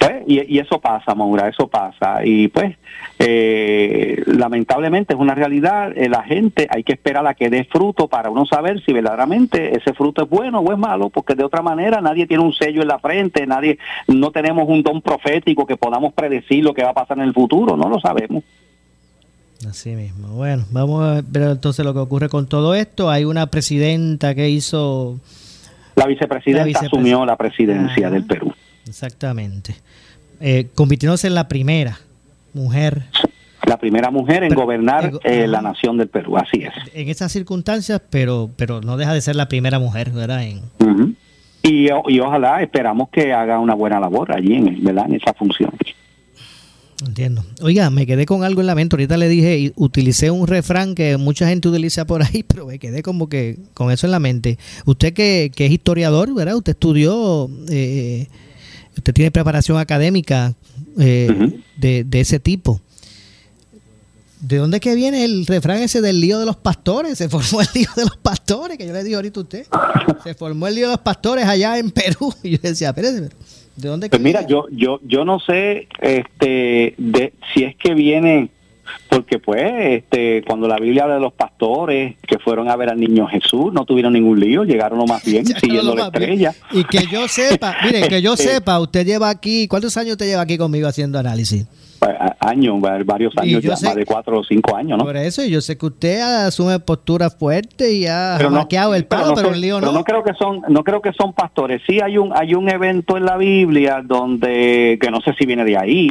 Pues, 0.00 0.22
y, 0.26 0.56
y 0.56 0.58
eso 0.58 0.80
pasa, 0.80 1.14
Maura, 1.14 1.46
eso 1.48 1.68
pasa. 1.68 2.24
Y 2.24 2.48
pues, 2.48 2.74
eh, 3.18 4.22
lamentablemente 4.26 5.12
es 5.12 5.20
una 5.20 5.34
realidad. 5.34 5.92
eh, 5.94 6.08
la 6.08 6.22
gente 6.22 6.66
hay 6.70 6.84
que 6.84 6.94
esperar 6.94 7.26
a 7.26 7.34
que 7.34 7.50
dé 7.50 7.64
fruto 7.64 8.08
para 8.08 8.30
uno 8.30 8.46
saber 8.46 8.82
si 8.82 8.94
verdaderamente 8.94 9.76
ese 9.76 9.92
fruto 9.92 10.22
es 10.22 10.30
bueno 10.30 10.60
o 10.60 10.72
es 10.72 10.78
malo, 10.78 11.10
porque 11.10 11.34
de 11.34 11.44
otra 11.44 11.60
manera 11.60 12.00
nadie 12.00 12.26
tiene 12.26 12.42
un 12.42 12.54
sello 12.54 12.80
en 12.80 12.88
la 12.88 12.98
frente, 12.98 13.46
nadie, 13.46 13.78
no 14.08 14.30
tenemos 14.30 14.66
un 14.66 14.82
don 14.82 15.02
profético 15.02 15.66
que 15.66 15.76
podamos 15.76 16.14
predecir 16.14 16.64
lo 16.64 16.72
que 16.72 16.82
va 16.82 16.90
a 16.90 16.94
pasar 16.94 17.18
en 17.18 17.24
el 17.24 17.34
futuro, 17.34 17.76
no 17.76 17.90
lo 17.90 18.00
sabemos. 18.00 18.42
Así 19.68 19.90
mismo. 19.90 20.28
Bueno, 20.28 20.64
vamos 20.70 21.04
a 21.04 21.22
ver 21.22 21.42
entonces 21.50 21.84
lo 21.84 21.92
que 21.92 22.00
ocurre 22.00 22.30
con 22.30 22.48
todo 22.48 22.74
esto. 22.74 23.10
Hay 23.10 23.26
una 23.26 23.48
presidenta 23.48 24.34
que 24.34 24.48
hizo... 24.48 25.20
La 25.94 26.06
vicepresidenta 26.06 26.80
La 26.80 26.86
asumió 26.86 27.26
la 27.26 27.36
presidencia 27.36 28.08
del 28.08 28.24
Perú. 28.24 28.54
Exactamente. 28.90 29.74
Eh, 30.40 30.66
convirtiéndose 30.74 31.26
en 31.26 31.34
la 31.34 31.48
primera 31.48 31.98
mujer 32.54 33.04
La 33.66 33.76
primera 33.78 34.10
mujer 34.10 34.42
en 34.42 34.48
Pero- 34.50 34.62
gobernar 34.62 35.12
eh, 35.24 35.44
eh, 35.44 35.46
la 35.46 35.60
nación 35.62 35.96
del 35.98 36.08
Perú, 36.08 36.36
así 36.36 36.62
es. 36.64 36.72
en 36.94 37.08
esas 37.08 37.30
circunstancias, 37.30 38.00
pero, 38.10 38.50
pero 38.56 38.80
no 38.80 38.96
deja 38.96 39.12
de 39.14 39.20
ser 39.20 39.36
la 39.36 39.48
primera 39.48 39.78
mujer, 39.78 40.10
¿verdad? 40.10 40.42
En, 40.44 40.62
y, 41.62 41.88
y 42.08 42.20
ojalá 42.20 42.62
esperamos 42.62 43.10
que 43.10 43.32
haga 43.34 43.58
una 43.58 43.74
buena 43.74 44.00
labor 44.00 44.32
allí 44.34 44.54
en, 44.54 44.82
¿verdad? 44.82 45.04
en 45.08 45.16
esa 45.16 45.34
función. 45.34 45.70
Entiendo. 47.06 47.42
Oiga, 47.62 47.88
me 47.90 48.06
quedé 48.06 48.26
con 48.26 48.44
algo 48.44 48.60
en 48.60 48.66
la 48.66 48.74
mente. 48.74 48.94
Ahorita 48.94 49.16
le 49.16 49.28
dije, 49.28 49.58
y 49.58 49.72
utilicé 49.76 50.30
un 50.30 50.46
refrán 50.46 50.94
que 50.94 51.16
mucha 51.16 51.48
gente 51.48 51.68
utiliza 51.68 52.06
por 52.06 52.22
ahí, 52.26 52.42
pero 52.42 52.66
me 52.66 52.78
quedé 52.78 53.02
como 53.02 53.28
que 53.28 53.56
con 53.74 53.90
eso 53.90 54.06
en 54.06 54.10
la 54.10 54.20
mente. 54.20 54.58
Usted 54.84 55.12
que, 55.14 55.50
que 55.54 55.66
es 55.66 55.72
historiador, 55.72 56.34
¿verdad? 56.34 56.56
Usted 56.56 56.72
estudió, 56.72 57.48
eh, 57.70 58.26
usted 58.96 59.12
tiene 59.12 59.30
preparación 59.30 59.78
académica 59.78 60.54
eh, 60.98 61.60
de, 61.76 62.04
de 62.04 62.20
ese 62.20 62.38
tipo. 62.40 62.80
¿De 64.40 64.56
dónde 64.56 64.78
es 64.78 64.80
que 64.80 64.94
viene 64.94 65.24
el 65.24 65.46
refrán 65.46 65.82
ese 65.82 66.00
del 66.00 66.20
lío 66.20 66.38
de 66.38 66.46
los 66.46 66.56
pastores? 66.56 67.18
Se 67.18 67.28
formó 67.28 67.60
el 67.60 67.68
lío 67.74 67.88
de 67.94 68.04
los 68.04 68.16
pastores, 68.16 68.78
que 68.78 68.86
yo 68.86 68.92
le 68.92 69.04
dije 69.04 69.16
ahorita 69.16 69.40
a 69.40 69.42
usted. 69.42 69.66
Se 70.24 70.34
formó 70.34 70.66
el 70.66 70.74
lío 70.74 70.86
de 70.86 70.92
los 70.92 71.00
pastores 71.00 71.44
allá 71.44 71.78
en 71.78 71.90
Perú. 71.90 72.32
Y 72.42 72.52
yo 72.52 72.58
decía, 72.62 72.88
espérese, 72.88 73.20
pero 73.22 73.36
¿de 73.76 73.88
dónde 73.88 74.06
es 74.06 74.10
que 74.10 74.16
Pues 74.16 74.24
mira, 74.24 74.46
yo 74.46 74.66
yo 74.70 74.98
yo 75.04 75.24
no 75.26 75.40
sé 75.40 75.88
este 76.00 76.94
de 76.96 77.34
si 77.52 77.64
es 77.64 77.76
que 77.76 77.92
viene 77.94 78.50
porque 79.08 79.38
pues 79.38 79.62
este 80.02 80.42
cuando 80.46 80.68
la 80.68 80.76
Biblia 80.76 81.02
habla 81.04 81.16
de 81.16 81.20
los 81.20 81.32
pastores 81.32 82.16
que 82.26 82.38
fueron 82.38 82.68
a 82.70 82.76
ver 82.76 82.88
al 82.90 82.98
niño 83.00 83.26
Jesús 83.26 83.72
no 83.72 83.84
tuvieron 83.84 84.12
ningún 84.12 84.38
lío, 84.40 84.64
llegaron 84.64 84.98
lo 84.98 85.06
más 85.06 85.24
bien 85.24 85.44
siguiendo 85.60 85.94
la 85.94 86.10
bien. 86.10 86.22
estrella. 86.30 86.54
Y 86.72 86.84
que 86.84 87.06
yo 87.10 87.26
sepa, 87.28 87.76
mire, 87.84 88.08
que 88.08 88.22
yo 88.22 88.34
Este, 88.40 88.44
sepa, 88.54 88.78
usted 88.80 89.04
lleva 89.06 89.28
aquí, 89.30 89.66
¿cuántos 89.68 89.96
años 89.96 90.12
usted 90.12 90.26
lleva 90.26 90.42
aquí 90.42 90.56
conmigo 90.56 90.86
haciendo 90.88 91.18
análisis? 91.18 91.66
a- 92.02 92.36
Años, 92.40 92.76
va- 92.82 93.02
varios 93.04 93.36
años 93.36 93.62
ya, 93.62 93.76
sé- 93.76 93.84
más 93.86 93.94
de 93.94 94.06
cuatro 94.06 94.38
o 94.38 94.44
cinco 94.44 94.74
años, 94.74 94.96
¿no? 94.96 95.04
Por 95.04 95.16
eso, 95.18 95.44
yo 95.44 95.60
sé 95.60 95.76
que 95.76 95.84
usted 95.84 96.20
asume 96.46 96.78
postura 96.80 97.28
fuerte 97.28 97.92
y 97.92 98.06
ha 98.06 98.36
Pero 98.38 98.48
no- 98.50 98.56
maqueado 98.60 98.94
el 98.94 99.04
palo, 99.04 99.34
pero, 99.34 99.48
no 99.48 99.48
sé- 99.50 99.54
el 99.56 99.60
lío 99.60 99.76
pero 99.80 99.92
no. 99.92 99.98
no 99.98 100.04
creo 100.04 100.24
que 100.24 100.32
son 100.34 100.62
no 100.68 100.82
creo 100.82 101.02
que 101.02 101.12
son 101.12 101.34
pastores 101.34 101.82
sí 101.86 102.00
hay 102.00 102.16
un 102.16 102.32
hay 102.34 102.54
un 102.54 102.70
evento 102.70 103.18
en 103.18 103.26
la 103.26 103.36
Biblia 103.36 104.00
donde 104.02 104.98
que 105.00 105.10
no 105.10 105.20
sé 105.20 105.34
si 105.38 105.44
viene 105.44 105.64
de 105.64 105.76
ahí 105.76 106.08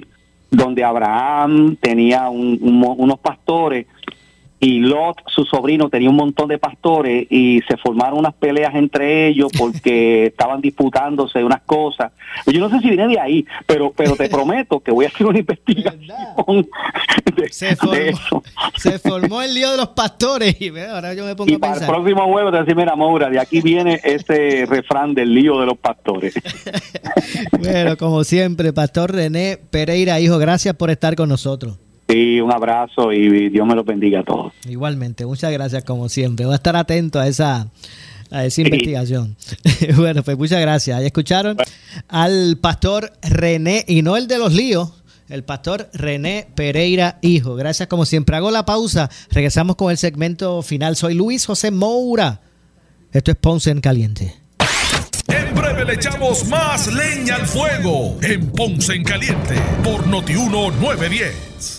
donde 0.52 0.84
Abraham 0.84 1.76
tenía 1.80 2.30
un- 2.30 2.58
un 2.62 2.96
unos 2.98 3.20
pastores 3.20 3.86
y 4.60 4.80
Lot, 4.80 5.18
su 5.28 5.46
sobrino, 5.46 5.90
tenía 5.90 6.10
un 6.10 6.18
montón 6.18 6.50
de 6.50 6.58
pastores 6.58 7.28
y 7.30 7.62
se 7.68 7.78
formaron 7.78 8.20
unas 8.20 8.34
peleas 8.34 8.76
entre 8.76 9.28
ellos 9.28 9.50
porque 9.58 10.26
estaban 10.28 10.60
disputándose 10.60 11.44
unas 11.44 11.62
cosas. 11.62 12.12
Yo 12.46 12.60
no 12.60 12.70
sé 12.70 12.80
si 12.80 12.90
viene 12.90 13.08
de 13.08 13.20
ahí, 13.20 13.46
pero 13.66 13.94
pero 13.96 14.16
te 14.16 14.30
prometo 14.30 14.82
que 14.82 14.92
voy 14.92 15.06
a 15.06 15.08
hacer 15.08 15.26
una 15.26 15.40
investigación 15.40 16.00
de, 17.36 17.50
se 17.50 17.76
formó, 17.76 17.94
eso. 17.94 18.44
Se 18.76 19.00
formó 19.00 19.42
el 19.42 19.54
lío 19.54 19.72
de 19.72 19.78
los 19.78 19.90
pastores 19.90 20.60
y 20.60 20.78
ahora 20.78 21.14
yo 21.14 21.26
me 21.26 21.36
pongo 21.36 21.52
y 21.52 21.56
a 21.56 21.60
para 21.60 21.74
pensar. 21.74 21.90
el 21.90 21.96
próximo 21.96 22.28
jueves 22.32 22.52
te 22.52 22.60
decir, 22.60 22.76
mira, 22.76 22.96
Maura, 22.96 23.30
de 23.30 23.40
aquí 23.40 23.62
viene 23.62 24.02
ese 24.04 24.66
refrán 24.66 25.14
del 25.14 25.34
lío 25.34 25.60
de 25.60 25.66
los 25.66 25.78
pastores. 25.78 26.34
Bueno, 27.60 27.98
como 27.98 28.24
siempre, 28.24 28.74
Pastor 28.74 29.14
René 29.14 29.58
Pereira, 29.70 30.20
hijo, 30.20 30.38
gracias 30.38 30.76
por 30.76 30.90
estar 30.90 31.16
con 31.16 31.30
nosotros. 31.30 31.78
Sí, 32.10 32.42
un 32.42 32.52
abrazo 32.52 33.14
y 33.14 33.50
Dios 33.50 33.68
me 33.68 33.76
lo 33.76 33.84
bendiga 33.84 34.22
a 34.22 34.24
todos. 34.24 34.52
Igualmente, 34.68 35.26
muchas 35.28 35.52
gracias 35.52 35.84
como 35.84 36.10
siempre. 36.10 36.46
Voy 36.46 36.54
a 36.54 36.56
estar 36.56 36.76
atento 36.76 37.20
a 37.20 37.28
esa 37.28 37.68
a 38.32 38.46
esa 38.46 38.62
investigación. 38.62 39.36
bueno, 39.96 40.24
pues 40.24 40.38
muchas 40.38 40.60
gracias. 40.62 40.98
Ahí 40.98 41.06
escucharon 41.06 41.58
al 42.08 42.58
pastor 42.58 43.14
René, 43.22 43.86
y 43.88 44.02
no 44.02 44.18
el 44.18 44.28
de 44.28 44.38
los 44.38 44.54
líos, 44.54 44.92
el 45.30 45.44
pastor 45.44 45.90
René 45.94 46.48
Pereira 46.56 47.20
Hijo. 47.22 47.56
Gracias 47.56 47.88
como 47.88 48.06
siempre. 48.06 48.36
Hago 48.36 48.52
la 48.52 48.66
pausa. 48.66 49.10
Regresamos 49.30 49.76
con 49.76 49.92
el 49.92 49.98
segmento 49.98 50.62
final. 50.62 50.96
Soy 50.96 51.14
Luis 51.14 51.46
José 51.46 51.72
Moura. 51.72 52.42
Esto 53.12 53.32
es 53.32 53.38
Ponce 53.38 53.72
en 53.72 53.82
Caliente. 53.82 54.36
En 55.28 55.54
breve 55.54 55.86
le 55.86 55.94
echamos 55.94 56.48
más 56.48 56.92
leña 56.92 57.36
al 57.36 57.46
fuego 57.46 58.18
en 58.22 58.52
Ponce 58.52 58.94
en 58.94 59.04
Caliente 59.04 59.56
por 59.84 60.08
Notiuno 60.08 60.72
910. 60.72 61.79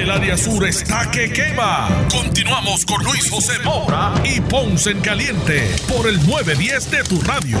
El 0.00 0.10
área 0.10 0.34
sur 0.34 0.66
está 0.66 1.10
que 1.10 1.30
quema. 1.30 2.06
Continuamos 2.10 2.86
con 2.86 3.04
Luis 3.04 3.28
José 3.28 3.52
Moura 3.62 4.14
y 4.24 4.40
Ponce 4.40 4.92
en 4.92 5.00
Caliente 5.00 5.68
por 5.94 6.08
el 6.08 6.16
910 6.26 6.90
de 6.90 7.02
tu 7.04 7.20
radio. 7.20 7.58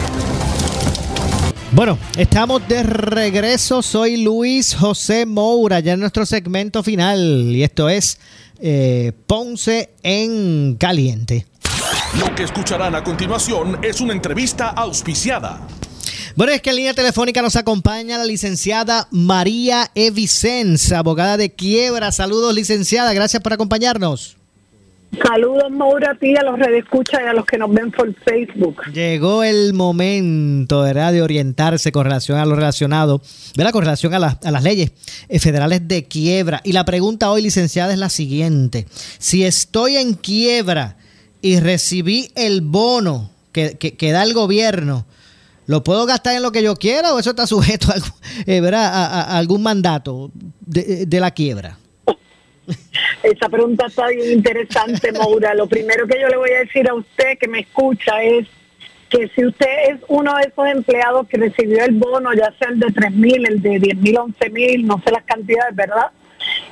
Bueno, 1.72 1.98
estamos 2.16 2.66
de 2.66 2.82
regreso. 2.82 3.82
Soy 3.82 4.22
Luis 4.24 4.74
José 4.74 5.26
Moura, 5.26 5.80
ya 5.80 5.92
en 5.92 6.00
nuestro 6.00 6.24
segmento 6.24 6.82
final. 6.82 7.20
Y 7.20 7.62
esto 7.62 7.90
es 7.90 8.18
eh, 8.58 9.12
Ponce 9.26 9.90
en 10.02 10.76
Caliente. 10.76 11.46
Lo 12.18 12.34
que 12.34 12.44
escucharán 12.44 12.94
a 12.94 13.04
continuación 13.04 13.84
es 13.84 14.00
una 14.00 14.14
entrevista 14.14 14.70
auspiciada. 14.70 15.60
Bueno, 16.36 16.52
es 16.52 16.62
que 16.62 16.70
en 16.70 16.76
línea 16.76 16.94
telefónica 16.94 17.42
nos 17.42 17.56
acompaña 17.56 18.18
la 18.18 18.24
licenciada 18.24 19.08
María 19.10 19.90
E. 19.94 20.10
Vicens, 20.10 20.92
abogada 20.92 21.36
de 21.36 21.50
quiebra. 21.50 22.12
Saludos, 22.12 22.54
licenciada. 22.54 23.12
Gracias 23.12 23.42
por 23.42 23.52
acompañarnos. 23.52 24.36
Saludos, 25.26 25.72
Maura, 25.72 26.12
a 26.12 26.14
ti, 26.14 26.36
a 26.36 26.44
los 26.44 26.56
redescuchas 26.56 27.20
y 27.24 27.26
a 27.28 27.32
los 27.32 27.44
que 27.44 27.58
nos 27.58 27.72
ven 27.74 27.90
por 27.90 28.14
Facebook. 28.14 28.80
Llegó 28.92 29.42
el 29.42 29.72
momento, 29.74 30.82
¿verdad?, 30.82 31.12
de 31.12 31.20
orientarse 31.20 31.90
con 31.90 32.04
relación 32.04 32.38
a 32.38 32.44
lo 32.46 32.54
relacionado, 32.54 33.20
¿verdad?, 33.56 33.72
con 33.72 33.82
relación 33.82 34.14
a, 34.14 34.20
la- 34.20 34.38
a 34.44 34.50
las 34.52 34.62
leyes 34.62 34.92
eh, 35.28 35.40
federales 35.40 35.88
de 35.88 36.04
quiebra. 36.04 36.60
Y 36.62 36.72
la 36.72 36.84
pregunta 36.84 37.28
hoy, 37.32 37.42
licenciada, 37.42 37.92
es 37.92 37.98
la 37.98 38.08
siguiente. 38.08 38.86
Si 39.18 39.42
estoy 39.44 39.96
en 39.96 40.14
quiebra 40.14 40.96
y 41.42 41.58
recibí 41.58 42.30
el 42.36 42.60
bono 42.60 43.32
que, 43.50 43.76
que- 43.78 43.96
que 43.96 44.12
da 44.12 44.22
el 44.22 44.32
gobierno, 44.32 45.06
¿lo 45.70 45.84
puedo 45.84 46.04
gastar 46.04 46.34
en 46.34 46.42
lo 46.42 46.50
que 46.52 46.62
yo 46.62 46.74
quiera 46.74 47.14
o 47.14 47.18
eso 47.20 47.30
está 47.30 47.46
sujeto 47.46 47.88
a, 47.90 47.94
algún- 47.94 48.10
eh, 48.46 48.60
¿verdad? 48.60 48.84
a- 48.86 49.06
a- 49.06 49.22
a 49.34 49.38
algún 49.38 49.62
mandato 49.62 50.30
de, 50.66 51.06
de 51.06 51.20
la 51.20 51.30
quiebra? 51.30 51.78
Esa 53.22 53.48
pregunta 53.48 53.86
está 53.86 54.08
bien 54.08 54.32
interesante, 54.32 55.12
Maura. 55.18 55.54
Lo 55.54 55.66
primero 55.66 56.06
que 56.06 56.20
yo 56.20 56.28
le 56.28 56.36
voy 56.36 56.50
a 56.50 56.60
decir 56.60 56.88
a 56.88 56.94
usted 56.94 57.38
que 57.38 57.48
me 57.48 57.60
escucha 57.60 58.22
es 58.22 58.46
que 59.08 59.28
si 59.34 59.44
usted 59.44 59.66
es 59.90 60.00
uno 60.08 60.34
de 60.36 60.42
esos 60.48 60.66
empleados 60.68 61.26
que 61.28 61.36
recibió 61.36 61.84
el 61.84 61.94
bono, 61.94 62.30
ya 62.32 62.52
sea 62.58 62.68
el 62.70 62.78
de 62.78 62.86
3 62.92 63.12
mil, 63.12 63.44
el 63.46 63.60
de 63.60 63.78
10 63.80 63.96
mil, 63.96 64.18
11 64.18 64.50
mil, 64.50 64.86
no 64.86 65.00
sé 65.04 65.10
las 65.10 65.24
cantidades, 65.24 65.74
¿verdad? 65.74 66.06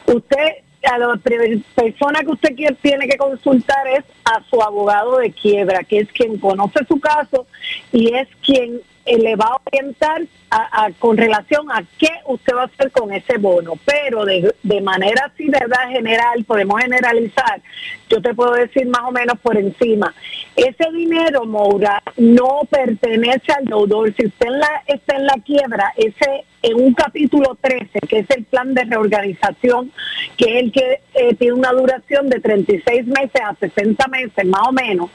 Usted, 0.06 0.46
a 0.84 0.98
la 0.98 1.16
persona 1.16 2.20
que 2.20 2.30
usted 2.30 2.54
tiene 2.80 3.08
que 3.08 3.16
consultar 3.16 3.86
es 3.88 4.04
a 4.24 4.42
su 4.48 4.62
abogado 4.62 5.18
de 5.18 5.30
quiebra, 5.32 5.82
que 5.84 5.98
es 5.98 6.08
quien 6.12 6.38
conoce 6.38 6.84
su 6.86 7.00
caso 7.00 7.46
y 7.92 8.14
es 8.14 8.28
quien 8.44 8.80
eh, 9.08 9.18
le 9.18 9.36
va 9.36 9.46
a 9.46 9.60
orientar 9.66 10.22
a- 10.50 10.90
con 10.98 11.16
relación 11.16 11.70
a 11.70 11.82
qué 11.98 12.08
usted 12.26 12.54
va 12.54 12.62
a 12.62 12.66
hacer 12.66 12.90
con 12.90 13.12
ese 13.12 13.36
bono. 13.38 13.74
Pero 13.84 14.24
de, 14.24 14.54
de 14.62 14.80
manera 14.80 15.30
así, 15.32 15.48
¿verdad? 15.48 15.90
General, 15.90 16.42
podemos 16.44 16.80
generalizar. 16.80 17.60
Yo 18.08 18.22
te 18.22 18.32
puedo 18.34 18.52
decir 18.52 18.86
más 18.86 19.02
o 19.06 19.12
menos 19.12 19.38
por 19.40 19.56
encima. 19.58 20.14
Ese 20.56 20.90
dinero, 20.92 21.44
Moura, 21.44 22.02
no 22.16 22.60
pertenece 22.70 23.52
al 23.52 23.66
deudor. 23.66 24.14
Si 24.16 24.26
usted 24.26 24.46
en 24.46 24.58
la- 24.58 24.82
está 24.86 25.16
en 25.16 25.26
la 25.26 25.34
quiebra, 25.44 25.92
ese 25.96 26.44
en 26.62 26.74
un 26.82 26.92
capítulo 26.94 27.56
13, 27.60 28.00
que 28.08 28.18
es 28.20 28.30
el 28.30 28.44
plan 28.44 28.74
de 28.74 28.82
reorganización, 28.84 29.92
que 30.36 30.44
es 30.58 30.64
el 30.64 30.72
que 30.72 31.00
eh, 31.14 31.34
tiene 31.34 31.54
una 31.54 31.72
duración 31.72 32.28
de 32.28 32.40
36 32.40 33.06
meses 33.06 33.40
a 33.44 33.54
60 33.54 34.06
meses, 34.08 34.44
más 34.46 34.62
o 34.68 34.72
menos, 34.72 35.10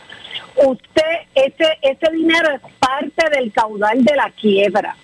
usted, 0.57 1.27
ese, 1.35 1.67
ese 1.81 2.11
dinero 2.11 2.49
es 2.51 2.61
parte 2.79 3.29
del 3.37 3.51
caudal 3.51 4.03
de 4.03 4.15
la 4.15 4.29
quiebra. 4.31 4.95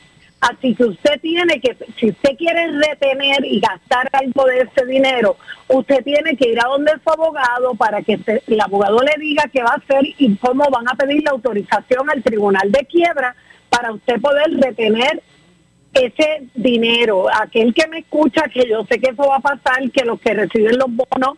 Así 0.42 0.74
que 0.74 0.86
usted 0.86 1.20
tiene 1.20 1.60
que, 1.60 1.76
si 1.98 2.10
usted 2.10 2.38
quiere 2.38 2.68
retener 2.68 3.44
y 3.44 3.60
gastar 3.60 4.08
algo 4.14 4.46
de 4.46 4.62
ese 4.62 4.86
dinero, 4.86 5.36
usted 5.68 6.02
tiene 6.04 6.38
que 6.38 6.50
ir 6.50 6.60
a 6.64 6.70
donde 6.70 6.94
su 7.04 7.10
abogado 7.10 7.76
para 7.76 8.02
que 8.02 8.18
el 8.48 8.62
abogado 8.62 9.00
le 9.02 9.20
diga 9.20 9.44
qué 9.52 9.62
va 9.62 9.72
a 9.72 9.84
hacer 9.84 10.06
y 10.18 10.36
cómo 10.38 10.70
van 10.70 10.88
a 10.88 10.96
pedir 10.96 11.24
la 11.24 11.32
autorización 11.32 12.10
al 12.10 12.24
tribunal 12.24 12.72
de 12.72 12.86
quiebra 12.86 13.36
para 13.70 13.92
usted 13.92 14.22
poder 14.22 14.50
retener 14.52 15.22
ese 15.94 16.48
dinero. 16.54 17.26
Aquel 17.34 17.74
que 17.74 17.88
me 17.88 18.00
escucha, 18.00 18.44
que 18.54 18.68
yo 18.68 18.86
sé 18.86 19.00
que 19.00 19.12
eso 19.12 19.28
va 19.28 19.38
a 19.38 19.40
pasar, 19.40 19.90
que 19.92 20.06
los 20.06 20.20
que 20.20 20.34
reciben 20.34 20.78
los 20.78 20.90
bonos 20.90 21.38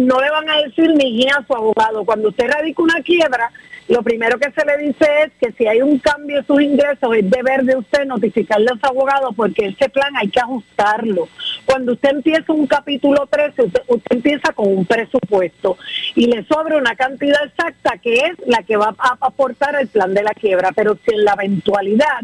no 0.00 0.20
le 0.20 0.30
van 0.30 0.48
a 0.48 0.62
decir 0.62 0.90
ni 0.94 1.12
guía 1.12 1.36
a 1.38 1.46
su 1.46 1.54
abogado. 1.54 2.04
Cuando 2.04 2.28
usted 2.28 2.48
radica 2.48 2.82
una 2.82 3.00
quiebra, 3.02 3.50
lo 3.88 4.02
primero 4.02 4.38
que 4.38 4.50
se 4.50 4.66
le 4.66 4.76
dice 4.78 5.06
es 5.24 5.32
que 5.40 5.52
si 5.52 5.66
hay 5.66 5.80
un 5.80 5.98
cambio 5.98 6.38
en 6.38 6.46
sus 6.46 6.60
ingresos, 6.60 7.16
es 7.16 7.30
deber 7.30 7.64
de 7.64 7.76
usted 7.76 8.04
notificarle 8.04 8.68
a 8.70 8.78
su 8.78 8.86
abogado 8.86 9.32
porque 9.32 9.66
ese 9.66 9.88
plan 9.88 10.14
hay 10.16 10.28
que 10.28 10.40
ajustarlo. 10.40 11.28
Cuando 11.64 11.92
usted 11.92 12.10
empieza 12.10 12.52
un 12.52 12.66
capítulo 12.66 13.26
13, 13.26 13.62
usted, 13.62 13.82
usted 13.86 14.16
empieza 14.16 14.52
con 14.52 14.68
un 14.68 14.84
presupuesto 14.84 15.78
y 16.14 16.26
le 16.26 16.44
sobra 16.44 16.76
una 16.76 16.96
cantidad 16.96 17.42
exacta 17.44 17.96
que 17.98 18.14
es 18.14 18.32
la 18.46 18.62
que 18.62 18.76
va 18.76 18.94
a 18.98 19.16
aportar 19.20 19.76
el 19.80 19.88
plan 19.88 20.12
de 20.12 20.22
la 20.22 20.32
quiebra. 20.32 20.72
Pero 20.72 20.98
si 21.06 21.14
en 21.14 21.24
la 21.24 21.32
eventualidad 21.32 22.20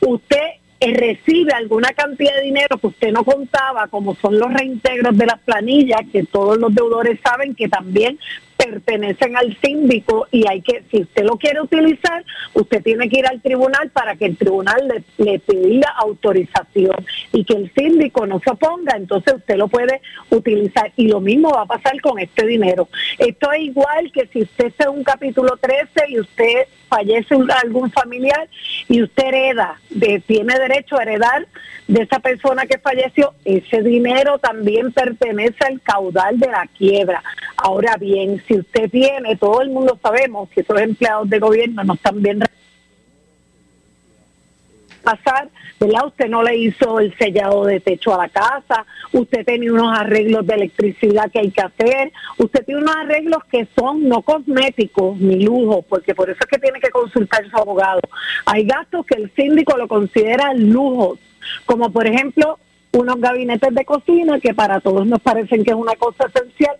usted 0.00 0.54
recibe 0.92 1.52
alguna 1.52 1.90
cantidad 1.90 2.34
de 2.34 2.42
dinero 2.42 2.78
que 2.78 2.88
usted 2.88 3.12
no 3.12 3.24
contaba, 3.24 3.88
como 3.88 4.14
son 4.16 4.38
los 4.38 4.52
reintegros 4.52 5.16
de 5.16 5.26
las 5.26 5.38
planillas, 5.40 6.02
que 6.12 6.24
todos 6.24 6.58
los 6.58 6.74
deudores 6.74 7.18
saben 7.24 7.54
que 7.54 7.68
también 7.68 8.18
pertenecen 8.64 9.36
al 9.36 9.56
síndico 9.60 10.26
y 10.30 10.46
hay 10.48 10.62
que, 10.62 10.82
si 10.90 11.02
usted 11.02 11.24
lo 11.24 11.36
quiere 11.36 11.60
utilizar, 11.60 12.24
usted 12.54 12.82
tiene 12.82 13.08
que 13.08 13.18
ir 13.20 13.26
al 13.26 13.40
tribunal 13.40 13.90
para 13.90 14.16
que 14.16 14.26
el 14.26 14.36
tribunal 14.36 14.88
le, 14.88 15.24
le 15.24 15.38
pida 15.40 15.88
autorización 15.98 16.96
y 17.32 17.44
que 17.44 17.54
el 17.54 17.72
síndico 17.76 18.26
no 18.26 18.40
se 18.40 18.50
oponga, 18.50 18.96
entonces 18.96 19.34
usted 19.34 19.56
lo 19.56 19.68
puede 19.68 20.00
utilizar. 20.30 20.92
Y 20.96 21.08
lo 21.08 21.20
mismo 21.20 21.50
va 21.50 21.62
a 21.62 21.66
pasar 21.66 22.00
con 22.00 22.18
este 22.18 22.46
dinero. 22.46 22.88
Esto 23.18 23.52
es 23.52 23.60
igual 23.62 24.10
que 24.12 24.26
si 24.28 24.42
usted 24.42 24.72
es 24.78 24.86
un 24.86 25.04
capítulo 25.04 25.56
13 25.60 25.88
y 26.08 26.20
usted 26.20 26.66
fallece 26.88 27.34
un- 27.34 27.50
algún 27.50 27.90
familiar 27.90 28.48
y 28.88 29.02
usted 29.02 29.24
hereda, 29.26 29.80
de, 29.90 30.20
tiene 30.26 30.58
derecho 30.58 30.96
a 30.96 31.02
heredar 31.02 31.46
de 31.88 32.02
esa 32.02 32.18
persona 32.20 32.66
que 32.66 32.78
falleció, 32.78 33.34
ese 33.44 33.82
dinero 33.82 34.38
también 34.38 34.92
pertenece 34.92 35.64
al 35.66 35.80
caudal 35.82 36.38
de 36.38 36.46
la 36.46 36.66
quiebra. 36.78 37.22
Ahora 37.56 37.96
bien, 37.96 38.42
si 38.46 38.53
usted 38.58 38.90
tiene, 38.90 39.36
todo 39.36 39.62
el 39.62 39.70
mundo 39.70 39.98
sabemos 40.02 40.48
que 40.50 40.60
esos 40.60 40.80
empleados 40.80 41.28
de 41.30 41.38
gobierno 41.38 41.84
no 41.84 41.94
están 41.94 42.22
bien 42.22 42.40
pasar, 45.04 45.48
¿verdad? 45.78 46.06
Usted 46.06 46.28
no 46.28 46.42
le 46.42 46.56
hizo 46.56 46.98
el 46.98 47.16
sellado 47.16 47.66
de 47.66 47.78
techo 47.78 48.14
a 48.14 48.26
la 48.26 48.28
casa, 48.28 48.84
usted 49.12 49.44
tenía 49.44 49.72
unos 49.72 49.96
arreglos 49.96 50.46
de 50.46 50.54
electricidad 50.54 51.30
que 51.30 51.40
hay 51.40 51.50
que 51.50 51.60
hacer, 51.60 52.12
usted 52.38 52.64
tiene 52.64 52.80
unos 52.80 52.96
arreglos 52.96 53.44
que 53.50 53.68
son 53.76 54.08
no 54.08 54.22
cosméticos 54.22 55.18
ni 55.18 55.44
lujo, 55.44 55.82
porque 55.82 56.14
por 56.14 56.30
eso 56.30 56.38
es 56.40 56.46
que 56.46 56.58
tiene 56.58 56.80
que 56.80 56.90
consultar 56.90 57.44
a 57.44 57.50
su 57.50 57.56
abogado. 57.56 58.00
Hay 58.46 58.64
gastos 58.64 59.06
que 59.06 59.20
el 59.20 59.30
síndico 59.36 59.76
lo 59.76 59.86
considera 59.86 60.54
lujos, 60.54 61.18
como 61.66 61.92
por 61.92 62.06
ejemplo 62.06 62.58
unos 62.92 63.20
gabinetes 63.20 63.74
de 63.74 63.84
cocina 63.84 64.40
que 64.40 64.54
para 64.54 64.80
todos 64.80 65.06
nos 65.06 65.20
parecen 65.20 65.64
que 65.64 65.70
es 65.70 65.76
una 65.76 65.94
cosa 65.96 66.26
esencial, 66.32 66.76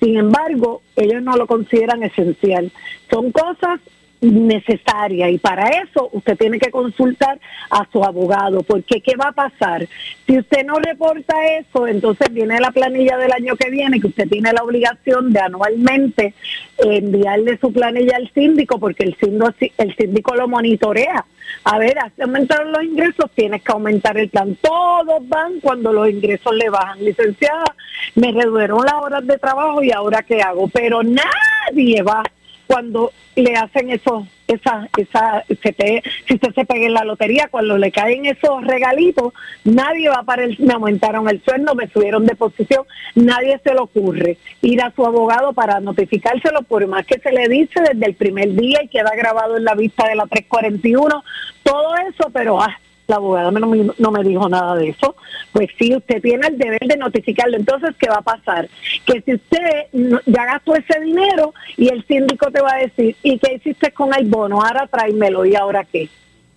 sin 0.00 0.16
embargo, 0.16 0.82
ellos 0.94 1.22
no 1.22 1.36
lo 1.36 1.46
consideran 1.46 2.02
esencial. 2.02 2.70
Son 3.10 3.32
cosas 3.32 3.80
necesaria 4.20 5.30
y 5.30 5.38
para 5.38 5.68
eso 5.68 6.08
usted 6.12 6.36
tiene 6.36 6.58
que 6.58 6.70
consultar 6.70 7.38
a 7.70 7.86
su 7.92 8.02
abogado 8.02 8.62
porque 8.62 9.00
qué 9.00 9.14
va 9.16 9.28
a 9.28 9.32
pasar 9.32 9.86
si 10.26 10.38
usted 10.38 10.64
no 10.64 10.76
reporta 10.76 11.34
eso 11.58 11.86
entonces 11.86 12.32
viene 12.32 12.58
la 12.58 12.70
planilla 12.70 13.18
del 13.18 13.32
año 13.32 13.56
que 13.56 13.70
viene 13.70 14.00
que 14.00 14.06
usted 14.08 14.28
tiene 14.28 14.52
la 14.52 14.62
obligación 14.62 15.32
de 15.32 15.40
anualmente 15.40 16.34
enviarle 16.78 17.58
su 17.58 17.72
planilla 17.72 18.16
al 18.16 18.30
síndico 18.32 18.78
porque 18.78 19.04
el 19.04 19.16
síndico, 19.16 19.52
el 19.78 19.96
síndico 19.96 20.34
lo 20.34 20.48
monitorea 20.48 21.24
a 21.64 21.78
ver, 21.78 21.96
aumentaron 22.20 22.72
los 22.72 22.84
ingresos, 22.84 23.30
tienes 23.34 23.62
que 23.62 23.72
aumentar 23.72 24.16
el 24.16 24.28
plan. 24.28 24.56
Todos 24.60 25.28
van 25.28 25.60
cuando 25.60 25.92
los 25.92 26.08
ingresos 26.08 26.54
le 26.54 26.70
bajan. 26.70 27.04
Licenciada, 27.04 27.74
me 28.14 28.32
redujeron 28.32 28.84
las 28.84 28.94
horas 28.94 29.26
de 29.26 29.38
trabajo 29.38 29.82
y 29.82 29.90
ahora 29.90 30.22
qué 30.22 30.40
hago. 30.40 30.68
Pero 30.68 31.02
nadie 31.02 32.02
va 32.02 32.22
cuando 32.66 33.12
le 33.36 33.54
hacen 33.54 33.90
eso, 33.90 34.26
esa, 34.46 34.88
esa, 34.96 35.44
si 35.46 36.34
usted 36.34 36.54
se 36.54 36.64
pega 36.64 36.86
en 36.86 36.94
la 36.94 37.04
lotería, 37.04 37.48
cuando 37.50 37.76
le 37.76 37.92
caen 37.92 38.26
esos 38.26 38.64
regalitos, 38.64 39.32
nadie 39.64 40.08
va 40.08 40.22
para 40.22 40.44
el, 40.44 40.56
me 40.58 40.74
aumentaron 40.74 41.28
el 41.28 41.42
sueldo, 41.42 41.74
me 41.74 41.88
subieron 41.88 42.26
de 42.26 42.34
posición, 42.34 42.84
nadie 43.14 43.60
se 43.62 43.74
le 43.74 43.80
ocurre 43.80 44.38
ir 44.62 44.82
a 44.82 44.92
su 44.92 45.04
abogado 45.04 45.52
para 45.52 45.80
notificárselo, 45.80 46.62
por 46.62 46.86
más 46.86 47.06
que 47.06 47.18
se 47.20 47.32
le 47.32 47.48
dice 47.48 47.80
desde 47.80 48.06
el 48.06 48.14
primer 48.14 48.54
día 48.54 48.82
y 48.82 48.88
queda 48.88 49.14
grabado 49.16 49.56
en 49.56 49.64
la 49.64 49.74
vista 49.74 50.08
de 50.08 50.16
la 50.16 50.26
341, 50.26 51.22
todo 51.62 51.96
eso, 52.08 52.30
pero 52.32 52.60
ah, 52.62 52.78
la 53.06 53.16
abogada 53.16 53.50
no 53.50 53.66
me, 53.66 53.90
no 53.98 54.10
me 54.10 54.24
dijo 54.24 54.48
nada 54.48 54.76
de 54.76 54.88
eso. 54.88 55.14
Pues 55.52 55.68
sí, 55.78 55.94
usted 55.94 56.20
tiene 56.20 56.48
el 56.48 56.58
deber 56.58 56.80
de 56.80 56.96
notificarlo. 56.96 57.56
Entonces, 57.56 57.94
¿qué 57.98 58.08
va 58.08 58.18
a 58.18 58.22
pasar? 58.22 58.68
Que 59.04 59.20
si 59.22 59.34
usted 59.34 59.86
ya 60.26 60.44
gastó 60.44 60.74
ese 60.74 61.00
dinero 61.00 61.54
y 61.76 61.88
el 61.88 62.04
síndico 62.06 62.50
te 62.50 62.60
va 62.60 62.74
a 62.74 62.78
decir, 62.78 63.16
¿y 63.22 63.38
qué 63.38 63.54
hiciste 63.54 63.92
con 63.92 64.12
el 64.14 64.26
bono? 64.26 64.60
Ahora 64.62 64.86
tráemelo. 64.86 65.44
¿Y 65.44 65.54
ahora 65.54 65.84
qué? 65.84 66.08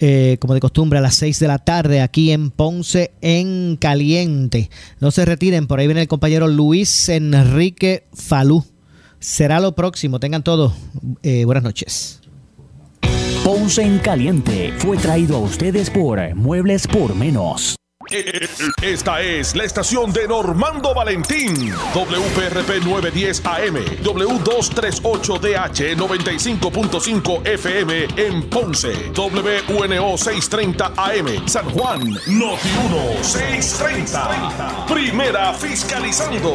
Eh, 0.00 0.36
como 0.40 0.54
de 0.54 0.60
costumbre, 0.60 1.00
a 1.00 1.02
las 1.02 1.16
6 1.16 1.40
de 1.40 1.48
la 1.48 1.58
tarde 1.58 2.00
aquí 2.00 2.30
en 2.30 2.50
Ponce 2.50 3.10
en 3.20 3.76
Caliente. 3.76 4.70
No 5.00 5.10
se 5.10 5.24
retiren, 5.24 5.66
por 5.66 5.80
ahí 5.80 5.88
viene 5.88 6.02
el 6.02 6.08
compañero 6.08 6.46
Luis 6.46 7.08
Enrique 7.08 8.04
Falú 8.14 8.64
será 9.20 9.60
lo 9.60 9.74
próximo. 9.74 10.20
Tengan 10.20 10.42
todos 10.42 10.72
eh, 11.22 11.44
buenas 11.44 11.64
noches. 11.64 12.20
Ponce 13.44 13.82
en 13.82 13.98
Caliente 13.98 14.74
fue 14.78 14.96
traído 14.98 15.36
a 15.36 15.40
ustedes 15.40 15.90
por 15.90 16.34
Muebles 16.34 16.86
por 16.86 17.14
Menos. 17.14 17.78
Esta 18.80 19.20
es 19.20 19.54
la 19.54 19.64
estación 19.64 20.12
de 20.14 20.26
Normando 20.26 20.94
Valentín. 20.94 21.70
WPRP 21.94 22.82
910 22.84 23.42
AM, 23.44 23.76
W238DH 24.02 25.94
95.5 25.94 27.46
FM 27.46 28.06
en 28.16 28.48
Ponce, 28.48 29.12
WNO 29.14 30.16
630 30.16 30.94
AM, 30.96 31.46
San 31.46 31.68
Juan, 31.70 32.00
Noti 32.28 32.68
1 32.86 33.22
630. 33.22 34.86
Primera 34.86 35.52
fiscalizando. 35.52 36.54